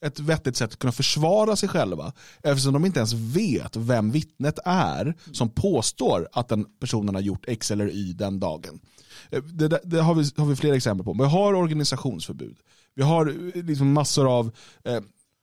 ett 0.01 0.19
vettigt 0.19 0.57
sätt 0.57 0.79
kunna 0.79 0.91
försvara 0.91 1.55
sig 1.55 1.69
själva. 1.69 2.13
Eftersom 2.43 2.73
de 2.73 2.85
inte 2.85 2.99
ens 2.99 3.13
vet 3.13 3.75
vem 3.75 4.11
vittnet 4.11 4.59
är 4.65 5.15
som 5.31 5.49
påstår 5.49 6.27
att 6.33 6.47
den 6.47 6.65
personen 6.79 7.15
har 7.15 7.21
gjort 7.21 7.45
X 7.47 7.71
eller 7.71 7.89
Y 7.89 8.13
den 8.13 8.39
dagen. 8.39 8.79
Eh, 9.29 9.43
det, 9.43 9.79
det 9.83 10.01
har, 10.01 10.15
vi, 10.15 10.29
har 10.37 10.45
vi 10.45 10.55
flera 10.55 10.75
exempel 10.75 11.05
på. 11.05 11.13
Vi 11.13 11.29
har 11.29 11.53
organisationsförbud. 11.53 12.57
Vi 12.95 13.03
har 13.03 13.27
eh, 13.27 13.63
liksom 13.63 13.93
massor 13.93 14.37
av 14.39 14.51
eh, 14.83 14.99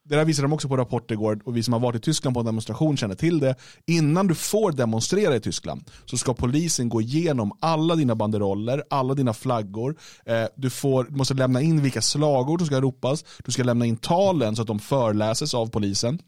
det 0.09 0.15
där 0.15 0.25
visade 0.25 0.47
de 0.47 0.53
också 0.53 0.67
på 0.67 0.77
rapport 0.77 1.11
igår 1.11 1.39
och 1.45 1.57
vi 1.57 1.63
som 1.63 1.73
har 1.73 1.79
varit 1.79 1.95
i 1.95 1.99
Tyskland 1.99 2.33
på 2.33 2.39
en 2.39 2.45
demonstration 2.45 2.97
känner 2.97 3.15
till 3.15 3.39
det. 3.39 3.55
Innan 3.85 4.27
du 4.27 4.35
får 4.35 4.71
demonstrera 4.71 5.35
i 5.35 5.39
Tyskland 5.39 5.91
så 6.05 6.17
ska 6.17 6.33
polisen 6.33 6.89
gå 6.89 7.01
igenom 7.01 7.57
alla 7.59 7.95
dina 7.95 8.15
banderoller, 8.15 8.83
alla 8.89 9.13
dina 9.13 9.33
flaggor. 9.33 9.95
Eh, 10.25 10.45
du, 10.55 10.69
får, 10.69 11.03
du 11.03 11.15
måste 11.15 11.33
lämna 11.33 11.61
in 11.61 11.81
vilka 11.81 12.01
slagord 12.01 12.59
som 12.59 12.67
ska 12.67 12.81
ropas. 12.81 13.25
Du 13.45 13.51
ska 13.51 13.63
lämna 13.63 13.85
in 13.85 13.97
talen 13.97 14.55
så 14.55 14.61
att 14.61 14.67
de 14.67 14.79
förläses 14.79 15.53
av 15.53 15.69
polisen. 15.69 16.19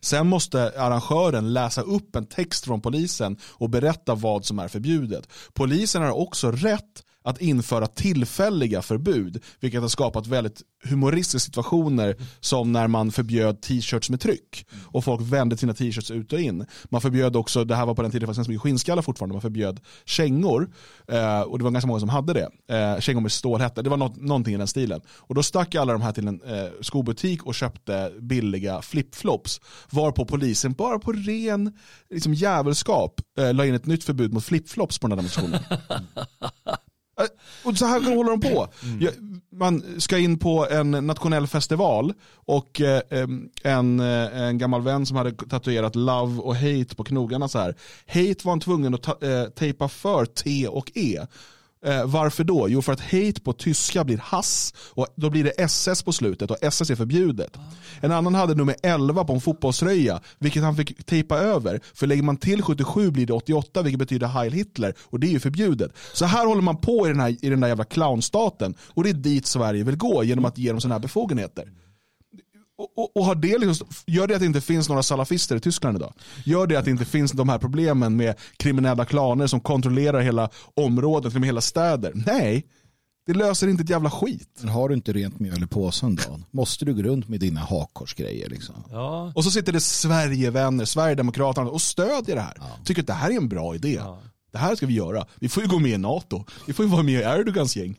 Sen 0.00 0.26
måste 0.26 0.72
arrangören 0.80 1.52
läsa 1.52 1.82
upp 1.82 2.16
en 2.16 2.26
text 2.26 2.64
från 2.64 2.80
polisen 2.80 3.36
och 3.44 3.70
berätta 3.70 4.14
vad 4.14 4.44
som 4.44 4.58
är 4.58 4.68
förbjudet. 4.68 5.28
Polisen 5.52 6.02
har 6.02 6.10
också 6.10 6.50
rätt 6.50 7.04
att 7.22 7.40
införa 7.40 7.86
tillfälliga 7.86 8.82
förbud, 8.82 9.42
vilket 9.60 9.80
har 9.80 9.88
skapat 9.88 10.26
väldigt 10.26 10.62
humoristiska 10.84 11.38
situationer 11.38 12.16
som 12.40 12.72
när 12.72 12.88
man 12.88 13.12
förbjöd 13.12 13.60
t-shirts 13.60 14.10
med 14.10 14.20
tryck 14.20 14.66
och 14.84 15.04
folk 15.04 15.20
vände 15.20 15.56
sina 15.56 15.74
t-shirts 15.74 16.10
ut 16.10 16.32
och 16.32 16.40
in. 16.40 16.66
Man 16.84 17.00
förbjöd 17.00 17.36
också, 17.36 17.64
det 17.64 17.74
här 17.74 17.86
var 17.86 17.94
på 17.94 18.02
den 18.02 18.10
tiden 18.10 18.20
det 18.20 18.26
fanns 18.26 18.38
ganska 18.38 18.50
mycket 18.50 18.62
skinnskallar 18.62 19.02
fortfarande, 19.02 19.34
man 19.34 19.42
förbjöd 19.42 19.80
kängor 20.04 20.70
eh, 21.08 21.40
och 21.40 21.58
det 21.58 21.64
var 21.64 21.70
ganska 21.70 21.88
många 21.88 22.00
som 22.00 22.08
hade 22.08 22.32
det. 22.32 22.48
Eh, 22.76 23.00
kängor 23.00 23.20
med 23.20 23.32
stålhätta, 23.32 23.82
det 23.82 23.90
var 23.90 23.96
något, 23.96 24.16
någonting 24.16 24.54
i 24.54 24.58
den 24.58 24.66
stilen. 24.66 25.00
Och 25.08 25.34
då 25.34 25.42
stack 25.42 25.74
alla 25.74 25.92
de 25.92 26.02
här 26.02 26.12
till 26.12 26.28
en 26.28 26.42
eh, 26.42 26.68
skobutik 26.80 27.46
och 27.46 27.54
köpte 27.54 28.12
billiga 28.20 28.82
flipflops 28.82 29.60
varpå 29.90 30.24
polisen 30.24 30.72
bara 30.72 30.98
på 30.98 31.12
ren 31.12 31.78
liksom, 32.10 32.34
jävelskap 32.34 33.20
eh, 33.38 33.54
la 33.54 33.66
in 33.66 33.74
ett 33.74 33.86
nytt 33.86 34.04
förbud 34.04 34.32
mot 34.32 34.44
flipflops 34.44 34.98
på 34.98 35.08
den 35.08 35.12
här 35.12 35.16
demonstrationen. 35.16 35.60
Äh, 37.20 37.26
och 37.64 37.78
så 37.78 37.86
här 37.86 38.16
håller 38.16 38.30
de 38.30 38.40
på. 38.40 38.68
Mm. 38.82 39.40
Man 39.52 40.00
ska 40.00 40.18
in 40.18 40.38
på 40.38 40.66
en 40.70 40.90
nationell 40.90 41.46
festival 41.46 42.12
och 42.34 42.80
eh, 42.80 43.02
en, 43.62 44.00
eh, 44.00 44.42
en 44.42 44.58
gammal 44.58 44.82
vän 44.82 45.06
som 45.06 45.16
hade 45.16 45.32
tatuerat 45.32 45.96
love 45.96 46.40
och 46.40 46.56
hate 46.56 46.94
på 46.96 47.04
knogarna 47.04 47.48
så 47.48 47.58
här. 47.58 47.76
Hate 48.06 48.40
var 48.44 48.52
han 48.52 48.60
tvungen 48.60 48.94
att 48.94 49.02
ta, 49.02 49.18
eh, 49.22 49.44
tejpa 49.44 49.88
för 49.88 50.24
T 50.24 50.68
och 50.68 50.92
E. 50.94 51.26
Eh, 51.84 52.06
varför 52.06 52.44
då? 52.44 52.68
Jo, 52.68 52.82
för 52.82 52.92
att 52.92 53.00
hate 53.00 53.40
på 53.44 53.52
tyska 53.52 54.04
blir 54.04 54.18
hass 54.18 54.74
och 54.90 55.06
då 55.16 55.30
blir 55.30 55.44
det 55.44 55.50
SS 55.50 56.02
på 56.02 56.12
slutet 56.12 56.50
och 56.50 56.56
SS 56.60 56.90
är 56.90 56.96
förbjudet. 56.96 57.56
En 58.00 58.12
annan 58.12 58.34
hade 58.34 58.54
nummer 58.54 58.76
11 58.82 59.24
på 59.24 59.32
en 59.32 59.40
fotbollsröja, 59.40 60.20
vilket 60.38 60.62
han 60.62 60.76
fick 60.76 61.06
tejpa 61.06 61.38
över. 61.38 61.80
För 61.94 62.06
lägger 62.06 62.22
man 62.22 62.36
till 62.36 62.62
77 62.62 63.10
blir 63.10 63.26
det 63.26 63.32
88, 63.32 63.82
vilket 63.82 63.98
betyder 63.98 64.26
Heil 64.26 64.52
Hitler 64.52 64.94
och 65.00 65.20
det 65.20 65.26
är 65.26 65.30
ju 65.30 65.40
förbjudet. 65.40 65.92
Så 66.12 66.24
här 66.24 66.46
håller 66.46 66.62
man 66.62 66.76
på 66.76 67.06
i 67.06 67.08
den, 67.08 67.20
här, 67.20 67.36
i 67.44 67.48
den 67.48 67.60
där 67.60 67.68
jävla 67.68 67.84
clownstaten 67.84 68.74
och 68.88 69.04
det 69.04 69.10
är 69.10 69.14
dit 69.14 69.46
Sverige 69.46 69.84
vill 69.84 69.96
gå 69.96 70.24
genom 70.24 70.44
att 70.44 70.58
ge 70.58 70.70
dem 70.70 70.80
sådana 70.80 70.94
här 70.94 71.02
befogenheter. 71.02 71.68
Och, 72.96 73.16
och, 73.16 73.24
har 73.24 73.34
det 73.34 73.58
liksom, 73.58 73.86
gör 74.06 74.26
det 74.26 74.34
att 74.34 74.40
det 74.40 74.46
inte 74.46 74.60
finns 74.60 74.88
några 74.88 75.02
salafister 75.02 75.56
i 75.56 75.60
Tyskland 75.60 75.96
idag? 75.96 76.14
Gör 76.44 76.66
det 76.66 76.76
att 76.76 76.84
det 76.84 76.90
inte 76.90 77.04
finns 77.04 77.32
de 77.32 77.48
här 77.48 77.58
problemen 77.58 78.16
med 78.16 78.34
kriminella 78.56 79.04
klaner 79.04 79.46
som 79.46 79.60
kontrollerar 79.60 80.20
hela 80.20 80.50
området, 80.76 81.34
med 81.34 81.44
hela 81.44 81.60
städer? 81.60 82.12
Nej, 82.14 82.66
det 83.26 83.34
löser 83.34 83.68
inte 83.68 83.82
ett 83.82 83.90
jävla 83.90 84.10
skit. 84.10 84.58
Men 84.60 84.68
har 84.68 84.88
du 84.88 84.94
inte 84.94 85.12
rent 85.12 85.40
mjöl 85.40 85.62
i 85.62 85.66
påsen 85.66 86.14
då? 86.14 86.40
Måste 86.50 86.84
du 86.84 86.94
gå 86.94 87.02
runt 87.02 87.28
med 87.28 87.40
dina 87.40 87.60
hakkorsgrejer 87.60 88.48
liksom? 88.48 88.74
Ja. 88.90 89.32
Och 89.34 89.44
så 89.44 89.50
sitter 89.50 89.72
det 89.72 89.80
Sverigevänner, 89.80 90.84
Sverigedemokraterna 90.84 91.70
och 91.70 91.82
stödjer 91.82 92.36
det 92.36 92.42
här. 92.42 92.56
Ja. 92.56 92.70
Tycker 92.84 93.02
att 93.02 93.06
det 93.06 93.12
här 93.12 93.30
är 93.30 93.36
en 93.36 93.48
bra 93.48 93.74
idé. 93.74 93.92
Ja. 93.92 94.18
Det 94.52 94.58
här 94.58 94.76
ska 94.76 94.86
vi 94.86 94.94
göra. 94.94 95.26
Vi 95.40 95.48
får 95.48 95.62
ju 95.62 95.68
gå 95.68 95.78
med 95.78 95.90
i 95.90 95.98
NATO. 95.98 96.44
Vi 96.66 96.72
får 96.72 96.84
ju 96.84 96.90
vara 96.90 97.02
med 97.02 97.14
i 97.14 97.22
Erdogans 97.22 97.76
gäng. 97.76 97.96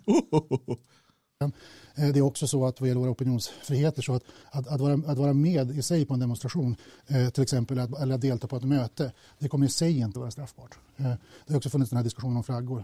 Eh, 1.41 1.49
det 1.95 2.19
är 2.19 2.21
också 2.21 2.47
så 2.47 2.65
att 2.65 2.81
vad 2.81 2.87
gäller 2.87 3.01
våra 3.01 3.11
opinionsfriheter 3.11 4.01
så 4.01 4.13
att, 4.13 4.23
att, 4.51 4.67
att, 4.67 4.81
vara, 4.81 4.93
att 4.93 5.17
vara 5.17 5.33
med 5.33 5.71
i 5.71 5.81
sig 5.81 6.05
på 6.05 6.13
en 6.13 6.19
demonstration, 6.19 6.75
eh, 7.07 7.29
till 7.29 7.43
exempel 7.43 7.79
att, 7.79 7.99
eller 7.99 8.15
att 8.15 8.21
delta 8.21 8.47
på 8.47 8.57
ett 8.57 8.63
möte, 8.63 9.11
det 9.39 9.49
kommer 9.49 9.65
i 9.65 9.69
sig 9.69 9.99
inte 9.99 10.19
vara 10.19 10.31
straffbart. 10.31 10.77
Eh, 10.97 11.03
det 11.45 11.53
har 11.53 11.57
också 11.57 11.69
funnits 11.69 11.89
den 11.89 11.97
här 11.97 12.03
diskussionen 12.03 12.37
om 12.37 12.43
flaggor 12.43 12.83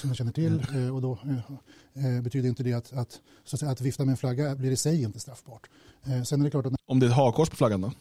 som 0.00 0.10
jag 0.10 0.16
känner 0.16 0.32
till 0.32 0.62
och 0.92 1.02
då 1.02 1.18
betyder 2.22 2.48
inte 2.48 2.62
det 2.62 2.72
att, 2.72 2.92
att, 2.92 3.20
att, 3.52 3.62
att 3.62 3.80
vifta 3.80 4.04
med 4.04 4.12
en 4.12 4.16
flagga 4.16 4.54
blir 4.54 4.70
i 4.70 4.76
sig 4.76 5.02
inte 5.02 5.20
straffbart. 5.20 5.68
Sen 6.24 6.40
är 6.40 6.44
det 6.44 6.50
klart 6.50 6.66
att... 6.66 6.72
Om 6.86 7.00
det 7.00 7.06
är 7.06 7.10
ett 7.10 7.16
hakkors 7.16 7.50
på 7.50 7.56
flaggan 7.56 7.80
då? 7.80 7.92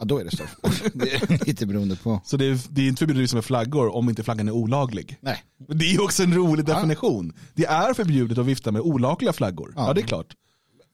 Ja, 0.00 0.06
då 0.06 0.18
är 0.18 0.24
det 0.24 0.30
straffbart. 0.30 0.82
det 0.94 1.14
är 1.14 1.46
lite 1.46 1.66
beroende 1.66 1.96
på. 1.96 2.20
Så 2.24 2.36
det 2.36 2.44
är, 2.44 2.58
det 2.70 2.82
är 2.82 2.88
inte 2.88 2.98
förbjudet 2.98 3.34
med 3.34 3.44
flaggor 3.44 3.94
om 3.94 4.08
inte 4.08 4.22
flaggan 4.22 4.48
är 4.48 4.52
olaglig? 4.52 5.18
Nej. 5.20 5.44
Det 5.68 5.94
är 5.94 6.02
också 6.02 6.22
en 6.22 6.34
rolig 6.34 6.64
definition. 6.64 7.32
Ja. 7.34 7.42
Det 7.54 7.66
är 7.66 7.94
förbjudet 7.94 8.38
att 8.38 8.46
vifta 8.46 8.72
med 8.72 8.82
olagliga 8.82 9.32
flaggor. 9.32 9.72
Ja, 9.76 9.86
ja 9.86 9.92
det 9.94 10.00
är 10.00 10.06
klart. 10.06 10.26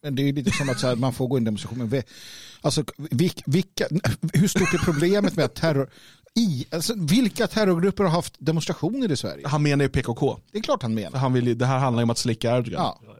Men 0.02 0.14
det 0.14 0.28
är 0.28 0.32
lite 0.32 0.50
som 0.50 0.68
att 0.68 0.82
här, 0.82 0.96
man 0.96 1.12
får 1.12 1.28
gå 1.28 1.36
in 1.36 1.42
i 1.42 1.44
demonstrationen. 1.44 2.02
Alltså, 2.60 2.84
vilka, 3.46 3.86
hur 4.32 4.48
stort 4.48 4.74
är 4.74 4.78
problemet 4.78 5.36
med 5.36 5.44
att 5.44 5.54
terror... 5.54 5.90
I, 6.34 6.66
alltså, 6.70 6.94
vilka 6.96 7.46
terrorgrupper 7.46 8.04
har 8.04 8.10
haft 8.10 8.34
demonstrationer 8.38 9.12
i 9.12 9.16
Sverige? 9.16 9.48
Han 9.48 9.62
menar 9.62 9.84
ju 9.84 9.88
PKK. 9.88 10.38
Det 10.52 10.58
är 10.58 10.62
klart 10.62 10.82
han 10.82 10.94
menar. 10.94 11.18
Han 11.18 11.32
vill, 11.32 11.58
det 11.58 11.66
här 11.66 11.78
handlar 11.78 12.00
ju 12.00 12.04
om 12.04 12.10
att 12.10 12.18
slicka 12.18 12.56
Erdogan. 12.56 12.80
Ja 13.04 13.16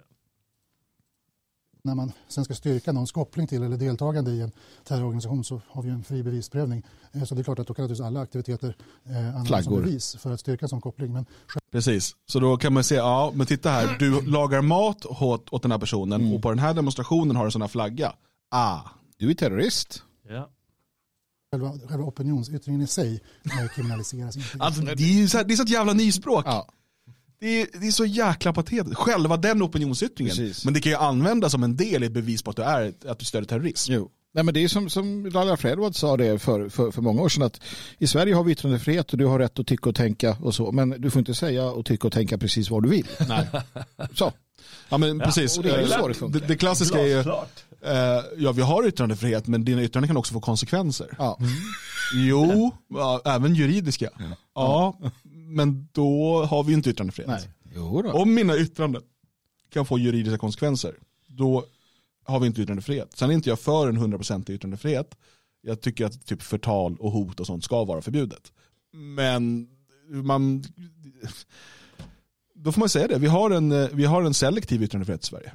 när 1.86 1.94
man 1.94 2.12
sen 2.28 2.44
ska 2.44 2.54
styrka 2.54 2.92
någons 2.92 3.12
koppling 3.12 3.46
till 3.46 3.62
eller 3.62 3.76
deltagande 3.76 4.30
i 4.30 4.40
en 4.40 4.52
terrororganisation 4.84 5.44
så 5.44 5.60
har 5.68 5.82
vi 5.82 5.90
en 5.90 6.04
fri 6.04 6.22
bevisprövning. 6.22 6.82
Eh, 7.12 7.24
så 7.24 7.34
det 7.34 7.40
är 7.40 7.42
klart 7.42 7.58
att 7.58 7.66
då 7.66 7.74
kan 7.74 7.82
naturligtvis 7.82 8.06
alla 8.06 8.20
aktiviteter 8.20 8.76
eh, 9.04 9.36
användas 9.36 9.64
som 9.64 9.74
bevis 9.74 10.16
för 10.16 10.30
att 10.32 10.40
styrka 10.40 10.64
en 10.64 10.68
sån 10.68 10.80
koppling. 10.80 11.12
Men... 11.12 11.26
Precis, 11.72 12.16
så 12.26 12.40
då 12.40 12.56
kan 12.56 12.72
man 12.72 12.84
se, 12.84 12.94
ja 12.94 13.32
men 13.34 13.46
titta 13.46 13.70
här, 13.70 13.96
du 13.98 14.22
lagar 14.22 14.62
mat 14.62 15.06
åt, 15.06 15.52
åt 15.52 15.62
den 15.62 15.70
här 15.70 15.78
personen 15.78 16.20
mm. 16.20 16.34
och 16.34 16.42
på 16.42 16.48
den 16.48 16.58
här 16.58 16.74
demonstrationen 16.74 17.36
har 17.36 17.44
du 17.44 17.48
en 17.48 17.52
sån 17.52 17.62
här 17.62 17.68
flagga. 17.68 18.12
Ah, 18.50 18.80
du 19.16 19.30
är 19.30 19.34
terrorist. 19.34 20.02
Ja. 20.28 20.50
Själva, 21.52 21.72
själva 21.88 22.04
opinionsyttringen 22.04 22.82
i 22.82 22.86
sig 22.86 23.20
eh, 23.44 23.68
kriminaliseras 23.74 24.36
inte. 24.36 24.48
Alltså, 24.58 24.82
det 24.82 25.02
är 25.02 25.20
ju 25.20 25.28
så, 25.28 25.36
här, 25.36 25.44
det 25.44 25.54
är 25.54 25.56
så 25.56 25.62
ett 25.62 25.70
jävla 25.70 25.92
nyspråk. 25.92 26.44
Ja. 26.46 26.68
Det 27.46 27.60
är, 27.60 27.68
det 27.80 27.86
är 27.86 27.90
så 27.90 28.04
jäkla 28.04 28.52
patetiskt. 28.52 28.96
Själva 28.96 29.36
den 29.36 29.62
opinionsyttringen. 29.62 30.36
Precis. 30.36 30.64
Men 30.64 30.74
det 30.74 30.80
kan 30.80 30.92
ju 30.92 30.98
användas 30.98 31.52
som 31.52 31.62
en 31.62 31.76
del 31.76 32.02
i 32.02 32.06
ett 32.06 32.12
bevis 32.12 32.42
på 32.42 32.50
att 32.50 32.56
du, 32.56 32.62
är, 32.62 32.92
att 33.08 33.18
du 33.18 33.24
stöder 33.24 33.46
terrorism. 33.46 33.92
Jo. 33.92 34.10
Nej, 34.34 34.44
men 34.44 34.54
det 34.54 34.64
är 34.64 34.68
som, 34.68 34.90
som 34.90 35.26
Laila 35.26 35.56
Fredward 35.56 35.94
sa 35.94 36.16
det 36.16 36.38
för, 36.38 36.68
för, 36.68 36.90
för 36.90 37.02
många 37.02 37.22
år 37.22 37.28
sedan 37.28 37.42
att 37.42 37.60
i 37.98 38.06
Sverige 38.06 38.34
har 38.34 38.44
vi 38.44 38.52
yttrandefrihet 38.52 39.12
och 39.12 39.18
du 39.18 39.26
har 39.26 39.38
rätt 39.38 39.58
att 39.58 39.66
tycka 39.66 39.88
och 39.88 39.94
tänka 39.94 40.36
och 40.40 40.54
så. 40.54 40.72
Men 40.72 40.90
du 40.90 41.10
får 41.10 41.18
inte 41.18 41.34
säga 41.34 41.64
och 41.64 41.86
tycka 41.86 42.06
och 42.06 42.12
tänka 42.12 42.38
precis 42.38 42.70
vad 42.70 42.82
du 42.82 42.88
vill. 42.88 43.06
Nej. 43.28 43.46
Så. 44.14 44.32
Ja 44.88 44.98
men 44.98 45.20
precis. 45.20 45.56
Ja, 45.56 45.62
det, 45.62 45.70
är 45.70 46.12
så 46.12 46.28
det, 46.28 46.38
det, 46.38 46.56
klassiska 46.56 46.98
är 46.98 47.06
ju, 47.06 47.18
eh, 47.18 48.24
ja 48.36 48.52
vi 48.52 48.62
har 48.62 48.88
yttrandefrihet 48.88 49.46
men 49.46 49.64
dina 49.64 49.82
yttranden 49.82 50.08
kan 50.08 50.16
också 50.16 50.34
få 50.34 50.40
konsekvenser. 50.40 51.08
Ja. 51.18 51.38
Mm. 51.40 51.52
Jo, 52.14 52.70
ja, 52.88 53.20
även 53.24 53.54
juridiska. 53.54 54.10
Ja. 54.18 54.96
ja 55.02 55.10
men 55.46 55.88
då 55.92 56.42
har 56.44 56.64
vi 56.64 56.72
inte 56.72 56.90
yttrandefrihet. 56.90 57.48
Om 58.12 58.34
mina 58.34 58.56
yttranden 58.56 59.02
kan 59.70 59.86
få 59.86 59.98
juridiska 59.98 60.38
konsekvenser, 60.38 60.94
då 61.26 61.64
har 62.24 62.40
vi 62.40 62.46
inte 62.46 62.62
yttrandefrihet. 62.62 63.16
Sen 63.16 63.30
är 63.30 63.34
inte 63.34 63.48
jag 63.48 63.60
för 63.60 63.88
en 63.88 63.98
100% 63.98 64.50
yttrandefrihet. 64.50 65.16
Jag 65.60 65.80
tycker 65.80 66.06
att 66.06 66.26
typ 66.26 66.42
förtal 66.42 66.96
och 67.00 67.10
hot 67.10 67.40
och 67.40 67.46
sånt 67.46 67.64
ska 67.64 67.84
vara 67.84 68.02
förbjudet. 68.02 68.52
Men 68.92 69.68
man, 70.08 70.64
då 72.54 72.72
får 72.72 72.80
man 72.80 72.88
säga 72.88 73.08
det. 73.08 73.18
Vi 73.18 73.26
har 73.26 73.50
en, 73.50 73.96
vi 73.96 74.04
har 74.04 74.22
en 74.22 74.34
selektiv 74.34 74.82
yttrandefrihet 74.82 75.22
i 75.22 75.26
Sverige. 75.26 75.52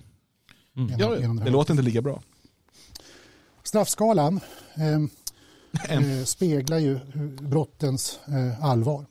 Mm. 0.78 1.00
Ja, 1.00 1.10
det 1.44 1.50
låter 1.50 1.74
inte 1.74 1.84
lika 1.84 2.02
bra. 2.02 2.22
Straffskalan 3.64 4.40
eh, 4.76 5.02
eh, 5.98 6.24
speglar 6.24 6.78
ju 6.78 7.00
brottens 7.42 8.20
eh, 8.28 8.66
allvar. 8.66 9.06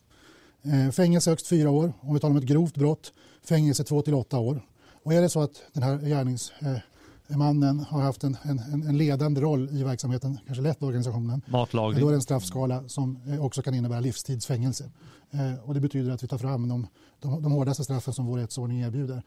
Eh, 0.62 0.90
fängelse 0.90 1.30
högst 1.30 1.46
fyra 1.46 1.70
år. 1.70 1.92
Om 2.00 2.14
vi 2.14 2.20
talar 2.20 2.30
om 2.30 2.36
ett 2.36 2.44
grovt 2.44 2.74
brott, 2.74 3.12
fängelse 3.44 3.84
två 3.84 4.02
till 4.02 4.14
åtta 4.14 4.38
år. 4.38 4.62
Och 5.02 5.14
är 5.14 5.22
det 5.22 5.28
så 5.28 5.42
att 5.42 5.62
den 5.72 5.82
här 5.82 5.98
gärningsmannen 5.98 7.80
har 7.80 8.02
haft 8.02 8.24
en, 8.24 8.36
en, 8.42 8.58
en 8.58 8.98
ledande 8.98 9.40
roll 9.40 9.68
i 9.70 9.82
verksamheten, 9.82 10.38
kanske 10.46 10.62
lett 10.62 10.82
organisationen, 10.82 11.42
Matlagning. 11.46 12.00
då 12.00 12.06
är 12.06 12.10
det 12.10 12.16
en 12.16 12.22
straffskala 12.22 12.88
som 12.88 13.18
eh, 13.26 13.44
också 13.44 13.62
kan 13.62 13.74
innebära 13.74 14.00
livstidsfängelse. 14.00 14.90
Eh, 15.30 15.68
och 15.68 15.74
det 15.74 15.80
betyder 15.80 16.10
att 16.10 16.22
vi 16.22 16.28
tar 16.28 16.38
fram 16.38 16.68
de, 16.68 16.86
de, 17.20 17.42
de 17.42 17.52
hårdaste 17.52 17.84
straffen 17.84 18.14
som 18.14 18.26
vår 18.26 18.38
rättsordning 18.38 18.80
erbjuder 18.80 19.22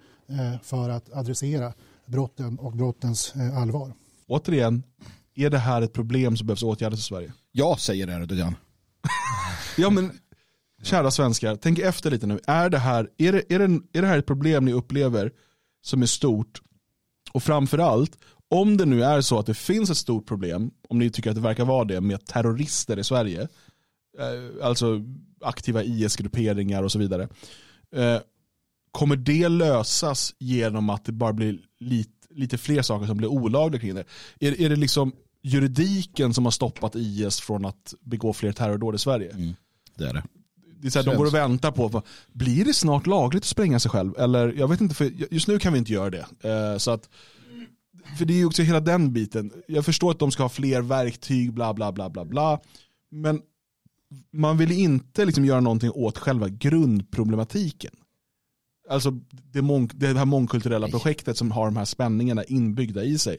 för 0.63 0.89
att 0.89 1.13
adressera 1.13 1.73
brotten 2.05 2.59
och 2.59 2.71
brottens 2.71 3.33
allvar. 3.57 3.93
Återigen, 4.27 4.83
är 5.35 5.49
det 5.49 5.57
här 5.57 5.81
ett 5.81 5.93
problem 5.93 6.37
som 6.37 6.47
behövs 6.47 6.63
åtgärdas 6.63 6.99
i 6.99 7.03
Sverige? 7.03 7.33
Ja, 7.51 7.77
säger 7.79 8.21
Erdogan. 8.21 8.55
ja 9.77 9.89
men, 9.89 10.11
kära 10.83 11.11
svenskar, 11.11 11.55
tänk 11.55 11.79
efter 11.79 12.11
lite 12.11 12.27
nu. 12.27 12.39
Är 12.47 12.69
det, 12.69 12.77
här, 12.77 13.09
är, 13.17 13.31
det, 13.31 13.53
är, 13.53 13.59
det, 13.59 13.81
är 13.93 14.01
det 14.01 14.07
här 14.07 14.17
ett 14.17 14.25
problem 14.25 14.65
ni 14.65 14.73
upplever 14.73 15.31
som 15.81 16.01
är 16.01 16.05
stort? 16.05 16.61
Och 17.33 17.43
framförallt, 17.43 18.17
om 18.49 18.77
det 18.77 18.85
nu 18.85 19.03
är 19.03 19.21
så 19.21 19.39
att 19.39 19.45
det 19.45 19.53
finns 19.53 19.89
ett 19.89 19.97
stort 19.97 20.27
problem, 20.27 20.71
om 20.89 20.99
ni 20.99 21.09
tycker 21.09 21.29
att 21.29 21.35
det 21.35 21.41
verkar 21.41 21.65
vara 21.65 21.85
det, 21.85 22.01
med 22.01 22.25
terrorister 22.25 22.99
i 22.99 23.03
Sverige, 23.03 23.41
eh, 24.19 24.65
alltså 24.67 25.01
aktiva 25.41 25.83
IS-grupperingar 25.83 26.83
och 26.83 26.91
så 26.91 26.99
vidare. 26.99 27.27
Eh, 27.95 28.19
kommer 28.91 29.15
det 29.15 29.49
lösas 29.49 30.35
genom 30.39 30.89
att 30.89 31.05
det 31.05 31.11
bara 31.11 31.33
blir 31.33 31.59
lite, 31.79 32.27
lite 32.29 32.57
fler 32.57 32.81
saker 32.81 33.05
som 33.05 33.17
blir 33.17 33.27
olagliga 33.27 33.81
kring 33.81 33.95
det? 33.95 34.05
Är, 34.39 34.61
är 34.61 34.69
det 34.69 34.75
liksom 34.75 35.13
juridiken 35.41 36.33
som 36.33 36.45
har 36.45 36.51
stoppat 36.51 36.95
IS 36.95 37.41
från 37.41 37.65
att 37.65 37.93
begå 38.01 38.33
fler 38.33 38.51
terrordåd 38.51 38.95
i 38.95 38.97
Sverige? 38.97 39.31
Mm, 39.31 39.55
det 39.95 40.05
är 40.05 40.13
det. 40.13 40.23
Det 40.83 40.89
är 40.89 40.91
så 40.91 40.99
här, 40.99 41.05
de 41.05 41.15
går 41.17 41.25
och 41.25 41.33
väntar 41.33 41.71
på, 41.71 42.01
blir 42.33 42.65
det 42.65 42.73
snart 42.73 43.07
lagligt 43.07 43.43
att 43.43 43.47
spränga 43.47 43.79
sig 43.79 43.91
själv? 43.91 44.17
Eller 44.17 44.53
jag 44.53 44.67
vet 44.67 44.81
inte, 44.81 44.95
för 44.95 45.11
just 45.33 45.47
nu 45.47 45.59
kan 45.59 45.73
vi 45.73 45.79
inte 45.79 45.93
göra 45.93 46.09
det. 46.09 46.25
Eh, 46.41 46.77
så 46.77 46.91
att, 46.91 47.09
för 48.17 48.25
det 48.25 48.33
är 48.33 48.37
ju 48.37 48.45
också 48.45 48.61
hela 48.61 48.79
den 48.79 49.13
biten. 49.13 49.51
Jag 49.67 49.85
förstår 49.85 50.11
att 50.11 50.19
de 50.19 50.31
ska 50.31 50.43
ha 50.43 50.49
fler 50.49 50.81
verktyg, 50.81 51.53
bla 51.53 51.73
bla 51.73 51.91
bla 51.91 52.09
bla 52.09 52.25
bla. 52.25 52.59
Men 53.11 53.41
man 54.31 54.57
vill 54.57 54.71
inte 54.71 55.25
liksom 55.25 55.45
göra 55.45 55.59
någonting 55.59 55.91
åt 55.91 56.17
själva 56.17 56.49
grundproblematiken. 56.49 57.91
Alltså 58.89 59.11
det, 59.51 59.61
mång, 59.61 59.89
det 59.93 60.17
här 60.17 60.25
mångkulturella 60.25 60.87
projektet 60.87 61.37
som 61.37 61.51
har 61.51 61.65
de 61.65 61.77
här 61.77 61.85
spänningarna 61.85 62.43
inbyggda 62.43 63.03
i 63.03 63.17
sig. 63.17 63.37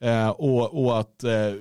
Eh, 0.00 0.28
och, 0.28 0.84
och 0.84 1.00
att 1.00 1.24
eh, 1.24 1.52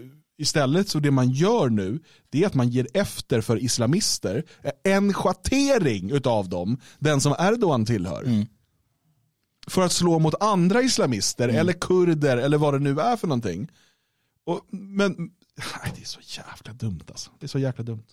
istället 0.41 0.89
så 0.89 0.99
det 0.99 1.11
man 1.11 1.29
gör 1.29 1.69
nu 1.69 1.99
det 2.29 2.43
är 2.43 2.47
att 2.47 2.53
man 2.53 2.69
ger 2.69 2.87
efter 2.93 3.41
för 3.41 3.63
islamister. 3.63 4.43
En 4.83 5.13
schattering 5.13 6.11
av 6.25 6.49
dem, 6.49 6.77
den 6.99 7.21
som 7.21 7.35
Erdogan 7.39 7.85
tillhör. 7.85 8.23
Mm. 8.23 8.45
För 9.67 9.81
att 9.81 9.91
slå 9.91 10.19
mot 10.19 10.41
andra 10.41 10.81
islamister 10.81 11.49
mm. 11.49 11.59
eller 11.61 11.73
kurder 11.73 12.37
eller 12.37 12.57
vad 12.57 12.73
det 12.73 12.79
nu 12.79 12.99
är 12.99 13.17
för 13.17 13.27
någonting. 13.27 13.71
Och, 14.43 14.61
men 14.71 15.15
nej, 15.55 15.91
det 15.95 16.01
är 16.01 16.05
så 16.05 16.19
jävla 16.23 16.73
dumt 16.73 17.03
alltså. 17.09 17.31
Det 17.39 17.45
är 17.45 17.47
så 17.47 17.59
jävla 17.59 17.83
dumt. 17.83 18.07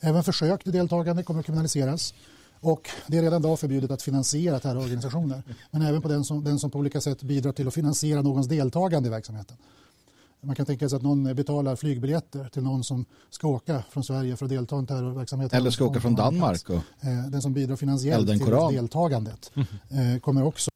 Även 0.00 0.24
försök 0.24 0.62
till 0.62 0.72
deltagande 0.72 1.22
kommer 1.22 1.40
att 1.40 1.46
kriminaliseras. 1.46 2.14
Och 2.60 2.90
det 3.06 3.18
är 3.18 3.22
redan 3.22 3.40
idag 3.42 3.60
förbjudet 3.60 3.90
att 3.90 4.02
finansiera 4.02 4.60
terrororganisationer. 4.60 5.42
Men 5.70 5.82
även 5.82 6.02
på 6.02 6.08
den 6.08 6.24
som, 6.24 6.44
den 6.44 6.58
som 6.58 6.70
på 6.70 6.78
olika 6.78 7.00
sätt 7.00 7.22
bidrar 7.22 7.52
till 7.52 7.68
att 7.68 7.74
finansiera 7.74 8.22
någons 8.22 8.48
deltagande 8.48 9.06
i 9.08 9.10
verksamheten. 9.10 9.56
Man 10.40 10.56
kan 10.56 10.66
tänka 10.66 10.88
sig 10.88 10.96
att 10.96 11.02
någon 11.02 11.34
betalar 11.34 11.76
flygbiljetter 11.76 12.48
till 12.48 12.62
någon 12.62 12.84
som 12.84 13.04
ska 13.30 13.48
åka 13.48 13.84
från 13.90 14.04
Sverige 14.04 14.36
för 14.36 14.44
att 14.44 14.50
delta 14.50 14.76
i 14.76 14.78
en 14.78 14.86
terrorverksamhet. 14.86 15.52
Eller 15.52 15.70
ska 15.70 15.84
åka 15.84 16.00
från 16.00 16.14
Danmark. 16.14 16.70
Och... 16.70 16.76
Eh, 16.76 17.26
den 17.28 17.42
som 17.42 17.52
bidrar 17.52 17.76
finansiellt 17.76 18.28
till 18.28 18.50
deltagandet 18.70 19.52
eh, 19.88 20.20
kommer 20.20 20.42
också... 20.42 20.70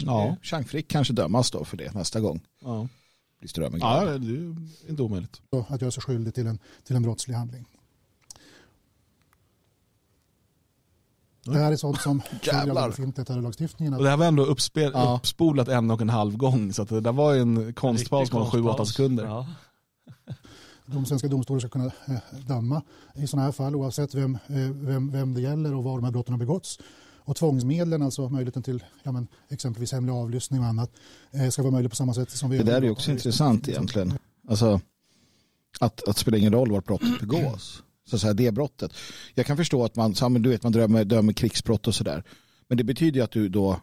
Ja, 0.00 0.36
Chang 0.42 0.64
Frick 0.64 0.88
kanske 0.88 1.12
dömas 1.12 1.50
då 1.50 1.64
för 1.64 1.76
det 1.76 1.94
nästa 1.94 2.20
gång. 2.20 2.40
Ja. 2.64 2.88
Blir 3.40 3.78
ja, 3.80 4.04
det 4.04 4.10
är 4.14 4.90
inte 4.90 5.02
omöjligt. 5.02 5.40
Att 5.68 5.80
göra 5.80 5.90
sig 5.90 6.02
skyldig 6.02 6.34
till 6.34 6.46
en, 6.46 6.58
till 6.84 6.96
en 6.96 7.02
brottslig 7.02 7.34
handling. 7.34 7.64
Det 11.52 11.58
här 11.58 11.72
är 11.72 11.76
sånt 11.76 12.00
som 12.00 12.22
Jävlar. 12.42 13.24
terrorlagstiftningen. 13.24 13.94
Och 13.94 14.02
det 14.02 14.10
här 14.10 14.16
var 14.16 14.26
ändå 14.26 14.44
uppspel, 14.44 14.90
ja. 14.94 15.16
uppspolat 15.16 15.68
en 15.68 15.90
och 15.90 16.00
en 16.00 16.08
halv 16.10 16.36
gång. 16.36 16.72
Så 16.72 16.84
det 16.84 17.00
där 17.00 17.12
var 17.12 17.34
en 17.34 17.72
konstpaus 17.72 18.30
på 18.30 18.44
7-8 18.44 18.84
sekunder. 18.84 19.24
Ja. 19.24 19.46
De 20.86 21.06
svenska 21.06 21.28
domstolar 21.28 21.60
ska 21.60 21.68
kunna 21.68 21.84
eh, 21.84 22.46
döma 22.46 22.82
i 23.14 23.26
sådana 23.26 23.44
här 23.44 23.52
fall 23.52 23.76
oavsett 23.76 24.14
vem, 24.14 24.34
eh, 24.34 24.56
vem, 24.74 25.10
vem 25.10 25.34
det 25.34 25.40
gäller 25.40 25.74
och 25.74 25.84
var 25.84 25.96
de 25.96 26.04
här 26.04 26.12
brotten 26.12 26.32
har 26.32 26.38
begåtts. 26.38 26.78
Och 27.18 27.36
tvångsmedlen, 27.36 28.02
alltså 28.02 28.28
möjligheten 28.28 28.62
till 28.62 28.84
ja, 29.02 29.12
men, 29.12 29.28
exempelvis 29.48 29.92
hemlig 29.92 30.12
avlyssning 30.12 30.60
och 30.60 30.66
annat, 30.66 30.90
eh, 31.30 31.48
ska 31.48 31.62
vara 31.62 31.72
möjligt 31.72 31.92
på 31.92 31.96
samma 31.96 32.14
sätt 32.14 32.30
som 32.30 32.50
vi 32.50 32.58
Det 32.58 32.64
där 32.64 32.84
är 32.84 32.90
också 32.90 33.10
intressant 33.10 33.68
egentligen. 33.68 34.18
Alltså, 34.48 34.80
att, 35.80 36.08
att 36.08 36.16
det 36.16 36.20
spelar 36.20 36.38
ingen 36.38 36.52
roll 36.52 36.72
var 36.72 36.80
brottet 36.80 37.20
begås 37.20 37.82
så 38.08 38.16
att 38.16 38.22
säga, 38.22 38.34
det 38.34 38.50
brottet. 38.50 38.92
Jag 39.34 39.46
kan 39.46 39.56
förstå 39.56 39.84
att 39.84 39.96
man, 39.96 40.14
du 40.42 40.50
vet, 40.50 40.62
man 40.62 40.72
dömer, 40.72 41.04
dömer 41.04 41.32
krigsbrott 41.32 41.86
och 41.86 41.94
sådär. 41.94 42.24
Men 42.68 42.78
det 42.78 42.84
betyder 42.84 43.18
ju 43.18 43.24
att 43.24 43.30
du 43.30 43.48
då, 43.48 43.80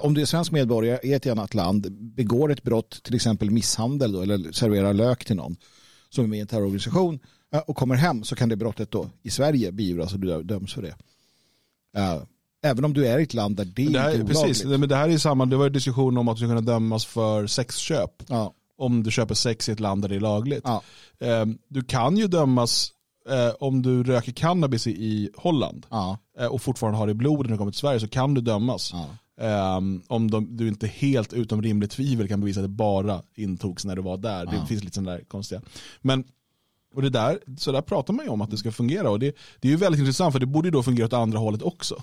om 0.00 0.14
du 0.14 0.20
är 0.20 0.26
svensk 0.26 0.52
medborgare 0.52 0.98
i 1.02 1.12
ett 1.12 1.26
annat 1.26 1.54
land, 1.54 1.92
begår 1.92 2.52
ett 2.52 2.62
brott, 2.62 3.02
till 3.02 3.14
exempel 3.14 3.50
misshandel 3.50 4.12
då, 4.12 4.22
eller 4.22 4.52
serverar 4.52 4.94
lök 4.94 5.24
till 5.24 5.36
någon 5.36 5.56
som 6.10 6.24
är 6.24 6.28
med 6.28 6.38
i 6.38 6.40
en 6.40 6.46
terrororganisation 6.46 7.18
och 7.66 7.76
kommer 7.76 7.94
hem 7.94 8.24
så 8.24 8.36
kan 8.36 8.48
det 8.48 8.56
brottet 8.56 8.90
då 8.90 9.10
i 9.22 9.30
Sverige 9.30 9.72
beivras 9.72 10.12
och 10.12 10.20
du 10.20 10.42
döms 10.42 10.74
för 10.74 10.82
det. 10.82 10.94
Även 12.62 12.84
om 12.84 12.92
du 12.92 13.06
är 13.06 13.18
i 13.18 13.22
ett 13.22 13.34
land 13.34 13.56
där 13.56 13.64
det, 13.64 13.88
det 13.88 13.98
här, 13.98 14.10
inte 14.10 14.22
är. 14.22 14.26
Precis, 14.26 14.64
men 14.64 14.88
det 14.88 14.96
här 14.96 15.08
är 15.08 15.18
samma, 15.18 15.46
det 15.46 15.56
var 15.56 15.66
en 15.66 15.72
diskussion 15.72 16.18
om 16.18 16.28
att 16.28 16.36
du 16.36 16.38
ska 16.38 16.48
kunna 16.48 16.60
dömas 16.60 17.04
för 17.06 17.46
sexköp. 17.46 18.22
Ja. 18.28 18.54
Om 18.76 19.02
du 19.02 19.10
köper 19.10 19.34
sex 19.34 19.68
i 19.68 19.72
ett 19.72 19.80
land 19.80 20.02
där 20.02 20.08
det 20.08 20.14
är 20.14 20.20
lagligt. 20.20 20.62
Ja. 20.64 20.82
Ehm, 21.20 21.58
du 21.68 21.82
kan 21.82 22.16
ju 22.16 22.26
dömas 22.26 22.92
eh, 23.28 23.54
om 23.60 23.82
du 23.82 24.02
röker 24.02 24.32
cannabis 24.32 24.86
i 24.86 25.30
Holland 25.36 25.86
ja. 25.90 26.18
eh, 26.38 26.46
och 26.46 26.62
fortfarande 26.62 26.98
har 26.98 27.06
det 27.06 27.10
i 27.10 27.14
blodet 27.14 27.46
när 27.46 27.54
du 27.54 27.58
kommer 27.58 27.72
till 27.72 27.80
Sverige 27.80 28.00
så 28.00 28.08
kan 28.08 28.34
du 28.34 28.40
dömas. 28.40 28.92
Ja. 28.92 29.06
Eh, 29.40 29.76
om 30.08 30.30
de, 30.30 30.56
du 30.56 30.68
inte 30.68 30.86
helt 30.86 31.32
utom 31.32 31.62
rimligt 31.62 31.90
tvivel 31.90 32.28
kan 32.28 32.40
bevisa 32.40 32.60
att 32.60 32.64
det 32.64 32.68
bara 32.68 33.22
intogs 33.34 33.84
när 33.84 33.96
du 33.96 34.02
var 34.02 34.16
där. 34.16 34.44
Ja. 34.44 34.50
Det 34.50 34.66
finns 34.66 34.84
lite 34.84 34.94
sådana 34.94 35.12
där 35.12 35.24
konstiga. 35.24 35.60
Men 36.00 36.24
och 36.94 37.02
det 37.02 37.10
där, 37.10 37.38
så 37.58 37.72
där 37.72 37.82
pratar 37.82 38.14
man 38.14 38.24
ju 38.24 38.30
om 38.30 38.40
att 38.40 38.50
det 38.50 38.56
ska 38.56 38.72
fungera 38.72 39.10
och 39.10 39.18
det, 39.18 39.36
det 39.60 39.68
är 39.68 39.72
ju 39.72 39.76
väldigt 39.76 39.98
intressant 39.98 40.32
för 40.32 40.40
det 40.40 40.46
borde 40.46 40.68
ju 40.68 40.72
då 40.72 40.82
fungera 40.82 41.06
åt 41.06 41.12
andra 41.12 41.38
hållet 41.38 41.62
också. 41.62 42.02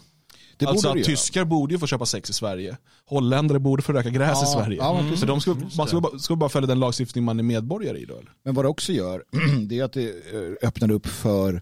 Det 0.66 0.70
alltså 0.70 0.90
att 0.90 1.04
tyskar 1.04 1.46
borde 1.46 1.74
ju 1.74 1.80
få 1.80 1.88
köpa 1.88 2.06
sex 2.06 2.30
i 2.30 2.34
Sverige. 2.34 2.78
Holländare 3.06 3.60
borde 3.60 3.82
få 3.82 3.94
röka 3.94 4.10
gräs 4.10 4.40
ja, 4.42 4.44
i 4.44 4.48
Sverige. 4.48 4.78
Ja, 4.78 5.00
mm. 5.00 5.18
Så 5.18 5.26
de 5.26 5.42
ska, 5.42 5.56
man 5.78 5.88
ska, 5.88 6.00
bara, 6.00 6.20
ska 6.20 6.36
bara 6.36 6.50
följa 6.50 6.68
den 6.68 6.80
lagstiftning 6.80 7.24
man 7.24 7.40
är 7.40 7.44
medborgare 7.44 7.98
i 7.98 8.06
då? 8.06 8.14
Eller? 8.14 8.32
Men 8.44 8.54
vad 8.54 8.66
det 8.66 8.70
också 8.70 8.94
gör, 8.94 9.24
det 9.68 9.80
är 9.80 9.84
att 9.84 9.94
det 9.94 10.10
eh, 10.10 10.68
öppnar 10.68 10.92
upp 10.92 11.08
för 11.08 11.62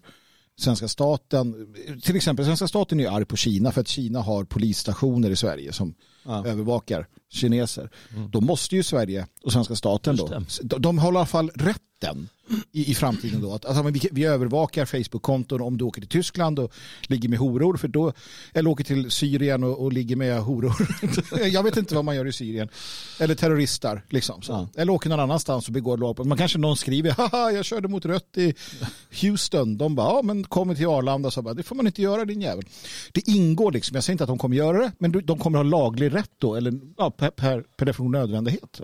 svenska 0.58 0.88
staten, 0.88 1.74
till 2.02 2.16
exempel 2.16 2.44
svenska 2.44 2.68
staten 2.68 3.00
är 3.00 3.08
arg 3.08 3.24
på 3.24 3.36
Kina 3.36 3.72
för 3.72 3.80
att 3.80 3.88
Kina 3.88 4.20
har 4.20 4.44
polisstationer 4.44 5.30
i 5.30 5.36
Sverige 5.36 5.72
som 5.72 5.94
ja. 6.24 6.46
övervakar 6.46 7.06
kineser. 7.30 7.90
Mm. 8.16 8.30
Då 8.30 8.40
måste 8.40 8.76
ju 8.76 8.82
Sverige 8.82 9.26
och 9.42 9.52
svenska 9.52 9.76
staten 9.76 10.16
då, 10.16 10.42
de 10.60 10.98
har 10.98 11.12
i 11.12 11.16
alla 11.16 11.26
fall 11.26 11.50
rätten 11.54 12.28
i, 12.72 12.90
i 12.90 12.94
framtiden 12.94 13.40
då. 13.40 13.52
Att, 13.52 13.64
alltså, 13.64 13.82
vi, 13.82 14.08
vi 14.12 14.24
övervakar 14.24 14.84
Facebook-konton 14.84 15.60
om 15.60 15.78
du 15.78 15.84
åker 15.84 16.00
till 16.00 16.08
Tyskland 16.08 16.58
och 16.58 16.72
ligger 17.02 17.28
med 17.28 17.38
horor. 17.38 17.76
För 17.76 17.88
då, 17.88 18.12
eller 18.52 18.70
åker 18.70 18.84
till 18.84 19.10
Syrien 19.10 19.64
och, 19.64 19.82
och 19.82 19.92
ligger 19.92 20.16
med 20.16 20.40
horor. 20.40 20.74
jag 21.52 21.62
vet 21.62 21.76
inte 21.76 21.94
vad 21.94 22.04
man 22.04 22.16
gör 22.16 22.26
i 22.26 22.32
Syrien. 22.32 22.68
Eller 23.18 23.34
terroristar. 23.34 24.04
Liksom, 24.08 24.42
så. 24.42 24.52
Ja. 24.52 24.68
Eller 24.82 24.92
åker 24.92 25.10
någon 25.10 25.20
annanstans 25.20 25.66
och 25.66 25.72
begår 25.72 25.96
lagbrott. 25.96 26.26
Man 26.26 26.38
kanske 26.38 26.58
någon 26.58 26.76
skriver, 26.76 27.10
haha 27.10 27.50
jag 27.50 27.64
körde 27.64 27.88
mot 27.88 28.04
rött 28.04 28.38
i 28.38 28.54
Houston. 29.20 29.78
De 29.78 29.94
bara, 29.94 30.06
ja 30.06 30.22
men 30.22 30.44
kommer 30.44 30.74
till 30.74 30.86
Arlanda. 30.86 31.30
Så 31.30 31.42
bara, 31.42 31.54
det 31.54 31.62
får 31.62 31.76
man 31.76 31.86
inte 31.86 32.02
göra 32.02 32.24
din 32.24 32.40
jävel. 32.40 32.64
Det 33.12 33.28
ingår 33.28 33.72
liksom, 33.72 33.94
jag 33.94 34.04
säger 34.04 34.14
inte 34.14 34.24
att 34.24 34.28
de 34.28 34.38
kommer 34.38 34.56
göra 34.56 34.78
det. 34.78 34.92
Men 34.98 35.12
de 35.24 35.38
kommer 35.38 35.58
ha 35.58 35.62
laglig 35.62 36.14
rätt 36.14 36.32
då. 36.38 36.54
Eller 36.54 36.80
ja, 36.96 37.10
per, 37.20 37.30
per, 37.30 37.62
per 37.76 37.86
definition 37.86 38.12
nödvändighet. 38.12 38.80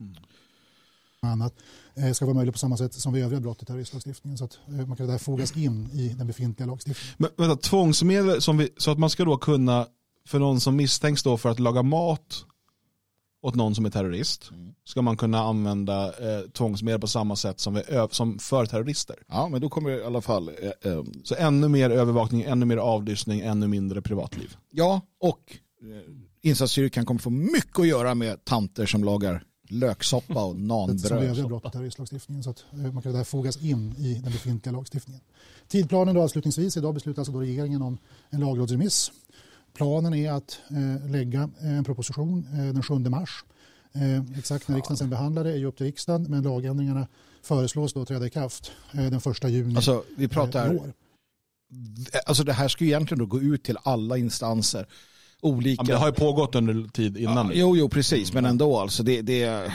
Mm. 0.00 0.14
Annat. 1.20 1.54
Eh, 1.94 2.12
ska 2.12 2.24
vara 2.24 2.34
möjligt 2.34 2.54
på 2.54 2.58
samma 2.58 2.76
sätt 2.76 2.94
som 2.94 3.12
vid 3.12 3.24
övriga 3.24 3.40
brott 3.40 3.62
i 3.62 3.66
terroristlagstiftningen. 3.66 4.38
Så 4.38 4.44
att 4.44 4.58
eh, 4.68 4.86
man 4.86 4.96
kan 4.96 5.06
där 5.06 5.18
fogas 5.18 5.56
in 5.56 5.90
i 5.92 6.08
den 6.08 6.26
befintliga 6.26 6.66
lagstiftningen. 6.66 7.14
Men 7.16 7.48
vänta, 7.48 7.68
tvångsmedel 7.68 8.42
som 8.42 8.58
vi, 8.58 8.68
så 8.76 8.90
att 8.90 8.98
man 8.98 9.10
ska 9.10 9.24
då 9.24 9.36
kunna, 9.36 9.86
för 10.26 10.38
någon 10.38 10.60
som 10.60 10.76
misstänks 10.76 11.22
då 11.22 11.36
för 11.36 11.48
att 11.48 11.60
laga 11.60 11.82
mat 11.82 12.46
åt 13.42 13.54
någon 13.54 13.74
som 13.74 13.84
är 13.84 13.90
terrorist, 13.90 14.50
mm. 14.50 14.74
ska 14.84 15.02
man 15.02 15.16
kunna 15.16 15.38
använda 15.38 16.06
eh, 16.06 16.48
tvångsmedel 16.48 17.00
på 17.00 17.06
samma 17.06 17.36
sätt 17.36 17.60
som, 17.60 17.74
vi, 17.74 17.82
som 18.10 18.38
för 18.38 18.66
terrorister. 18.66 19.16
Ja, 19.28 19.48
men 19.48 19.60
då 19.60 19.68
kommer 19.68 19.90
i 19.90 20.04
alla 20.04 20.20
fall... 20.20 20.48
Eh, 20.48 20.92
eh, 20.92 21.02
så 21.24 21.34
ännu 21.34 21.68
mer 21.68 21.90
övervakning, 21.90 22.42
ännu 22.42 22.66
mer 22.66 22.76
avlyssning, 22.76 23.40
ännu 23.40 23.68
mindre 23.68 24.02
privatliv. 24.02 24.56
Ja, 24.70 25.00
och 25.20 25.56
eh, 25.82 26.12
insatsstyrkan 26.42 27.06
kommer 27.06 27.20
få 27.20 27.30
mycket 27.30 27.78
att 27.78 27.86
göra 27.86 28.14
med 28.14 28.44
tanter 28.44 28.86
som 28.86 29.04
lagar 29.04 29.44
löksoppa 29.68 30.44
och 30.44 30.56
nanbröd. 30.56 31.00
Som 31.00 31.18
övriga 31.18 31.48
brott 31.48 31.66
i 31.66 31.70
terroristlagstiftningen 31.70 32.44
så 32.44 32.50
att 32.50 32.64
eh, 32.72 32.92
man 32.92 33.02
kan 33.02 33.12
där 33.12 33.24
fogas 33.24 33.56
in 33.56 33.94
i 33.98 34.14
den 34.14 34.32
befintliga 34.32 34.72
lagstiftningen. 34.72 35.22
Tidplanen 35.68 36.14
då 36.14 36.22
avslutningsvis, 36.22 36.76
idag 36.76 36.94
beslutar 36.94 37.20
alltså 37.20 37.32
då 37.32 37.40
regeringen 37.40 37.82
om 37.82 37.98
en 38.30 38.40
lagrådsremiss. 38.40 39.12
Planen 39.74 40.14
är 40.14 40.32
att 40.32 40.58
eh, 40.70 41.10
lägga 41.10 41.50
eh, 41.60 41.78
en 41.78 41.84
proposition 41.84 42.46
eh, 42.52 42.74
den 42.74 42.82
7 42.82 42.98
mars. 42.98 43.44
Eh, 43.94 44.38
exakt 44.38 44.68
när 44.68 44.76
riksdagen 44.76 44.96
sen 44.96 45.10
behandlar 45.10 45.44
det 45.44 45.52
är 45.52 45.56
ju 45.56 45.66
upp 45.66 45.76
till 45.76 45.86
riksdagen 45.86 46.26
men 46.28 46.42
lagändringarna 46.42 47.08
föreslås 47.42 47.92
då 47.92 48.04
träda 48.04 48.26
i 48.26 48.30
kraft 48.30 48.72
eh, 48.92 49.00
den 49.00 49.14
1 49.14 49.50
juni 49.50 49.76
alltså, 49.76 50.04
vi 50.16 50.28
pratar, 50.28 50.74
år. 50.74 50.92
Alltså 52.26 52.44
det 52.44 52.52
här 52.52 52.68
ska 52.68 52.84
egentligen 52.84 53.18
då 53.18 53.26
gå 53.26 53.40
ut 53.40 53.64
till 53.64 53.78
alla 53.82 54.16
instanser 54.16 54.86
olika... 55.42 55.82
Ja, 55.86 55.92
det 55.92 55.98
har 55.98 56.06
ju 56.06 56.12
pågått 56.12 56.54
under 56.54 56.88
tid 56.88 57.16
innan. 57.16 57.46
Ja, 57.46 57.52
jo, 57.54 57.76
jo, 57.76 57.88
precis, 57.88 58.32
men 58.32 58.44
ändå 58.44 58.78
alltså. 58.78 59.02
Det, 59.02 59.22
det... 59.22 59.72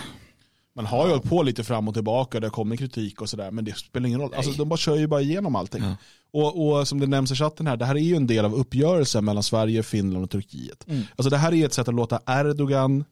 Man 0.76 0.86
har 0.86 1.06
ju 1.06 1.10
hållit 1.10 1.30
på 1.30 1.44
lite 1.44 1.64
fram 1.64 1.88
och 1.88 1.94
tillbaka, 1.94 2.40
det 2.40 2.50
kommer 2.50 2.76
kritik 2.76 3.22
och 3.22 3.30
sådär, 3.30 3.52
men 3.52 3.66
det 3.66 3.78
spelar 3.78 4.08
ingen 4.08 4.22
roll. 4.22 4.34
Alltså, 4.34 4.52
de 4.52 4.70
bara 4.70 4.78
kör 4.78 4.96
ju 4.96 5.08
bara 5.08 5.22
igenom 5.22 5.56
allting. 5.56 5.84
Ja. 5.84 5.96
Och, 6.32 6.68
och 6.68 6.88
som 6.88 7.00
det 7.00 7.08
nämns 7.08 7.32
i 7.32 7.36
chatten 7.36 7.68
här, 7.68 7.78
det 7.78 7.86
här 7.86 7.96
är 7.96 8.00
ju 8.00 8.16
en 8.16 8.28
del 8.28 8.46
av 8.46 8.56
uppgörelsen 8.56 9.26
mellan 9.26 9.44
Sverige, 9.44 9.84
Finland 9.84 10.24
och 10.24 10.32
Turkiet. 10.32 10.88
Mm. 10.88 11.04
Alltså 11.16 11.30
det 11.30 11.38
här 11.38 11.54
är 11.54 11.66
ett 11.66 11.74
sätt 11.74 11.88
att 11.88 11.94
låta 11.96 12.20
Erdogan 12.28 13.06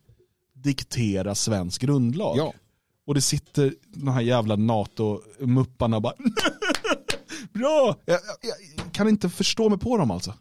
diktera 0.53 1.35
svensk 1.35 1.81
grundlag. 1.81 2.37
Ja. 2.37 2.53
Och 3.07 3.13
det 3.13 3.21
sitter 3.21 3.73
de 3.93 4.07
här 4.07 4.21
jävla 4.21 4.55
NATO-mupparna 4.55 5.95
och 5.95 6.01
bara 6.01 6.13
Bra! 7.53 7.95
Jag, 8.05 8.19
jag, 8.41 8.55
jag 8.77 8.93
kan 8.93 9.09
inte 9.09 9.29
förstå 9.29 9.69
mig 9.69 9.79
på 9.79 9.97
dem 9.97 10.11
alltså. 10.11 10.33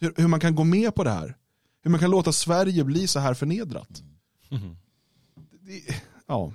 Hur, 0.00 0.14
hur 0.16 0.28
man 0.28 0.40
kan 0.40 0.54
gå 0.54 0.64
med 0.64 0.94
på 0.94 1.04
det 1.04 1.10
här. 1.10 1.36
Hur 1.82 1.90
man 1.90 2.00
kan 2.00 2.10
låta 2.10 2.32
Sverige 2.32 2.84
bli 2.84 3.06
så 3.06 3.18
här 3.18 3.34
förnedrat. 3.34 4.02
Det, 5.60 5.94
ja. 6.26 6.52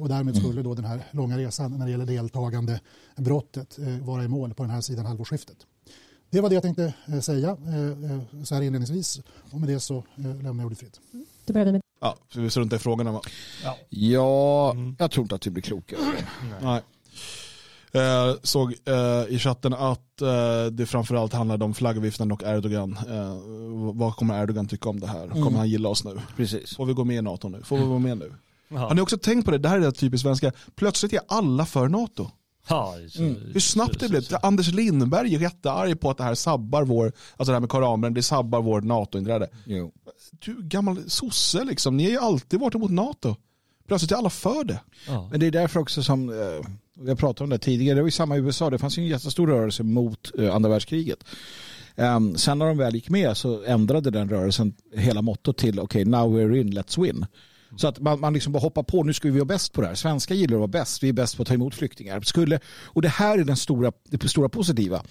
Och 0.00 0.08
därmed 0.08 0.36
skulle 0.36 0.62
då 0.62 0.74
den 0.74 0.84
här 0.84 1.02
långa 1.10 1.38
resan 1.38 1.78
när 1.78 1.86
det 1.86 1.90
gäller 1.90 2.06
deltagande 2.06 2.80
brottet 3.16 3.78
eh, 3.78 3.98
vara 3.98 4.24
i 4.24 4.28
mål 4.28 4.54
på 4.54 4.62
den 4.62 4.70
här 4.70 4.80
sidan 4.80 5.06
halvårsskiftet. 5.06 5.66
Det 6.30 6.40
var 6.40 6.48
det 6.48 6.54
jag 6.54 6.62
tänkte 6.62 6.94
eh, 7.06 7.20
säga 7.20 7.50
eh, 7.50 8.44
så 8.44 8.54
här 8.54 8.62
inledningsvis 8.62 9.20
och 9.50 9.60
med 9.60 9.68
det 9.68 9.80
så 9.80 10.04
lämnar 10.16 10.54
jag 10.54 10.66
ordet 10.66 10.78
fritt. 10.78 11.00
Då 11.44 11.52
börjar 11.52 11.72
med 11.72 11.82
ja, 12.00 12.16
så 12.32 12.40
vi 12.40 12.50
struntar 12.50 12.76
i 12.76 12.80
frågorna. 12.80 13.20
Ja, 13.64 13.76
jag 14.98 15.10
tror 15.10 15.24
inte 15.24 15.34
att 15.34 15.46
vi 15.46 15.50
blir 15.50 15.62
klokare. 15.62 16.00
Nej. 16.62 16.82
Eh, 17.92 18.34
såg 18.42 18.74
eh, 18.84 19.24
i 19.34 19.38
chatten 19.38 19.74
att 19.74 20.22
eh, 20.22 20.66
det 20.72 20.86
framförallt 20.86 21.32
handlade 21.32 21.64
om 21.64 21.74
flaggviften 21.74 22.32
och 22.32 22.42
Erdogan. 22.42 22.92
Eh, 23.10 23.36
vad 23.94 24.16
kommer 24.16 24.42
Erdogan 24.42 24.68
tycka 24.68 24.88
om 24.88 25.00
det 25.00 25.06
här? 25.06 25.28
Kommer 25.28 25.58
han 25.58 25.68
gilla 25.68 25.88
oss 25.88 26.04
nu? 26.04 26.20
Precis. 26.36 26.76
Får 26.76 26.86
vi 26.86 26.92
gå 26.92 27.04
med 27.04 27.16
i 27.16 27.22
NATO 27.22 27.48
nu? 27.48 27.62
Får 27.62 27.78
vi 27.78 27.84
vara 27.84 27.98
med 27.98 28.18
nu? 28.18 28.32
Ja. 28.68 28.78
Har 28.78 28.94
ni 28.94 29.00
också 29.00 29.18
tänkt 29.18 29.44
på 29.44 29.50
det? 29.50 29.58
Det 29.58 29.68
här 29.68 29.76
är 29.76 29.80
det 29.80 29.92
typiskt 29.92 30.22
svenska. 30.22 30.52
Plötsligt 30.74 31.12
är 31.12 31.20
alla 31.28 31.66
för 31.66 31.88
NATO. 31.88 32.30
Ja, 32.68 32.94
så, 33.10 33.22
Hur 33.22 33.60
snabbt 33.60 34.00
det 34.00 34.04
så- 34.06 34.10
blev. 34.10 34.20
så- 34.20 34.36
Anders 34.36 34.72
Lindberg 34.72 35.34
är 35.34 35.40
jättearg 35.40 36.00
på 36.00 36.10
att 36.10 36.18
det 36.18 36.24
här 36.24 36.34
sabbar 36.34 36.82
vår, 36.84 37.04
alltså 37.36 37.50
det 37.50 37.52
här 37.52 37.60
med 37.60 37.68
koranbrännare, 37.70 38.14
det 38.14 38.22
sabbar 38.22 38.62
vårt 38.62 38.84
NATO-inträde. 38.84 39.48
Du 40.44 40.62
gammal 40.62 41.10
sosse 41.10 41.64
liksom, 41.64 41.96
ni 41.96 42.04
har 42.04 42.10
ju 42.10 42.18
alltid 42.18 42.60
varit 42.60 42.74
emot 42.74 42.90
NATO. 42.90 43.36
Plötsligt 43.88 44.12
är 44.12 44.16
alla 44.16 44.30
för 44.30 44.64
det. 44.64 44.80
Ja. 45.06 45.28
Men 45.30 45.40
det 45.40 45.46
är 45.46 45.50
därför 45.50 45.80
också 45.80 46.02
som, 46.02 46.28
eh, 46.30 46.66
vi 47.00 47.08
har 47.08 47.16
pratat 47.16 47.40
om 47.40 47.50
det 47.50 47.58
tidigare, 47.58 47.94
det 47.94 48.00
var 48.00 48.08
ju 48.08 48.12
samma 48.12 48.36
i 48.36 48.40
USA, 48.40 48.70
det 48.70 48.78
fanns 48.78 48.98
ju 48.98 49.02
en 49.02 49.08
jättestor 49.08 49.46
rörelse 49.46 49.82
mot 49.82 50.30
eh, 50.38 50.54
andra 50.54 50.70
världskriget. 50.70 51.24
Um, 51.96 52.36
sen 52.36 52.58
när 52.58 52.66
de 52.66 52.78
väl 52.78 52.94
gick 52.94 53.08
med 53.08 53.36
så 53.36 53.64
ändrade 53.64 54.10
den 54.10 54.28
rörelsen 54.28 54.74
hela 54.94 55.22
mottot 55.22 55.58
till 55.58 55.80
okej, 55.80 56.04
now 56.04 56.38
we're 56.38 56.56
in, 56.60 56.72
let's 56.72 57.02
win. 57.02 57.26
Så 57.76 57.88
att 57.88 58.00
man, 58.00 58.20
man 58.20 58.32
liksom 58.32 58.52
bara 58.52 58.60
hoppar 58.60 58.82
på, 58.82 59.02
nu 59.02 59.12
ska 59.12 59.28
vi 59.28 59.38
vara 59.38 59.44
bäst 59.44 59.72
på 59.72 59.80
det 59.80 59.86
här. 59.86 59.94
Svenska 59.94 60.34
gillar 60.34 60.54
att 60.54 60.60
vara 60.60 60.68
bäst, 60.68 61.02
vi 61.02 61.08
är 61.08 61.12
bäst 61.12 61.36
på 61.36 61.42
att 61.42 61.48
ta 61.48 61.54
emot 61.54 61.74
flyktingar. 61.74 62.20
Skulle, 62.20 62.60
och 62.84 63.02
det 63.02 63.08
här 63.08 63.38
är 63.38 63.44
den 63.44 63.56
stora, 63.56 63.92
det 64.04 64.28
stora 64.28 64.48
positiva. 64.48 65.02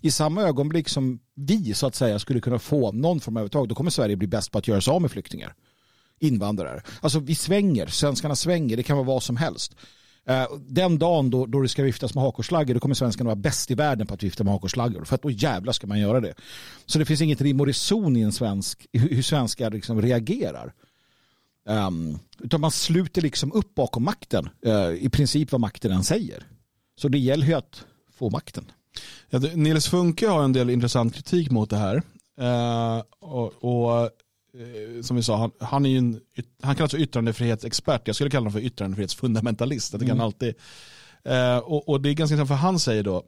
I 0.00 0.10
samma 0.10 0.42
ögonblick 0.42 0.88
som 0.88 1.18
vi 1.34 1.74
så 1.74 1.86
att 1.86 1.94
säga 1.94 2.18
skulle 2.18 2.40
kunna 2.40 2.58
få 2.58 2.92
någon 2.92 3.20
form 3.20 3.36
av 3.36 3.40
övertag, 3.40 3.68
då 3.68 3.74
kommer 3.74 3.90
Sverige 3.90 4.16
bli 4.16 4.28
bäst 4.28 4.52
på 4.52 4.58
att 4.58 4.68
göra 4.68 4.80
sig 4.80 4.92
av 4.92 5.02
med 5.02 5.10
flyktingar 5.10 5.54
invandrare. 6.18 6.82
Alltså 7.00 7.18
vi 7.18 7.34
svänger, 7.34 7.86
svenskarna 7.86 8.36
svänger, 8.36 8.76
det 8.76 8.82
kan 8.82 8.96
vara 8.96 9.06
vad 9.06 9.22
som 9.22 9.36
helst. 9.36 9.76
Eh, 10.28 10.46
den 10.68 10.98
dagen 10.98 11.30
då, 11.30 11.46
då 11.46 11.60
det 11.60 11.68
ska 11.68 11.82
viftas 11.82 12.14
med 12.14 12.24
hakorslagger 12.24 12.74
då 12.74 12.80
kommer 12.80 12.94
svenskarna 12.94 13.28
vara 13.28 13.36
bäst 13.36 13.70
i 13.70 13.74
världen 13.74 14.06
på 14.06 14.14
att 14.14 14.22
vifta 14.22 14.44
med 14.44 14.52
hakorslagger. 14.52 15.04
För 15.04 15.14
att 15.14 15.22
då 15.22 15.30
jävlar 15.30 15.72
ska 15.72 15.86
man 15.86 16.00
göra 16.00 16.20
det. 16.20 16.34
Så 16.86 16.98
det 16.98 17.04
finns 17.04 17.20
inget 17.20 17.40
rim 17.40 17.60
och 17.60 17.66
reson 17.66 18.16
i 18.16 18.20
en 18.20 18.32
svensk, 18.32 18.86
hur 18.92 19.22
svenskar 19.22 19.70
liksom 19.70 20.02
reagerar. 20.02 20.72
Um, 21.68 22.18
utan 22.38 22.60
man 22.60 22.70
sluter 22.70 23.22
liksom 23.22 23.52
upp 23.52 23.74
bakom 23.74 24.04
makten. 24.04 24.48
uh, 24.66 24.90
I 24.94 25.08
princip 25.08 25.52
vad 25.52 25.60
makten 25.60 25.92
än 25.92 26.04
säger. 26.04 26.46
Så 26.96 27.08
det 27.08 27.18
gäller 27.18 27.46
ju 27.46 27.54
att 27.54 27.84
få 28.16 28.30
makten. 28.30 28.64
Ja, 29.30 29.38
det- 29.38 29.56
Nils 29.56 29.88
Funke 29.88 30.28
har 30.28 30.44
en 30.44 30.52
del 30.52 30.70
intressant 30.70 31.14
kritik 31.14 31.50
mot 31.50 31.70
det 31.70 31.76
här. 31.76 32.02
Uh, 32.40 33.02
och, 33.20 33.64
och 33.64 34.10
som 35.02 35.16
vi 35.16 35.22
sa, 35.22 35.36
han, 35.36 35.50
han, 35.60 35.86
är 35.86 35.90
ju 35.90 35.98
en, 35.98 36.20
han 36.62 36.76
kallas 36.76 36.90
för 36.90 36.98
yttrandefrihetsexpert. 36.98 38.02
Jag 38.04 38.14
skulle 38.16 38.30
kalla 38.30 38.40
honom 38.40 38.52
för 38.52 38.60
yttrandefrihetsfundamentalist. 38.60 39.92
Jag 39.92 40.00
tycker 40.00 40.12
Mm. 40.12 40.24
alltid. 40.24 40.54
Eh, 41.24 41.58
och, 41.58 41.88
och 41.88 42.00
det 42.00 42.08
är 42.10 42.14
ganska 42.14 42.34
intressant 42.34 42.48
för 42.48 42.66
han 42.66 42.78
säger 42.78 43.02
då, 43.02 43.24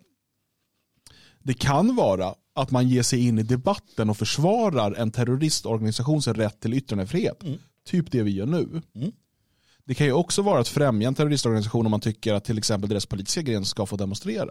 det 1.43 1.55
kan 1.55 1.97
vara 1.97 2.35
att 2.55 2.71
man 2.71 2.89
ger 2.89 3.03
sig 3.03 3.27
in 3.27 3.39
i 3.39 3.43
debatten 3.43 4.11
och 4.11 4.17
försvarar 4.17 4.93
en 4.93 5.11
terroristorganisations 5.11 6.29
rätt 6.29 6.61
till 6.61 6.75
yttrandefrihet. 6.75 7.43
Mm. 7.43 7.59
Typ 7.87 8.13
det 8.13 8.23
vi 8.23 8.31
gör 8.31 8.47
nu. 8.47 8.83
Mm. 8.95 9.13
Det 9.85 9.95
kan 9.95 10.07
ju 10.07 10.13
också 10.13 10.43
vara 10.43 10.61
att 10.61 10.69
främja 10.69 11.09
en 11.09 11.15
terroristorganisation 11.15 11.87
om 11.87 11.91
man 11.91 12.01
tycker 12.01 12.35
att 12.35 12.45
till 12.45 12.59
exempel 12.59 12.89
deras 12.91 13.07
politiska 13.07 13.43
gren 13.43 13.65
ska 13.65 13.87
få 13.87 13.97
demonstrera. 13.97 14.51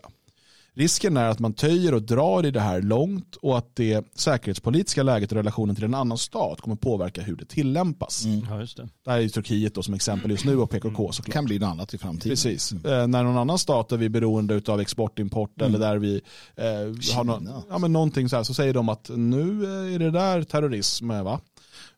Risken 0.78 1.18
är 1.18 1.30
att 1.30 1.40
man 1.40 1.54
töjer 1.54 1.94
och 1.94 2.02
drar 2.02 2.46
i 2.46 2.52
det 2.52 2.60
här 2.60 2.82
långt 2.82 3.36
och 3.36 3.58
att 3.58 3.76
det 3.76 4.06
säkerhetspolitiska 4.16 5.04
läget 5.04 5.32
och 5.32 5.36
relationen 5.36 5.76
till 5.76 5.84
en 5.84 5.94
annan 5.94 6.18
stat 6.18 6.62
kommer 6.62 6.76
påverka 6.76 7.22
hur 7.22 7.36
det 7.36 7.46
tillämpas. 7.46 8.26
Ja, 8.50 8.60
just 8.60 8.78
det. 8.78 8.90
Det 9.06 9.12
här 9.12 9.18
är 9.18 9.22
ju 9.22 9.30
Turkiet 9.30 9.76
då 9.76 9.84
som 9.84 9.94
exempel 9.94 10.32
just 10.32 10.46
nu 10.46 10.58
och 10.58 10.70
PKK 10.70 11.12
såklart. 11.12 11.34
kan 11.34 11.46
bli 11.46 11.60
något 11.60 11.68
annat 11.68 11.94
i 11.94 11.98
framtiden. 11.98 12.32
Precis. 12.32 12.72
Eh, 12.72 13.08
när 13.08 13.24
någon 13.24 13.38
annan 13.38 13.58
stat 13.58 13.92
är 13.92 13.98
vi 13.98 14.10
beroende 14.10 14.62
av 14.68 14.82
export, 14.82 15.20
import 15.20 15.62
eller 15.62 15.80
där 15.80 15.98
vi 15.98 16.22
eh, 16.56 16.66
har 16.66 17.02
Kina. 17.02 17.64
ja, 17.70 17.78
men 17.78 17.94
någonting 17.94 18.30
så 18.30 18.36
här 18.36 18.44
så 18.44 18.54
säger 18.54 18.74
de 18.74 18.90
att 18.90 19.10
nu 19.10 19.64
eh, 19.64 19.96
är 19.96 20.00
det 20.00 20.12
där 20.12 20.44
terrorism 20.44 21.12
eh, 21.12 21.24
va? 21.24 21.40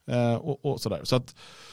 Eh, 0.08 0.34
och, 0.34 0.66
och 0.66 0.82
sådär. 0.82 1.02
Så 1.04 1.16
att 1.16 1.30
eh, 1.30 1.69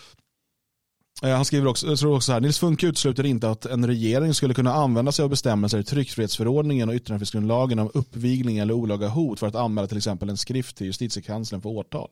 han 1.22 1.44
skriver 1.44 1.66
också, 1.66 1.96
tror 1.96 2.14
också 2.14 2.26
så 2.26 2.32
här, 2.32 2.40
Nils 2.40 2.58
Funke 2.58 2.86
utesluter 2.86 3.26
inte 3.26 3.50
att 3.50 3.66
en 3.66 3.86
regering 3.86 4.34
skulle 4.34 4.54
kunna 4.54 4.74
använda 4.74 5.12
sig 5.12 5.22
av 5.22 5.30
bestämmelser 5.30 5.78
i 5.78 5.84
tryckfrihetsförordningen 5.84 6.88
och 6.88 6.94
yttrandefrihetsgrundlagen 6.94 7.78
om 7.78 7.90
uppvigling 7.94 8.58
eller 8.58 8.74
olaga 8.74 9.08
hot 9.08 9.40
för 9.40 9.46
att 9.46 9.54
anmäla 9.54 9.86
till 9.86 9.96
exempel 9.96 10.28
en 10.28 10.36
skrift 10.36 10.76
till 10.76 10.86
justitiekanslern 10.86 11.62
för 11.62 11.68
åtal. 11.68 12.08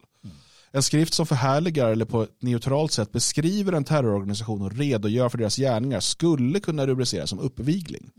En 0.70 0.82
skrift 0.82 1.14
som 1.14 1.26
förhärligar 1.26 1.90
eller 1.90 2.05
på 2.05 2.22
ett 2.22 2.42
neutralt 2.42 2.92
sätt 2.92 3.12
beskriver 3.12 3.72
en 3.72 3.84
terrororganisation 3.84 4.62
och 4.62 4.76
redogör 4.76 5.28
för 5.28 5.38
deras 5.38 5.57
gärningar 5.57 6.00
skulle 6.00 6.61
kunna 6.61 6.86
rubriceras 6.86 7.30
som 7.30 7.38
uppvigling. 7.38 8.11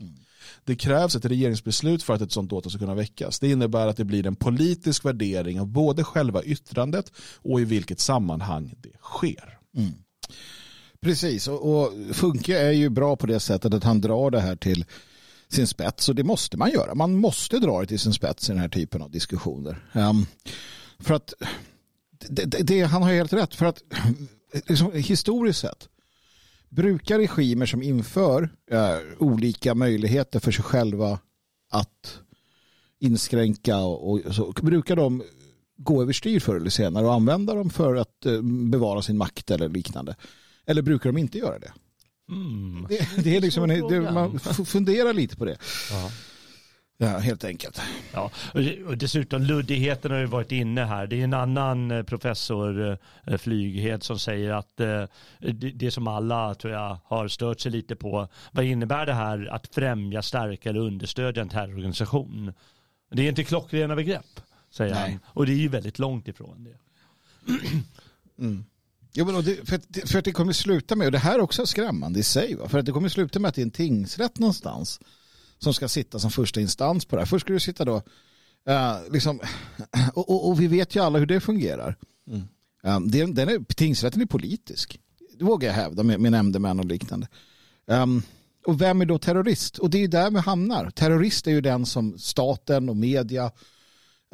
Det 0.64 0.76
krävs 0.76 1.16
ett 1.16 1.24
regeringsbeslut 1.24 2.02
för 2.02 2.14
att 2.14 2.20
ett 2.20 2.32
sådant 2.32 2.52
åtal 2.52 2.70
ska 2.70 2.78
kunna 2.78 2.94
väckas. 2.94 3.38
Det 3.38 3.50
innebär 3.50 3.86
att 3.86 3.96
det 3.96 4.04
blir 4.04 4.26
en 4.26 4.36
politisk 4.36 5.04
värdering 5.04 5.60
av 5.60 5.66
både 5.66 6.04
själva 6.04 6.42
yttrandet 6.42 7.12
och 7.42 7.60
i 7.60 7.64
vilket 7.64 8.00
sammanhang 8.00 8.74
det 8.78 8.92
sker. 9.02 9.58
Precis, 11.00 11.48
och, 11.48 11.82
och 11.82 11.92
Funke 12.12 12.58
är 12.58 12.72
ju 12.72 12.88
bra 12.88 13.16
på 13.16 13.26
det 13.26 13.40
sättet 13.40 13.74
att 13.74 13.84
han 13.84 14.00
drar 14.00 14.30
det 14.30 14.40
här 14.40 14.56
till 14.56 14.84
sin 15.48 15.66
spets 15.66 16.08
och 16.08 16.14
det 16.14 16.24
måste 16.24 16.56
man 16.56 16.70
göra. 16.70 16.94
Man 16.94 17.16
måste 17.16 17.58
dra 17.58 17.80
det 17.80 17.86
till 17.86 18.00
sin 18.00 18.12
spets 18.12 18.48
i 18.48 18.52
den 18.52 18.60
här 18.60 18.68
typen 18.68 19.02
av 19.02 19.10
diskussioner. 19.10 19.90
Um, 19.92 20.26
för 20.98 21.14
att 21.14 21.34
det, 22.28 22.44
det, 22.44 22.62
det, 22.62 22.82
han 22.82 23.02
har 23.02 23.12
helt 23.12 23.32
rätt, 23.32 23.54
för 23.54 23.66
att 23.66 23.82
liksom, 24.52 24.92
historiskt 24.92 25.60
sett 25.60 25.88
brukar 26.68 27.18
regimer 27.18 27.66
som 27.66 27.82
inför 27.82 28.48
eh, 28.70 28.98
olika 29.18 29.74
möjligheter 29.74 30.40
för 30.40 30.52
sig 30.52 30.64
själva 30.64 31.18
att 31.70 32.18
inskränka 32.98 33.78
och, 33.78 34.10
och 34.10 34.34
så 34.34 34.52
brukar 34.62 34.96
de 34.96 35.22
gå 35.76 36.02
överstyr 36.02 36.40
förr 36.40 36.56
eller 36.56 36.70
senare 36.70 37.06
och 37.06 37.14
använda 37.14 37.54
dem 37.54 37.70
för 37.70 37.96
att 37.96 38.26
eh, 38.26 38.42
bevara 38.42 39.02
sin 39.02 39.18
makt 39.18 39.50
eller 39.50 39.68
liknande. 39.68 40.16
Eller 40.66 40.82
brukar 40.82 41.12
de 41.12 41.18
inte 41.18 41.38
göra 41.38 41.58
det? 41.58 41.72
Mm. 42.28 42.86
Det, 42.88 43.24
det 43.24 43.36
är 43.36 43.40
liksom 43.40 43.68
det, 43.68 44.00
man 44.00 44.38
funderar 44.66 45.12
lite 45.12 45.36
på 45.36 45.44
det. 45.44 45.56
Ja. 45.90 46.10
Ja, 46.98 47.18
helt 47.18 47.44
enkelt. 47.44 47.80
Ja, 48.12 48.30
och 48.86 48.98
dessutom 48.98 49.42
luddigheten 49.42 50.10
har 50.10 50.18
ju 50.18 50.26
varit 50.26 50.52
inne 50.52 50.84
här. 50.84 51.06
Det 51.06 51.20
är 51.20 51.24
en 51.24 51.34
annan 51.34 51.90
eh, 51.90 52.02
professor, 52.02 52.98
eh, 53.24 53.36
Flyghed, 53.36 54.02
som 54.02 54.18
säger 54.18 54.50
att 54.50 54.80
eh, 54.80 55.04
det, 55.74 55.90
som 55.90 56.08
alla 56.08 56.54
tror 56.54 56.72
jag 56.72 56.98
har 57.04 57.28
stört 57.28 57.60
sig 57.60 57.72
lite 57.72 57.96
på. 57.96 58.28
Vad 58.52 58.64
innebär 58.64 59.06
det 59.06 59.14
här 59.14 59.48
att 59.52 59.74
främja, 59.74 60.22
stärka 60.22 60.70
eller 60.70 60.80
understödja 60.80 61.42
en 61.42 61.48
terrororganisation? 61.48 62.52
Det 63.10 63.22
är 63.22 63.28
inte 63.28 63.44
klockrena 63.44 63.96
begrepp, 63.96 64.40
säger 64.70 64.94
Nej. 64.94 65.10
han. 65.10 65.20
Och 65.26 65.46
det 65.46 65.52
är 65.52 65.56
ju 65.56 65.68
väldigt 65.68 65.98
långt 65.98 66.28
ifrån 66.28 66.64
det. 66.64 66.78
Jo, 69.12 69.24
men 69.24 69.44
det, 69.44 69.68
för, 69.68 69.76
att, 69.76 70.10
för 70.10 70.18
att 70.18 70.24
det 70.24 70.32
kommer 70.32 70.52
sluta 70.52 70.96
med, 70.96 71.06
och 71.06 71.12
det 71.12 71.18
här 71.18 71.34
är 71.34 71.40
också 71.40 71.66
skrämmande 71.66 72.20
i 72.20 72.22
sig, 72.22 72.54
va? 72.54 72.68
för 72.68 72.78
att 72.78 72.86
det 72.86 72.92
kommer 72.92 73.08
sluta 73.08 73.38
med 73.38 73.48
att 73.48 73.54
det 73.54 73.60
är 73.60 73.66
en 73.66 73.70
tingsrätt 73.70 74.38
någonstans 74.38 75.00
som 75.58 75.74
ska 75.74 75.88
sitta 75.88 76.18
som 76.18 76.30
första 76.30 76.60
instans 76.60 77.04
på 77.04 77.16
det 77.16 77.22
här. 77.22 77.26
Först 77.26 77.46
ska 77.46 77.52
du 77.52 77.60
sitta 77.60 77.84
då, 77.84 78.02
eh, 78.68 78.96
liksom, 79.10 79.40
och, 80.14 80.30
och, 80.30 80.48
och 80.48 80.60
vi 80.60 80.66
vet 80.66 80.96
ju 80.96 81.02
alla 81.02 81.18
hur 81.18 81.26
det 81.26 81.40
fungerar. 81.40 81.96
Mm. 82.30 82.42
Eh, 82.84 83.00
det, 83.00 83.24
den 83.24 83.48
är, 83.48 83.74
tingsrätten 83.74 84.22
är 84.22 84.26
politisk, 84.26 85.00
det 85.38 85.44
vågar 85.44 85.68
jag 85.68 85.74
hävda 85.74 86.02
med, 86.02 86.20
med 86.20 86.32
nämndemän 86.32 86.78
och 86.78 86.86
liknande. 86.86 87.28
Um, 87.86 88.22
och 88.66 88.80
vem 88.80 89.00
är 89.00 89.06
då 89.06 89.18
terrorist? 89.18 89.78
Och 89.78 89.90
det 89.90 90.04
är 90.04 90.08
där 90.08 90.30
vi 90.30 90.38
hamnar. 90.38 90.90
Terrorist 90.90 91.46
är 91.46 91.50
ju 91.50 91.60
den 91.60 91.86
som 91.86 92.18
staten 92.18 92.88
och 92.88 92.96
media 92.96 93.50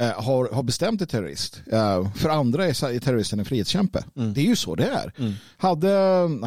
har, 0.00 0.54
har 0.54 0.62
bestämt 0.62 1.02
är 1.02 1.06
terrorist. 1.06 1.62
Eh, 1.72 2.14
för 2.14 2.28
andra 2.28 2.66
är 2.66 3.00
terroristen 3.00 3.38
en 3.38 3.44
frihetskämpe. 3.44 4.04
Mm. 4.16 4.34
Det 4.34 4.40
är 4.40 4.44
ju 4.44 4.56
så 4.56 4.74
det 4.74 4.86
är. 4.86 5.12
Mm. 5.18 5.32
Hade, 5.56 5.88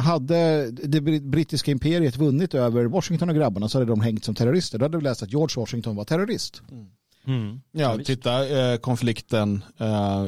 hade 0.00 0.70
det 0.70 1.00
brittiska 1.20 1.70
imperiet 1.70 2.16
vunnit 2.16 2.54
över 2.54 2.84
Washington 2.84 3.28
och 3.28 3.34
grabbarna 3.34 3.68
så 3.68 3.78
hade 3.78 3.90
de 3.90 4.00
hängt 4.00 4.24
som 4.24 4.34
terrorister. 4.34 4.78
Då 4.78 4.84
hade 4.84 4.98
vi 4.98 5.04
läst 5.04 5.22
att 5.22 5.32
George 5.32 5.60
Washington 5.60 5.96
var 5.96 6.04
terrorist. 6.04 6.62
Mm. 6.70 6.86
Mm. 7.26 7.60
Ja, 7.72 7.98
titta 8.04 8.48
eh, 8.48 8.76
konflikten 8.76 9.64
eh, 9.78 10.24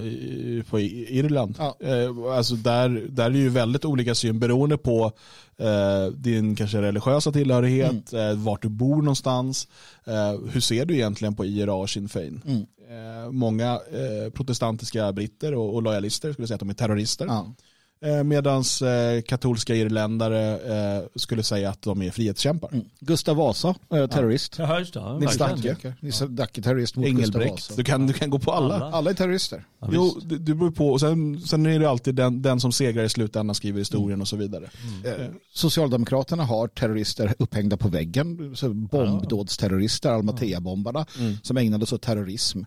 på 0.71 0.81
Irland. 0.81 1.55
Ja. 1.59 1.77
Eh, 1.81 2.37
alltså 2.37 2.55
där, 2.55 2.89
där 3.09 3.25
är 3.25 3.31
det 3.31 3.39
ju 3.39 3.49
väldigt 3.49 3.85
olika 3.85 4.14
syn 4.14 4.39
beroende 4.39 4.79
på 4.79 5.12
eh, 5.57 6.07
din 6.14 6.57
kanske 6.57 6.83
religiösa 6.83 7.33
tillhörighet, 7.33 8.12
mm. 8.12 8.31
Eh, 8.31 8.37
vart 8.37 8.62
du 8.62 8.69
bor 8.69 8.97
någonstans. 8.97 9.69
Eh, 10.07 10.51
hur 10.53 10.61
ser 10.61 10.87
du 10.87 10.95
egentligen 10.95 11.37
på 11.37 11.47
IRA 11.47 11.75
och 11.75 11.91
Sinn 11.91 12.09
Fein? 12.09 12.43
Mm. 12.47 12.66
Eh, 12.91 13.30
många 13.30 13.72
eh, 13.72 14.30
protestantiska 14.32 15.12
britter 15.12 15.55
och, 15.55 15.74
och, 15.74 15.82
lojalister 15.82 16.32
skulle 16.32 16.49
säga 16.49 16.55
att 16.55 16.61
de 16.61 16.70
är 16.70 16.74
terrorister. 16.74 17.26
Ja. 17.26 17.55
Eh, 18.01 18.25
Medan 18.25 18.61
eh, 18.83 19.23
katolska 19.23 19.75
irländare 19.75 20.59
eh, 20.99 21.05
skulle 21.15 21.43
säga 21.43 21.71
att 21.71 21.83
de 21.83 22.03
är 22.03 22.11
frihetskämpar. 22.11 22.73
Mm. 22.73 22.85
Gustav 23.01 23.37
Vasa, 23.37 23.75
terrorist. 23.91 24.59
Ja, 24.59 24.79
just 24.79 24.95
det. 24.95 25.19
Nils 25.19 25.37
Dacke. 25.37 25.95
Nils 26.01 26.23
Dacke, 26.29 26.63
terrorist 26.63 26.97
mot 26.97 27.07
Engelbrekt. 27.07 27.55
Gustav 27.55 27.71
Vasa. 27.71 27.75
Du 27.77 27.85
kan, 27.85 28.07
du 28.07 28.13
kan 28.13 28.31
gå 28.31 28.39
på 28.39 28.53
alla. 28.53 28.75
Alla, 28.75 28.91
alla 28.91 29.11
är 29.11 29.15
terrorister. 29.15 29.65
Ja, 29.81 29.89
jo, 29.93 30.21
du, 30.23 30.39
du 30.39 30.55
beror 30.55 30.71
på. 30.71 30.89
Och 30.89 31.01
sen, 31.01 31.41
sen 31.41 31.67
är 31.67 31.79
det 31.79 31.91
alltid 31.91 32.15
den, 32.15 32.43
den 32.43 32.61
som 32.61 32.73
segrar 32.73 33.05
i 33.05 33.09
slutändan 33.09 33.55
skriver 33.55 33.79
historien 33.79 34.11
mm. 34.11 34.21
och 34.21 34.29
så 34.29 34.37
vidare. 34.37 34.71
Mm. 35.05 35.35
Socialdemokraterna 35.53 36.45
har 36.45 36.69
terrorister 36.69 37.35
upphängda 37.39 37.77
på 37.77 37.89
väggen. 37.89 38.55
bombdådsterrorister, 38.91 40.11
Almatea-bombarna, 40.11 41.07
mm. 41.19 41.37
som 41.43 41.57
ägnade 41.57 41.87
sig 41.87 41.97
åt 41.97 42.03
terrorism. 42.03 42.63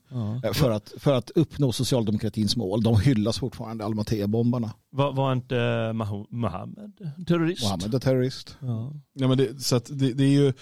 För, 0.53 0.71
att, 0.71 0.93
för 0.97 1.13
att 1.13 1.29
uppnå 1.29 1.71
socialdemokratins 1.71 2.55
mål. 2.55 2.83
De 2.83 2.99
hyllas 2.99 3.39
fortfarande, 3.39 3.85
Almatea-bombarna. 3.85 4.71
Var, 4.93 5.13
var 5.13 5.33
inte 5.33 5.91
Mohammed 6.29 6.91
terrorist? 7.27 7.63
Mohammed 7.63 7.93
är 7.93 7.99
terrorist. 7.99 8.57
Ja. 8.59 8.93
ja 9.13 9.27
men 9.27 9.37
det, 9.37 9.63
så 9.63 9.79
det, 9.79 10.13
det, 10.13 10.23
är 10.23 10.29
ju 10.29 10.53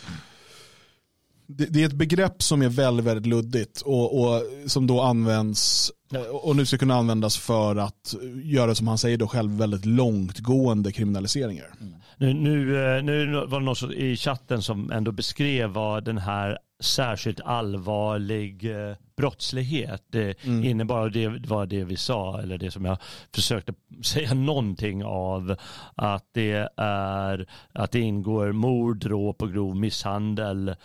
det, 1.49 1.65
det, 1.65 1.81
är 1.81 1.85
ett 1.85 1.93
begrepp 1.93 2.43
som 2.43 2.61
är 2.61 2.69
väldigt, 2.69 3.05
väldigt 3.05 3.25
luddigt 3.25 3.81
och, 3.81 4.19
och 4.19 4.43
som 4.65 4.87
då 4.87 5.01
används 5.01 5.91
och 6.31 6.55
nu 6.55 6.65
ska 6.65 6.77
kunna 6.77 6.95
användas 6.95 7.37
för 7.37 7.75
att 7.75 8.15
göra 8.43 8.75
som 8.75 8.87
han 8.87 8.97
säger 8.97 9.17
då 9.17 9.27
själv 9.27 9.51
väldigt 9.51 9.85
långtgående 9.85 10.91
kriminaliseringar. 10.91 11.67
Mm. 11.81 11.93
Nu, 12.17 12.33
nu, 12.33 12.85
eh, 12.97 13.03
nu 13.03 13.45
var 13.47 13.59
det 13.59 13.65
någon 13.65 13.93
i 13.93 14.17
chatten 14.17 14.61
som 14.61 14.91
ändå 14.91 15.11
beskrev 15.11 15.69
vad 15.69 16.03
den 16.03 16.17
här 16.17 16.57
särskilt 16.79 17.41
allvarlig 17.41 18.71
eh, 18.71 18.95
brottslighet 19.17 20.03
det 20.07 20.45
mm. 20.45 20.63
innebar. 20.63 21.09
Det 21.09 21.27
var 21.27 21.65
det 21.65 21.83
vi 21.83 21.97
sa, 21.97 22.41
eller 22.41 22.57
det 22.57 22.71
som 22.71 22.85
jag 22.85 22.97
försökte 23.33 23.73
säga 24.03 24.33
någonting 24.33 25.03
av. 25.05 25.55
Att 25.95 26.25
det, 26.33 26.69
är, 26.77 27.47
att 27.73 27.91
det 27.91 27.99
ingår 27.99 28.51
mord, 28.51 28.97
dråp 28.97 29.41
och 29.41 29.53
grov 29.53 29.75
misshandel 29.75 30.75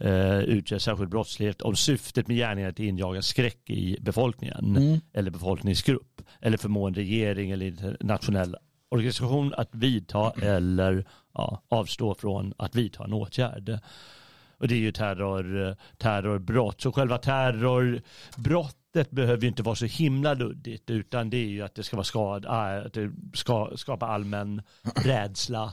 eh, 0.00 0.38
utgör 0.38 0.78
särskild 0.78 1.10
brottslighet 1.10 1.62
om 1.62 1.76
syftet 1.76 2.28
med 2.28 2.36
gärningen 2.36 2.66
är 2.66 2.72
att 2.72 2.80
injaga 2.80 3.22
skräck 3.22 3.70
i 3.70 3.96
befolkningen 4.00 4.76
mm. 4.76 5.00
eller 5.12 5.30
befolkningsgrupp 5.30 6.22
eller 6.40 6.58
förmå 6.58 6.86
en 6.86 6.94
regering 6.94 7.50
eller 7.50 7.66
internationell 7.66 8.56
organisation 8.88 9.54
att 9.56 9.74
vidta 9.74 10.32
eller 10.42 11.04
ja, 11.34 11.62
avstå 11.68 12.14
från 12.14 12.54
att 12.56 12.74
vidta 12.74 13.04
en 13.04 13.12
åtgärd. 13.12 13.78
Och 14.58 14.68
det 14.68 14.74
är 14.74 14.78
ju 14.78 14.92
terror, 14.92 15.76
terrorbrott. 15.98 16.80
Så 16.80 16.92
själva 16.92 17.18
terrorbrottet 17.18 19.10
behöver 19.10 19.42
ju 19.42 19.48
inte 19.48 19.62
vara 19.62 19.74
så 19.76 19.86
himla 19.86 20.34
luddigt 20.34 20.90
utan 20.90 21.30
det 21.30 21.36
är 21.36 21.48
ju 21.48 21.62
att 21.62 21.74
det 21.74 21.82
ska 21.82 21.96
vara 21.96 22.04
skad, 22.04 22.44
äh, 22.44 22.86
att 22.86 22.92
det 22.92 23.12
ska 23.34 23.70
skapa 23.76 24.06
allmän 24.06 24.62
rädsla. 24.94 25.72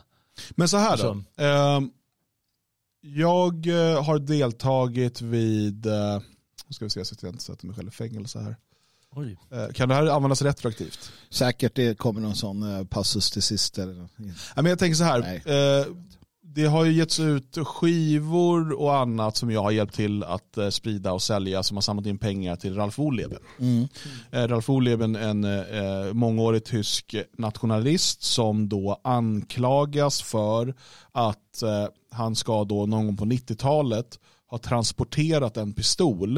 Men 0.49 0.67
så 0.67 0.77
här 0.77 0.97
då. 0.97 1.43
Eh, 1.43 1.81
jag 3.01 3.67
eh, 3.67 4.03
har 4.03 4.19
deltagit 4.19 5.21
vid, 5.21 5.85
eh, 5.85 6.21
ska 6.69 6.85
vi 6.85 6.89
se 6.89 7.05
så 7.05 7.13
att 7.15 7.23
jag 7.23 7.31
inte 7.31 7.43
sätter 7.43 7.67
mig 7.67 7.75
själv 7.75 7.87
i 7.87 7.91
fängelse 7.91 8.39
här. 8.39 8.55
Oj. 9.11 9.37
Eh, 9.51 9.67
kan 9.73 9.89
det 9.89 9.95
här 9.95 10.05
användas 10.05 10.41
retroaktivt? 10.41 11.11
Säkert, 11.29 11.75
det 11.75 11.97
kommer 11.97 12.21
någon 12.21 12.35
sån 12.35 12.87
passus 12.87 13.31
till 13.31 13.41
sist. 13.41 13.77
Eller... 13.77 14.07
men 14.55 14.65
jag 14.65 14.79
tänker 14.79 14.95
så 14.95 15.03
här, 15.03 15.41
det 16.57 16.65
har 16.65 16.85
ju 16.85 16.91
getts 16.91 17.19
ut 17.19 17.57
skivor 17.57 18.71
och 18.71 18.95
annat 18.95 19.37
som 19.37 19.51
jag 19.51 19.61
har 19.61 19.71
hjälpt 19.71 19.95
till 19.95 20.23
att 20.23 20.57
eh, 20.57 20.69
sprida 20.69 21.13
och 21.13 21.21
sälja 21.21 21.63
som 21.63 21.77
har 21.77 21.81
samlat 21.81 22.05
in 22.05 22.17
pengar 22.17 22.55
till 22.55 22.75
Ralf 22.75 22.99
Oleben. 22.99 23.39
Mm. 23.59 23.87
Mm. 24.31 24.47
Ralf 24.47 24.69
Oleben 24.69 25.15
en 25.15 25.43
eh, 25.43 26.13
mångårig 26.13 26.63
tysk 26.63 27.15
nationalist 27.37 28.23
som 28.23 28.69
då 28.69 29.01
anklagas 29.03 30.21
för 30.21 30.75
att 31.11 31.61
eh, 31.61 31.87
han 32.11 32.35
ska 32.35 32.63
då 32.63 32.85
någon 32.85 33.05
gång 33.05 33.17
på 33.17 33.25
90-talet 33.25 34.19
ha 34.47 34.57
transporterat 34.57 35.57
en 35.57 35.73
pistol 35.73 36.37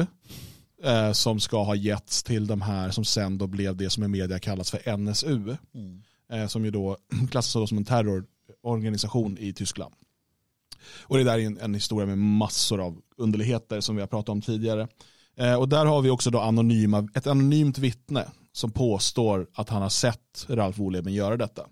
eh, 0.84 1.12
som 1.12 1.40
ska 1.40 1.62
ha 1.62 1.74
getts 1.74 2.22
till 2.22 2.46
de 2.46 2.62
här 2.62 2.90
som 2.90 3.04
sen 3.04 3.38
då 3.38 3.46
blev 3.46 3.76
det 3.76 3.90
som 3.90 4.04
i 4.04 4.08
media 4.08 4.38
kallas 4.38 4.70
för 4.70 4.96
NSU. 4.96 5.56
Mm. 5.74 6.02
Eh, 6.32 6.46
som 6.46 6.64
ju 6.64 6.70
då 6.70 6.96
klassas 7.30 7.68
som 7.68 7.78
en 7.78 7.84
terrororganisation 7.84 9.38
i 9.38 9.52
Tyskland. 9.52 9.94
Och 11.02 11.18
det 11.18 11.24
där 11.24 11.38
är 11.38 11.46
en, 11.46 11.58
en 11.58 11.74
historia 11.74 12.06
med 12.06 12.18
massor 12.18 12.80
av 12.80 13.00
underligheter 13.16 13.80
som 13.80 13.96
vi 13.96 14.02
har 14.02 14.06
pratat 14.06 14.28
om 14.28 14.42
tidigare. 14.42 14.88
Eh, 15.36 15.54
och 15.54 15.68
där 15.68 15.86
har 15.86 16.02
vi 16.02 16.10
också 16.10 16.30
då 16.30 16.40
anonyma, 16.40 17.08
ett 17.14 17.26
anonymt 17.26 17.78
vittne 17.78 18.28
som 18.52 18.70
påstår 18.70 19.46
att 19.54 19.68
han 19.68 19.82
har 19.82 19.88
sett 19.88 20.46
Ralf 20.48 20.78
Woleben 20.78 21.12
göra 21.12 21.36
detta. 21.36 21.66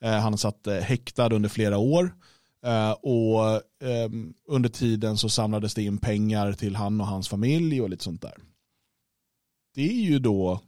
Eh, 0.00 0.12
han 0.12 0.38
satt 0.38 0.66
eh, 0.66 0.74
häktad 0.74 1.34
under 1.34 1.48
flera 1.48 1.78
år 1.78 2.14
eh, 2.66 2.90
och 2.90 3.62
ehm, 3.82 4.34
under 4.48 4.68
tiden 4.68 5.16
så 5.16 5.28
samlades 5.28 5.74
det 5.74 5.82
in 5.82 5.98
pengar 5.98 6.52
till 6.52 6.76
han 6.76 7.00
och 7.00 7.06
hans 7.06 7.28
familj 7.28 7.82
och 7.82 7.90
lite 7.90 8.04
sånt 8.04 8.22
där. 8.22 8.34
Det 9.74 9.88
är 9.88 10.04
ju 10.04 10.18
då 10.18 10.60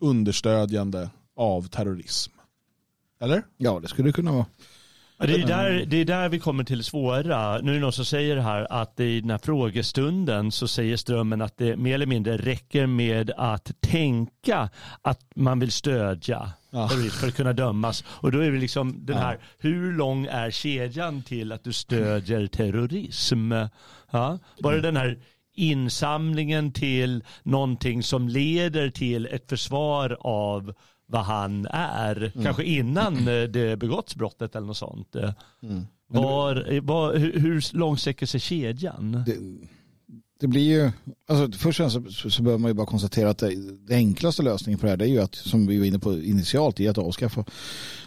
understödjande 0.00 1.10
av 1.36 1.68
terrorism. 1.68 2.32
Eller? 3.20 3.42
Ja, 3.56 3.80
det 3.80 3.88
skulle 3.88 4.08
det 4.08 4.12
kunna 4.12 4.32
vara. 4.32 4.46
Det 5.20 5.34
är, 5.34 5.46
där, 5.46 5.84
det 5.86 5.96
är 5.96 6.04
där 6.04 6.28
vi 6.28 6.38
kommer 6.38 6.64
till 6.64 6.78
det 6.78 6.84
svåra. 6.84 7.58
Nu 7.58 7.70
är 7.70 7.74
det 7.74 7.80
någon 7.80 7.92
som 7.92 8.04
säger 8.04 8.36
här 8.36 8.72
att 8.72 9.00
i 9.00 9.20
den 9.20 9.30
här 9.30 9.38
frågestunden 9.38 10.52
så 10.52 10.68
säger 10.68 10.96
Strömmen 10.96 11.42
att 11.42 11.56
det 11.56 11.76
mer 11.76 11.94
eller 11.94 12.06
mindre 12.06 12.36
räcker 12.36 12.86
med 12.86 13.30
att 13.36 13.80
tänka 13.80 14.70
att 15.02 15.20
man 15.36 15.60
vill 15.60 15.72
stödja 15.72 16.52
ja. 16.70 16.88
för 16.88 17.28
att 17.28 17.36
kunna 17.36 17.52
dömas. 17.52 18.04
Och 18.08 18.32
då 18.32 18.38
är 18.38 18.50
det 18.50 18.58
liksom 18.58 19.06
den 19.06 19.16
här, 19.16 19.38
hur 19.58 19.92
lång 19.92 20.26
är 20.26 20.50
kedjan 20.50 21.22
till 21.22 21.52
att 21.52 21.64
du 21.64 21.72
stödjer 21.72 22.46
terrorism? 22.46 23.52
Ja? 24.10 24.38
Bara 24.60 24.74
mm. 24.74 24.82
den 24.82 24.96
här 24.96 25.18
insamlingen 25.54 26.72
till 26.72 27.24
någonting 27.42 28.02
som 28.02 28.28
leder 28.28 28.90
till 28.90 29.26
ett 29.26 29.48
försvar 29.48 30.16
av 30.20 30.74
vad 31.08 31.24
han 31.24 31.66
är. 31.70 32.16
Mm. 32.16 32.44
Kanske 32.44 32.64
innan 32.64 33.16
eh, 33.16 33.42
det 33.42 33.78
begåtts 33.78 34.16
brottet 34.16 34.56
eller 34.56 34.66
något 34.66 34.76
sånt. 34.76 35.16
Eh, 35.16 35.32
mm. 35.62 35.86
Var, 36.06 36.80
var, 36.80 37.16
hur, 37.16 37.40
hur 37.40 37.76
långt 37.76 38.00
sträcker 38.00 38.26
sig 38.26 38.40
kedjan? 38.40 39.22
Det, 39.26 39.36
det, 40.40 40.46
blir 40.46 40.62
ju, 40.62 40.90
alltså 41.28 41.58
först 41.58 41.80
och 41.80 41.92
främst 41.92 42.20
så, 42.20 42.30
så 42.30 42.42
behöver 42.42 42.58
man 42.58 42.70
ju 42.70 42.74
bara 42.74 42.86
konstatera 42.86 43.30
att 43.30 43.38
det, 43.38 43.54
det, 43.86 43.94
enklaste 43.94 44.42
lösningen 44.42 44.78
på 44.78 44.86
det 44.86 44.90
här 44.90 44.96
det 44.96 45.04
är 45.04 45.08
ju 45.08 45.20
att, 45.20 45.34
som 45.34 45.66
vi 45.66 45.78
var 45.78 45.86
inne 45.86 45.98
på 45.98 46.18
initialt, 46.18 46.80
i 46.80 46.88
att 46.88 46.98
avskaffa 46.98 47.44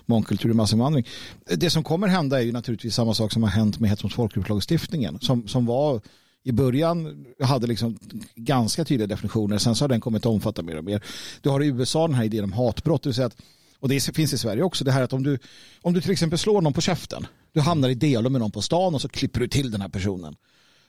mångkultur 0.06 0.50
och 0.50 0.56
massinvandring. 0.56 1.08
Det 1.46 1.70
som 1.70 1.84
kommer 1.84 2.08
hända 2.08 2.40
är 2.40 2.44
ju 2.44 2.52
naturligtvis 2.52 2.96
samma 2.96 3.14
sak 3.14 3.32
som 3.32 3.44
har 3.44 3.50
hänt 3.50 3.80
med 3.80 3.90
hets 3.90 4.04
mot 4.04 4.14
folkgrupp-lagstiftningen 4.14 5.20
som, 5.20 5.48
som 5.48 5.66
var 5.66 6.02
i 6.44 6.52
början 6.52 7.26
hade 7.44 7.68
liksom 7.68 7.98
ganska 8.36 8.86
tydliga 8.86 9.08
definitioner. 9.08 9.58
Sen 9.58 9.76
så 9.76 9.84
har 9.84 9.90
den 9.90 10.02
kommit 10.02 10.26
att 10.26 10.32
omfatta 10.32 10.62
mer 10.62 10.78
och 10.78 10.84
mer. 10.84 11.04
Du 11.42 11.50
har 11.50 11.64
i 11.64 11.68
USA 11.68 12.08
den 12.08 12.16
här 12.16 12.24
idén 12.24 12.44
om 12.44 12.54
hatbrott. 12.54 13.04
Det 13.04 13.26
att, 13.26 13.38
och 13.80 13.90
det 13.90 14.16
finns 14.16 14.34
i 14.34 14.38
Sverige 14.38 14.64
också. 14.64 14.84
Det 14.84 14.92
här 14.92 15.02
att 15.02 15.14
om 15.14 15.24
du, 15.24 15.40
om 15.82 15.94
du 15.94 16.02
till 16.02 16.12
exempel 16.12 16.40
slår 16.40 16.62
någon 16.62 16.74
på 16.74 16.82
käften. 16.82 17.28
Du 17.54 17.60
hamnar 17.60 17.90
i 17.90 17.94
dialog 17.94 18.32
med 18.32 18.42
någon 18.42 18.52
på 18.52 18.62
stan 18.62 18.96
och 18.96 19.02
så 19.02 19.10
klipper 19.10 19.40
du 19.40 19.48
till 19.48 19.72
den 19.72 19.82
här 19.82 19.90
personen. 19.90 20.36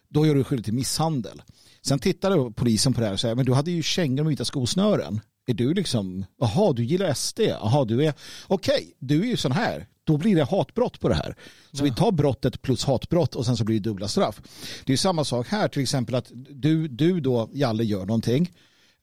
Då 0.09 0.27
gör 0.27 0.35
du 0.35 0.45
skyldig 0.45 0.65
till 0.65 0.75
misshandel. 0.75 1.43
Sen 1.83 1.99
tittar 1.99 2.51
polisen 2.51 2.95
på 2.95 3.01
det 3.01 3.07
här 3.07 3.13
och 3.13 3.21
säger 3.21 3.35
men 3.35 3.47
du 3.47 3.53
hade 3.53 3.71
ju 3.71 3.83
kängor 3.83 4.25
med 4.25 4.31
vita 4.31 4.45
skosnören. 4.45 5.21
Är 5.47 5.55
du 5.55 5.75
liksom, 5.75 6.25
jaha 6.41 6.73
du 6.73 6.85
gillar 6.85 7.15
SD, 7.15 7.41
jaha 7.41 7.85
du 7.85 8.05
är, 8.05 8.15
okej 8.47 8.75
okay, 8.75 8.93
du 8.99 9.21
är 9.21 9.27
ju 9.27 9.37
sån 9.37 9.53
här, 9.53 9.87
då 10.05 10.17
blir 10.17 10.37
det 10.37 10.45
hatbrott 10.45 11.01
på 11.01 11.09
det 11.09 11.15
här. 11.15 11.37
Så 11.73 11.81
ja. 11.81 11.85
vi 11.85 11.95
tar 11.95 12.13
brottet 12.13 12.63
plus 12.63 12.85
hatbrott 12.85 13.35
och 13.35 13.47
sen 13.47 13.57
så 13.57 13.65
blir 13.65 13.81
det 13.81 13.89
dubbla 13.89 14.09
straff. 14.09 14.41
Det 14.85 14.93
är 14.93 14.97
samma 14.97 15.25
sak 15.25 15.49
här, 15.49 15.69
till 15.69 15.83
exempel 15.83 16.15
att 16.15 16.31
du, 16.51 16.89
du 16.89 17.21
då, 17.21 17.51
Jalle, 17.53 17.85
gör 17.85 18.07
någonting, 18.07 18.51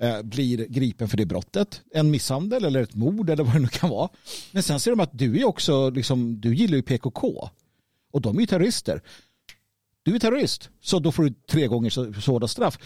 eh, 0.01 0.21
blir 0.21 0.65
gripen 0.65 1.09
för 1.09 1.17
det 1.17 1.25
brottet, 1.25 1.81
en 1.93 2.11
misshandel 2.11 2.65
eller 2.65 2.81
ett 2.81 2.95
mord 2.95 3.29
eller 3.29 3.43
vad 3.43 3.53
det 3.53 3.59
nu 3.59 3.67
kan 3.67 3.89
vara. 3.89 4.09
Men 4.51 4.63
sen 4.63 4.79
ser 4.79 4.91
de 4.91 4.99
att 4.99 5.17
du 5.17 5.39
är 5.39 5.45
också, 5.45 5.89
liksom, 5.89 6.41
du 6.41 6.55
gillar 6.55 6.75
ju 6.75 6.81
PKK 6.81 7.49
och 8.11 8.21
de 8.21 8.37
är 8.37 8.41
ju 8.41 8.47
terrorister. 8.47 9.01
Du 10.03 10.15
är 10.15 10.19
terrorist, 10.19 10.69
så 10.81 10.99
då 10.99 11.11
får 11.11 11.23
du 11.23 11.33
tre 11.49 11.67
gånger 11.67 11.89
så, 11.89 12.13
så 12.13 12.31
hårda 12.31 12.47
straff 12.47 12.79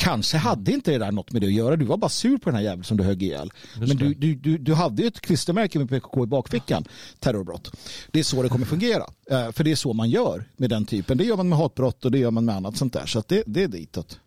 Kanske 0.00 0.36
hade 0.36 0.72
inte 0.72 0.90
det 0.90 0.98
där 0.98 1.12
något 1.12 1.32
med 1.32 1.42
det 1.42 1.46
att 1.46 1.52
göra. 1.52 1.76
Du 1.76 1.84
var 1.84 1.96
bara 1.96 2.08
sur 2.08 2.38
på 2.38 2.50
den 2.50 2.54
här 2.56 2.62
jäveln 2.62 2.84
som 2.84 2.96
du 2.96 3.04
högg 3.04 3.22
ihjäl. 3.22 3.50
Men 3.78 3.96
du, 3.96 4.14
du, 4.14 4.34
du, 4.34 4.58
du 4.58 4.74
hade 4.74 5.02
ju 5.02 5.08
ett 5.08 5.20
klistermärke 5.20 5.78
med 5.78 5.88
PKK 5.88 6.24
i 6.24 6.26
bakfickan. 6.26 6.84
Terrorbrott. 7.18 7.70
Det 8.10 8.18
är 8.18 8.24
så 8.24 8.42
det 8.42 8.48
kommer 8.48 8.66
fungera. 8.76 9.04
Eh, 9.30 9.52
för 9.52 9.64
det 9.64 9.70
är 9.70 9.76
så 9.76 9.92
man 9.92 10.10
gör 10.10 10.44
med 10.56 10.70
den 10.70 10.86
typen. 10.86 11.18
Det 11.18 11.24
gör 11.24 11.36
man 11.36 11.48
med 11.48 11.58
hatbrott 11.58 12.04
och 12.04 12.10
det 12.10 12.18
gör 12.18 12.30
man 12.30 12.44
med 12.44 12.54
annat 12.54 12.76
sånt 12.76 12.92
där. 12.92 13.06
Så 13.06 13.22
det, 13.28 13.42
det 13.46 13.62
är 13.62 13.68
ditåt. 13.68 14.20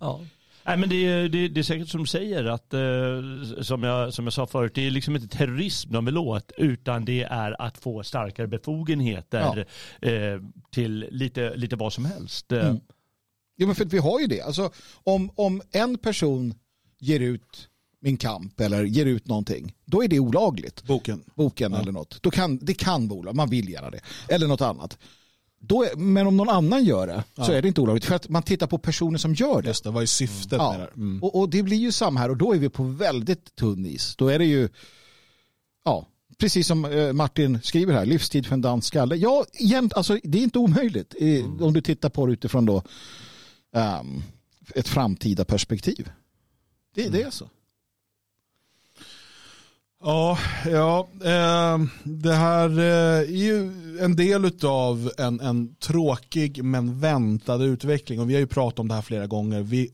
Ja. 0.00 0.20
Nej, 0.66 0.76
men 0.76 0.88
det, 0.88 1.06
är, 1.06 1.28
det, 1.28 1.48
det 1.48 1.60
är 1.60 1.62
säkert 1.62 1.88
som 1.88 2.00
du 2.00 2.06
säger, 2.06 2.44
att, 2.44 2.74
eh, 2.74 3.60
som, 3.62 3.82
jag, 3.82 4.14
som 4.14 4.24
jag 4.24 4.32
sa 4.32 4.46
förut, 4.46 4.72
det 4.74 4.86
är 4.86 4.90
liksom 4.90 5.16
inte 5.16 5.36
terrorism 5.36 5.92
de 5.92 6.04
vill 6.04 6.18
åt, 6.18 6.52
utan 6.56 7.04
det 7.04 7.22
är 7.22 7.62
att 7.62 7.78
få 7.78 8.02
starkare 8.02 8.46
befogenheter 8.46 9.66
ja. 10.00 10.08
eh, 10.08 10.40
till 10.70 11.06
lite, 11.10 11.56
lite 11.56 11.76
vad 11.76 11.92
som 11.92 12.04
helst. 12.04 12.52
Mm. 12.52 12.80
Jo, 13.56 13.66
men 13.66 13.76
för 13.76 13.84
vi 13.84 13.98
har 13.98 14.20
ju 14.20 14.26
det. 14.26 14.40
Alltså, 14.40 14.70
om, 15.04 15.30
om 15.34 15.62
en 15.70 15.98
person 15.98 16.54
ger 16.98 17.20
ut 17.20 17.68
min 18.00 18.16
kamp 18.16 18.60
eller 18.60 18.84
ger 18.84 19.06
ut 19.06 19.28
någonting, 19.28 19.74
då 19.84 20.04
är 20.04 20.08
det 20.08 20.18
olagligt. 20.18 20.82
Boken. 20.82 21.24
Boken 21.34 21.72
ja. 21.72 21.80
eller 21.80 21.92
något. 21.92 22.22
Då 22.22 22.30
kan, 22.30 22.58
det 22.62 22.74
kan 22.74 23.08
bolag, 23.08 23.34
man 23.34 23.50
vill 23.50 23.68
göra 23.68 23.90
det. 23.90 24.00
Eller 24.28 24.46
något 24.46 24.60
annat. 24.60 24.98
Då 25.60 25.84
är, 25.84 25.96
men 25.96 26.26
om 26.26 26.36
någon 26.36 26.48
annan 26.48 26.84
gör 26.84 27.06
det 27.06 27.24
ja. 27.34 27.44
så 27.44 27.52
är 27.52 27.62
det 27.62 27.68
inte 27.68 27.80
olagligt. 27.80 28.04
För 28.04 28.14
att 28.14 28.28
man 28.28 28.42
tittar 28.42 28.66
på 28.66 28.78
personer 28.78 29.18
som 29.18 29.34
gör 29.34 29.62
det. 29.62 29.68
Just 29.68 29.84
det, 29.84 29.90
vad 29.90 30.02
är 30.02 30.06
syftet 30.06 30.58
ja. 30.58 30.72
med 30.72 30.80
det? 30.80 30.92
Mm. 30.96 31.22
Och, 31.22 31.40
och, 31.40 31.48
det 31.48 31.62
blir 31.62 31.76
ju 31.76 31.92
samma 31.92 32.20
här 32.20 32.30
och 32.30 32.36
då 32.36 32.54
är 32.54 32.58
vi 32.58 32.68
på 32.68 32.82
väldigt 32.82 33.56
tunn 33.56 33.86
is. 33.86 34.16
Då 34.16 34.28
är 34.28 34.38
det 34.38 34.44
ju, 34.44 34.68
ja, 35.84 36.06
precis 36.38 36.66
som 36.66 36.84
eh, 36.84 37.12
Martin 37.12 37.58
skriver 37.62 37.94
här, 37.94 38.06
livstid 38.06 38.46
för 38.46 38.54
en 38.54 38.60
dansk 38.60 38.88
skalle. 38.88 39.16
Ja, 39.16 39.44
igen, 39.52 39.90
alltså, 39.94 40.18
det 40.22 40.38
är 40.38 40.42
inte 40.42 40.58
omöjligt 40.58 41.14
mm. 41.20 41.62
om 41.62 41.72
du 41.72 41.80
tittar 41.80 42.08
på 42.08 42.26
det 42.26 42.32
utifrån 42.32 42.66
då 42.66 42.82
um, 43.76 44.22
ett 44.74 44.88
framtida 44.88 45.44
perspektiv. 45.44 46.10
Det, 46.94 47.00
mm. 47.00 47.12
det 47.12 47.22
är 47.22 47.30
så. 47.30 47.50
Ja, 50.00 50.38
ja 50.64 51.08
eh, 51.24 51.78
det 52.04 52.34
här 52.34 52.78
eh, 52.78 53.18
är 53.18 53.24
ju 53.24 53.72
en 54.00 54.16
del 54.16 54.50
av 54.64 55.10
en, 55.18 55.40
en 55.40 55.74
tråkig 55.74 56.64
men 56.64 57.00
väntad 57.00 57.64
utveckling 57.64 58.20
och 58.20 58.30
vi 58.30 58.34
har 58.34 58.40
ju 58.40 58.46
pratat 58.46 58.78
om 58.78 58.88
det 58.88 58.94
här 58.94 59.02
flera 59.02 59.26
gånger. 59.26 59.62
Vi, 59.62 59.90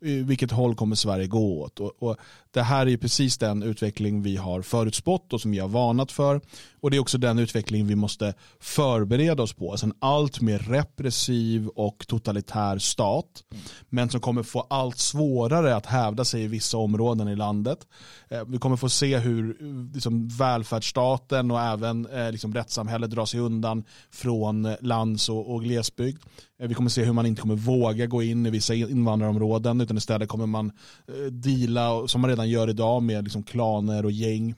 vilket 0.00 0.50
håll 0.50 0.74
kommer 0.74 0.96
Sverige 0.96 1.26
gå 1.26 1.62
åt? 1.62 1.80
Och, 1.80 1.92
och, 1.98 2.16
det 2.52 2.62
här 2.62 2.88
är 2.88 2.96
precis 2.96 3.38
den 3.38 3.62
utveckling 3.62 4.22
vi 4.22 4.36
har 4.36 4.62
förutspått 4.62 5.32
och 5.32 5.40
som 5.40 5.50
vi 5.50 5.58
har 5.58 5.68
varnat 5.68 6.12
för. 6.12 6.40
Och 6.80 6.90
det 6.90 6.96
är 6.96 7.00
också 7.00 7.18
den 7.18 7.38
utveckling 7.38 7.86
vi 7.86 7.96
måste 7.96 8.34
förbereda 8.60 9.42
oss 9.42 9.52
på. 9.52 9.70
Alltså 9.70 9.86
en 9.86 9.94
allt 9.98 10.40
mer 10.40 10.58
repressiv 10.58 11.68
och 11.68 12.04
totalitär 12.06 12.78
stat. 12.78 13.44
Men 13.88 14.10
som 14.10 14.20
kommer 14.20 14.42
få 14.42 14.60
allt 14.60 14.98
svårare 14.98 15.76
att 15.76 15.86
hävda 15.86 16.24
sig 16.24 16.42
i 16.42 16.46
vissa 16.46 16.76
områden 16.76 17.28
i 17.28 17.36
landet. 17.36 17.86
Eh, 18.28 18.44
vi 18.46 18.58
kommer 18.58 18.76
få 18.76 18.88
se 18.88 19.18
hur 19.18 19.62
eh, 19.62 19.94
liksom, 19.94 20.28
välfärdsstaten 20.28 21.50
och 21.50 21.60
även 21.60 22.06
eh, 22.06 22.32
liksom, 22.32 22.54
rättssamhället 22.54 23.10
drar 23.10 23.26
sig 23.26 23.40
undan 23.40 23.84
från 24.10 24.74
lands 24.80 25.28
och, 25.28 25.54
och 25.54 25.62
glesbygd. 25.62 26.22
Vi 26.62 26.74
kommer 26.74 26.90
se 26.90 27.04
hur 27.04 27.12
man 27.12 27.26
inte 27.26 27.40
kommer 27.40 27.56
våga 27.56 28.06
gå 28.06 28.22
in 28.22 28.46
i 28.46 28.50
vissa 28.50 28.74
invandrarområden 28.74 29.80
utan 29.80 29.96
istället 29.96 30.28
kommer 30.28 30.46
man 30.46 30.72
deala, 31.30 32.08
som 32.08 32.20
man 32.20 32.30
redan 32.30 32.39
gör 32.48 32.70
idag, 32.70 33.02
med 33.02 33.24
liksom 33.24 33.42
klaner 33.42 34.04
och 34.04 34.12
gäng 34.12 34.54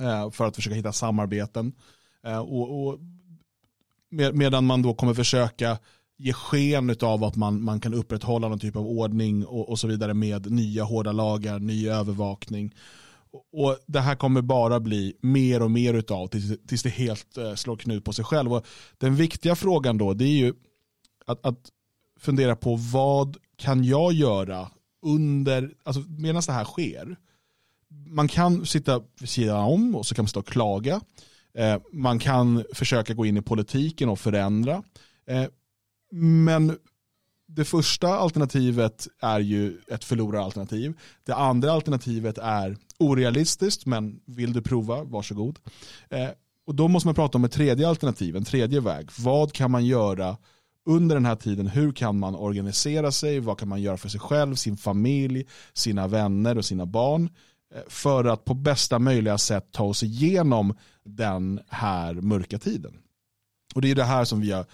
eh, 0.00 0.30
för 0.30 0.46
att 0.46 0.56
försöka 0.56 0.76
hitta 0.76 0.92
samarbeten. 0.92 1.72
Eh, 2.26 2.38
och, 2.38 2.86
och 2.86 2.98
med, 4.10 4.34
medan 4.34 4.66
man 4.66 4.82
då 4.82 4.94
kommer 4.94 5.14
försöka 5.14 5.78
ge 6.16 6.32
sken 6.32 6.96
av 7.02 7.24
att 7.24 7.36
man, 7.36 7.62
man 7.62 7.80
kan 7.80 7.94
upprätthålla 7.94 8.48
någon 8.48 8.58
typ 8.58 8.76
av 8.76 8.86
ordning 8.86 9.46
och, 9.46 9.68
och 9.68 9.78
så 9.78 9.86
vidare 9.86 10.14
med 10.14 10.50
nya 10.50 10.84
hårda 10.84 11.12
lagar, 11.12 11.58
ny 11.58 11.88
övervakning. 11.88 12.74
Och, 13.32 13.64
och 13.64 13.78
Det 13.86 14.00
här 14.00 14.14
kommer 14.14 14.42
bara 14.42 14.80
bli 14.80 15.16
mer 15.20 15.62
och 15.62 15.70
mer 15.70 15.94
utav 15.94 16.26
tills, 16.26 16.66
tills 16.66 16.82
det 16.82 16.88
helt 16.88 17.38
eh, 17.38 17.54
slår 17.54 17.76
knut 17.76 18.04
på 18.04 18.12
sig 18.12 18.24
själv. 18.24 18.52
Och 18.54 18.66
den 18.98 19.16
viktiga 19.16 19.56
frågan 19.56 19.98
då 19.98 20.14
det 20.14 20.24
är 20.24 20.36
ju 20.36 20.54
att, 21.26 21.46
att 21.46 21.58
fundera 22.20 22.56
på 22.56 22.76
vad 22.76 23.36
kan 23.56 23.84
jag 23.84 24.12
göra 24.12 24.70
under, 25.04 25.74
alltså 25.82 26.02
medan 26.18 26.42
det 26.46 26.52
här 26.52 26.64
sker. 26.64 27.16
Man 28.06 28.28
kan 28.28 28.66
sitta 28.66 29.02
vid 29.20 29.28
sidan 29.28 29.64
om 29.64 29.94
och 29.94 30.06
så 30.06 30.14
kan 30.14 30.22
man 30.22 30.28
stå 30.28 30.40
och 30.40 30.46
klaga. 30.46 31.00
Eh, 31.58 31.80
man 31.92 32.18
kan 32.18 32.64
försöka 32.74 33.14
gå 33.14 33.26
in 33.26 33.36
i 33.36 33.42
politiken 33.42 34.08
och 34.08 34.18
förändra. 34.18 34.82
Eh, 35.26 35.46
men 36.12 36.78
det 37.46 37.64
första 37.64 38.08
alternativet 38.08 39.08
är 39.20 39.40
ju 39.40 39.80
ett 39.88 40.04
förloraralternativ. 40.04 40.98
Det 41.24 41.34
andra 41.34 41.72
alternativet 41.72 42.38
är 42.38 42.76
orealistiskt, 42.98 43.86
men 43.86 44.20
vill 44.26 44.52
du 44.52 44.62
prova, 44.62 45.04
varsågod. 45.04 45.58
Eh, 46.10 46.28
och 46.66 46.74
då 46.74 46.88
måste 46.88 47.06
man 47.08 47.14
prata 47.14 47.38
om 47.38 47.44
ett 47.44 47.52
tredje 47.52 47.88
alternativ, 47.88 48.36
en 48.36 48.44
tredje 48.44 48.80
väg. 48.80 49.08
Vad 49.18 49.52
kan 49.52 49.70
man 49.70 49.86
göra 49.86 50.36
under 50.86 51.16
den 51.16 51.26
här 51.26 51.36
tiden? 51.36 51.66
Hur 51.66 51.92
kan 51.92 52.18
man 52.18 52.34
organisera 52.34 53.12
sig? 53.12 53.40
Vad 53.40 53.58
kan 53.58 53.68
man 53.68 53.82
göra 53.82 53.96
för 53.96 54.08
sig 54.08 54.20
själv, 54.20 54.54
sin 54.54 54.76
familj, 54.76 55.44
sina 55.72 56.08
vänner 56.08 56.58
och 56.58 56.64
sina 56.64 56.86
barn? 56.86 57.30
Eh, 57.74 57.80
för 57.88 58.24
att 58.24 58.44
på 58.44 58.54
bästa 58.54 58.98
möjliga 58.98 59.38
sätt 59.38 59.68
ta 59.72 59.84
oss 59.84 60.02
igenom 60.02 60.74
den 61.04 61.60
här 61.68 62.14
mörka 62.14 62.58
tiden. 62.58 62.94
Och 63.74 63.82
det 63.82 63.90
är 63.90 63.94
det 63.94 64.04
här 64.04 64.24
som 64.24 64.40
vi 64.40 64.52
har 64.52 64.60
eh, 64.60 64.66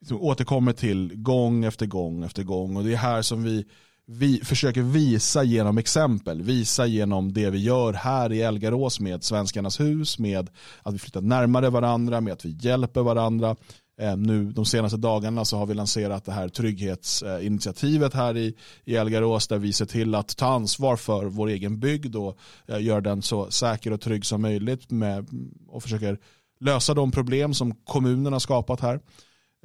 liksom 0.00 0.20
återkommer 0.20 0.72
till 0.72 1.12
gång 1.14 1.64
efter 1.64 1.86
gång 1.86 2.24
efter 2.24 2.42
gång. 2.42 2.76
Och 2.76 2.84
det 2.84 2.92
är 2.92 2.96
här 2.96 3.22
som 3.22 3.42
vi, 3.42 3.64
vi 4.06 4.40
försöker 4.44 4.82
visa 4.82 5.42
genom 5.42 5.78
exempel, 5.78 6.42
visa 6.42 6.86
genom 6.86 7.32
det 7.32 7.50
vi 7.50 7.58
gör 7.58 7.92
här 7.92 8.32
i 8.32 8.42
Elgarås 8.42 9.00
med 9.00 9.24
Svenskarnas 9.24 9.80
hus, 9.80 10.18
med 10.18 10.50
att 10.82 10.94
vi 10.94 10.98
flyttar 10.98 11.20
närmare 11.20 11.70
varandra, 11.70 12.20
med 12.20 12.32
att 12.32 12.44
vi 12.44 12.56
hjälper 12.60 13.02
varandra. 13.02 13.56
Eh, 13.98 14.16
nu 14.16 14.52
de 14.52 14.64
senaste 14.66 14.96
dagarna 14.96 15.44
så 15.44 15.56
har 15.56 15.66
vi 15.66 15.74
lanserat 15.74 16.24
det 16.24 16.32
här 16.32 16.48
trygghetsinitiativet 16.48 18.14
här 18.14 18.36
i, 18.36 18.54
i 18.84 18.96
Elgarås 18.96 19.48
där 19.48 19.58
vi 19.58 19.72
ser 19.72 19.86
till 19.86 20.14
att 20.14 20.36
ta 20.36 20.46
ansvar 20.46 20.96
för 20.96 21.24
vår 21.24 21.48
egen 21.48 21.80
bygd 21.80 22.16
och 22.16 22.38
eh, 22.66 22.82
göra 22.82 23.00
den 23.00 23.22
så 23.22 23.50
säker 23.50 23.92
och 23.92 24.00
trygg 24.00 24.26
som 24.26 24.42
möjligt 24.42 24.90
med, 24.90 25.26
och 25.68 25.82
försöker 25.82 26.18
lösa 26.60 26.94
de 26.94 27.10
problem 27.10 27.54
som 27.54 27.74
kommunen 27.74 28.32
har 28.32 28.40
skapat 28.40 28.80
här. 28.80 29.00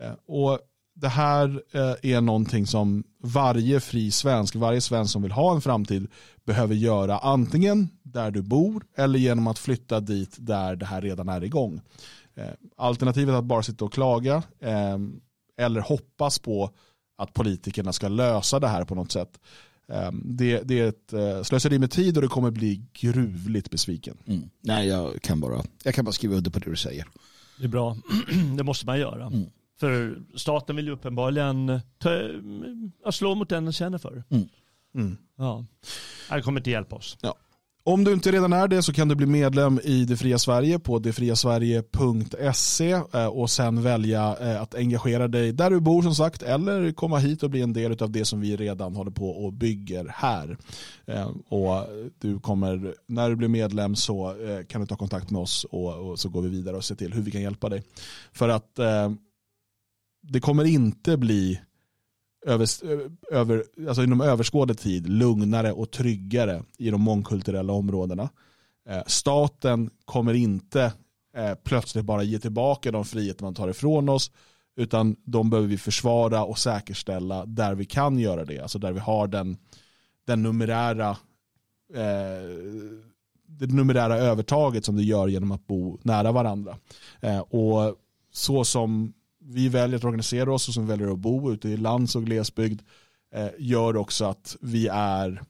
Eh, 0.01 0.13
och 0.27 0.59
det 0.95 1.07
här 1.07 1.61
eh, 1.71 2.11
är 2.11 2.21
någonting 2.21 2.67
som 2.67 3.03
varje 3.23 3.79
fri 3.79 4.11
svensk, 4.11 4.55
varje 4.55 4.81
svensk 4.81 5.11
som 5.11 5.21
vill 5.21 5.31
ha 5.31 5.55
en 5.55 5.61
framtid 5.61 6.07
behöver 6.45 6.75
göra 6.75 7.17
antingen 7.17 7.89
där 8.03 8.31
du 8.31 8.41
bor 8.41 8.83
eller 8.97 9.19
genom 9.19 9.47
att 9.47 9.59
flytta 9.59 9.99
dit 9.99 10.35
där 10.39 10.75
det 10.75 10.85
här 10.85 11.01
redan 11.01 11.29
är 11.29 11.43
igång. 11.43 11.81
Eh, 12.35 12.49
alternativet 12.77 13.35
att 13.35 13.43
bara 13.43 13.63
sitta 13.63 13.85
och 13.85 13.93
klaga 13.93 14.43
eller 15.57 15.81
hoppas 15.81 16.39
på 16.39 16.71
att 17.17 17.33
politikerna 17.33 17.93
ska 17.93 18.07
lösa 18.07 18.59
det 18.59 18.67
här 18.67 18.85
på 18.85 18.95
något 18.95 19.11
sätt. 19.11 19.39
Det, 20.23 20.61
det 20.61 20.79
är 20.79 20.87
ett 20.87 21.47
slöseri 21.47 21.79
med 21.79 21.91
tid 21.91 22.17
och 22.17 22.21
det 22.21 22.27
kommer 22.27 22.51
bli 22.51 22.85
gruvligt 22.93 23.69
besviken. 23.69 24.17
Mm. 24.25 24.49
Nej, 24.61 24.87
jag 24.87 25.21
kan, 25.21 25.39
bara, 25.39 25.63
jag 25.83 25.95
kan 25.95 26.05
bara 26.05 26.11
skriva 26.11 26.35
under 26.35 26.51
på 26.51 26.59
det 26.59 26.69
du 26.69 26.75
säger. 26.75 27.07
Det 27.57 27.63
är 27.63 27.67
bra. 27.69 27.97
det 28.57 28.63
måste 28.63 28.85
man 28.85 28.99
göra. 28.99 29.25
Mm. 29.25 29.49
För 29.79 30.21
staten 30.35 30.75
vill 30.75 30.85
ju 30.85 30.91
uppenbarligen 30.91 31.79
ta, 31.97 33.11
slå 33.11 33.35
mot 33.35 33.49
den 33.49 33.63
den 33.63 33.73
känner 33.73 33.97
för. 33.97 34.23
Mm. 34.29 34.49
Mm. 34.95 35.17
Ja. 35.37 35.65
Det 36.29 36.41
kommer 36.41 36.59
inte 36.59 36.69
hjälpa 36.69 36.95
oss. 36.95 37.17
Ja. 37.21 37.35
Om 37.83 38.03
du 38.03 38.13
inte 38.13 38.31
redan 38.31 38.53
är 38.53 38.67
det 38.67 38.83
så 38.83 38.93
kan 38.93 39.07
du 39.07 39.15
bli 39.15 39.25
medlem 39.25 39.79
i 39.83 40.05
Det 40.05 40.17
fria 40.17 40.37
Sverige 40.37 40.79
på 40.79 40.99
detfriasverige.se 40.99 42.91
eh, 42.91 43.25
och 43.25 43.49
sen 43.49 43.81
välja 43.81 44.37
eh, 44.41 44.61
att 44.61 44.75
engagera 44.75 45.27
dig 45.27 45.51
där 45.51 45.69
du 45.69 45.79
bor 45.79 46.01
som 46.01 46.15
sagt 46.15 46.43
eller 46.43 46.91
komma 46.91 47.17
hit 47.17 47.43
och 47.43 47.49
bli 47.49 47.61
en 47.61 47.73
del 47.73 48.03
av 48.03 48.11
det 48.11 48.25
som 48.25 48.41
vi 48.41 48.55
redan 48.57 48.95
håller 48.95 49.11
på 49.11 49.29
och 49.29 49.53
bygger 49.53 50.11
här. 50.15 50.57
Eh, 51.05 51.29
och 51.49 51.87
du 52.19 52.39
kommer, 52.39 52.95
när 53.07 53.29
du 53.29 53.35
blir 53.35 53.47
medlem 53.47 53.95
så 53.95 54.35
kan 54.67 54.81
du 54.81 54.87
ta 54.87 54.95
kontakt 54.95 55.31
med 55.31 55.41
oss 55.41 55.63
och 55.63 56.19
så 56.19 56.29
går 56.29 56.41
vi 56.41 56.49
vidare 56.49 56.77
och 56.77 56.83
ser 56.83 56.95
till 56.95 57.13
hur 57.13 57.21
vi 57.21 57.31
kan 57.31 57.41
hjälpa 57.41 57.69
dig. 57.69 57.83
För 58.33 58.49
att 58.49 58.79
det 60.23 60.39
kommer 60.39 60.63
inte 60.63 61.17
bli 61.17 61.59
över, 62.45 62.67
över, 63.31 63.63
alltså 63.87 64.03
inom 64.03 64.21
överskådlig 64.21 64.77
tid 64.77 65.09
lugnare 65.09 65.71
och 65.71 65.91
tryggare 65.91 66.63
i 66.77 66.89
de 66.89 67.01
mångkulturella 67.01 67.73
områdena. 67.73 68.29
Eh, 68.89 69.03
staten 69.07 69.89
kommer 70.05 70.33
inte 70.33 70.93
eh, 71.37 71.53
plötsligt 71.63 72.05
bara 72.05 72.23
ge 72.23 72.39
tillbaka 72.39 72.91
de 72.91 73.05
friheter 73.05 73.43
man 73.43 73.55
tar 73.55 73.67
ifrån 73.67 74.09
oss 74.09 74.31
utan 74.75 75.15
de 75.23 75.49
behöver 75.49 75.69
vi 75.69 75.77
försvara 75.77 76.43
och 76.43 76.57
säkerställa 76.57 77.45
där 77.45 77.75
vi 77.75 77.85
kan 77.85 78.19
göra 78.19 78.45
det. 78.45 78.59
Alltså 78.59 78.79
där 78.79 78.91
vi 78.91 78.99
har 78.99 79.27
den, 79.27 79.57
den 80.25 80.43
numerära 80.43 81.09
eh, 81.93 82.81
det 83.59 83.67
numerära 83.67 84.17
övertaget 84.17 84.85
som 84.85 84.95
det 84.95 85.03
gör 85.03 85.27
genom 85.27 85.51
att 85.51 85.67
bo 85.67 85.99
nära 86.03 86.31
varandra. 86.31 86.77
Eh, 87.19 87.39
och 87.39 87.95
så 88.31 88.65
som 88.65 89.13
vi 89.43 89.69
väljer 89.69 89.97
att 89.97 90.03
organisera 90.03 90.53
oss 90.53 90.67
och 90.67 90.73
som 90.73 90.87
väljer 90.87 91.11
att 91.13 91.19
bo 91.19 91.51
ute 91.51 91.69
i 91.69 91.77
lands 91.77 92.15
och 92.15 92.23
glesbygd 92.25 92.81
eh, 93.35 93.47
gör 93.59 93.97
också 93.97 94.25
att 94.25 94.57
vi 94.61 94.87
är 94.91 95.41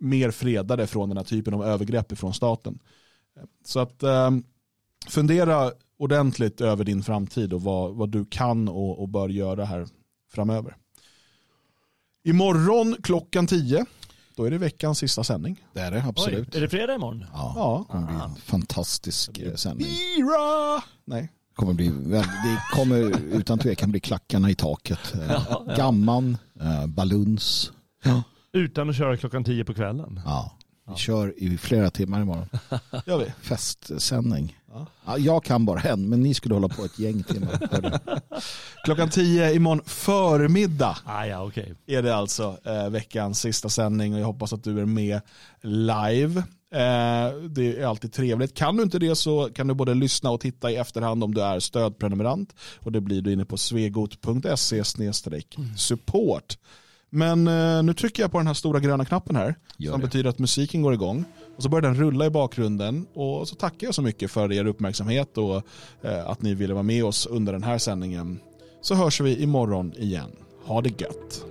mer 0.00 0.30
fredade 0.30 0.86
från 0.86 1.08
den 1.08 1.18
här 1.18 1.24
typen 1.24 1.54
av 1.54 1.64
övergrepp 1.64 2.18
från 2.18 2.34
staten. 2.34 2.78
Så 3.64 3.80
att 3.80 4.02
eh, 4.02 4.30
fundera 5.08 5.72
ordentligt 5.98 6.60
över 6.60 6.84
din 6.84 7.02
framtid 7.02 7.52
och 7.52 7.62
vad, 7.62 7.94
vad 7.94 8.10
du 8.10 8.24
kan 8.24 8.68
och, 8.68 9.02
och 9.02 9.08
bör 9.08 9.28
göra 9.28 9.64
här 9.64 9.86
framöver. 10.32 10.76
Imorgon 12.24 12.96
klockan 13.02 13.46
10 13.46 13.86
då 14.36 14.44
är 14.44 14.50
det 14.50 14.58
veckans 14.58 14.98
sista 14.98 15.24
sändning. 15.24 15.64
Det 15.72 15.80
är 15.80 15.90
det, 15.90 16.04
absolut. 16.08 16.48
Oj, 16.52 16.56
är 16.56 16.60
det 16.60 16.68
fredag 16.68 16.94
imorgon? 16.94 17.24
Ja, 17.32 17.52
Ja. 17.56 17.84
det 17.88 17.92
kommer 17.92 18.06
bli 18.06 18.16
en 18.24 18.36
fantastisk 18.36 19.38
eh, 19.38 19.54
sändning. 19.54 19.86
Bira! 19.88 20.82
Nej. 21.04 21.32
Kommer, 21.56 21.72
bli, 21.72 21.88
det 21.88 22.60
kommer 22.74 22.96
utan 23.36 23.58
tvekan 23.58 23.90
bli 23.90 24.00
klackarna 24.00 24.50
i 24.50 24.54
taket. 24.54 25.14
Eh, 25.28 25.76
Gamman, 25.76 26.36
eh, 26.60 26.86
baluns. 26.86 27.72
Ja. 28.04 28.22
Utan 28.52 28.90
att 28.90 28.96
köra 28.96 29.16
klockan 29.16 29.44
tio 29.44 29.64
på 29.64 29.74
kvällen. 29.74 30.20
Ja. 30.24 30.52
Vi 30.88 30.96
kör 30.96 31.34
i 31.36 31.58
flera 31.58 31.90
timmar 31.90 32.20
imorgon. 32.20 32.46
Gör 33.06 33.18
vi. 33.18 33.32
Festsändning. 33.42 34.58
Ja. 34.72 34.86
Ja, 35.06 35.18
jag 35.18 35.44
kan 35.44 35.64
bara 35.66 35.80
en, 35.80 36.08
men 36.08 36.20
ni 36.22 36.34
skulle 36.34 36.54
hålla 36.54 36.68
på 36.68 36.84
ett 36.84 36.98
gäng 36.98 37.22
timmar. 37.22 37.58
Klockan 38.84 39.10
10 39.10 39.52
imorgon 39.54 39.82
förmiddag 39.86 40.96
Ah, 41.04 41.24
ja, 41.26 41.42
okej. 41.46 41.74
är 41.86 42.02
det 42.02 42.16
alltså 42.16 42.58
eh, 42.64 42.88
veckans 42.90 43.40
sista 43.40 43.68
sändning 43.68 44.14
och 44.14 44.20
jag 44.20 44.26
hoppas 44.26 44.52
att 44.52 44.64
du 44.64 44.80
är 44.80 44.84
med 44.86 45.20
live. 45.62 46.42
Eh, 46.76 47.32
det 47.48 47.80
är 47.80 47.86
alltid 47.86 48.12
trevligt. 48.12 48.54
Kan 48.54 48.76
du 48.76 48.82
inte 48.82 48.98
det 48.98 49.16
så 49.16 49.48
kan 49.54 49.66
du 49.66 49.74
både 49.74 49.94
lyssna 49.94 50.30
och 50.30 50.40
titta 50.40 50.70
i 50.70 50.76
efterhand 50.76 51.24
om 51.24 51.34
du 51.34 51.42
är 51.42 51.60
stödprenumerant. 51.60 52.54
Och 52.80 52.92
det 52.92 53.00
blir 53.00 53.22
du 53.22 53.32
inne 53.32 53.44
på 53.44 53.56
svegot.se 53.56 54.82
mm. 55.56 55.76
support. 55.76 56.58
Men 57.10 57.48
eh, 57.48 57.82
nu 57.82 57.94
trycker 57.94 58.22
jag 58.22 58.32
på 58.32 58.38
den 58.38 58.46
här 58.46 58.54
stora 58.54 58.80
gröna 58.80 59.04
knappen 59.04 59.36
här. 59.36 59.54
Gör 59.76 59.92
som 59.92 60.00
det. 60.00 60.06
betyder 60.06 60.30
att 60.30 60.38
musiken 60.38 60.82
går 60.82 60.94
igång. 60.94 61.24
Och 61.56 61.62
så 61.62 61.68
börjar 61.68 61.82
den 61.82 61.94
rulla 61.94 62.26
i 62.26 62.30
bakgrunden. 62.30 63.06
Och 63.14 63.48
så 63.48 63.54
tackar 63.54 63.86
jag 63.86 63.94
så 63.94 64.02
mycket 64.02 64.30
för 64.30 64.52
er 64.52 64.66
uppmärksamhet 64.66 65.38
och 65.38 65.62
eh, 66.02 66.26
att 66.26 66.42
ni 66.42 66.54
ville 66.54 66.74
vara 66.74 66.82
med 66.82 67.04
oss 67.04 67.26
under 67.26 67.52
den 67.52 67.62
här 67.62 67.78
sändningen. 67.78 68.40
Så 68.80 68.94
hörs 68.94 69.20
vi 69.20 69.42
imorgon 69.42 69.92
igen. 69.96 70.30
Ha 70.64 70.82
det 70.82 71.00
gött. 71.00 71.44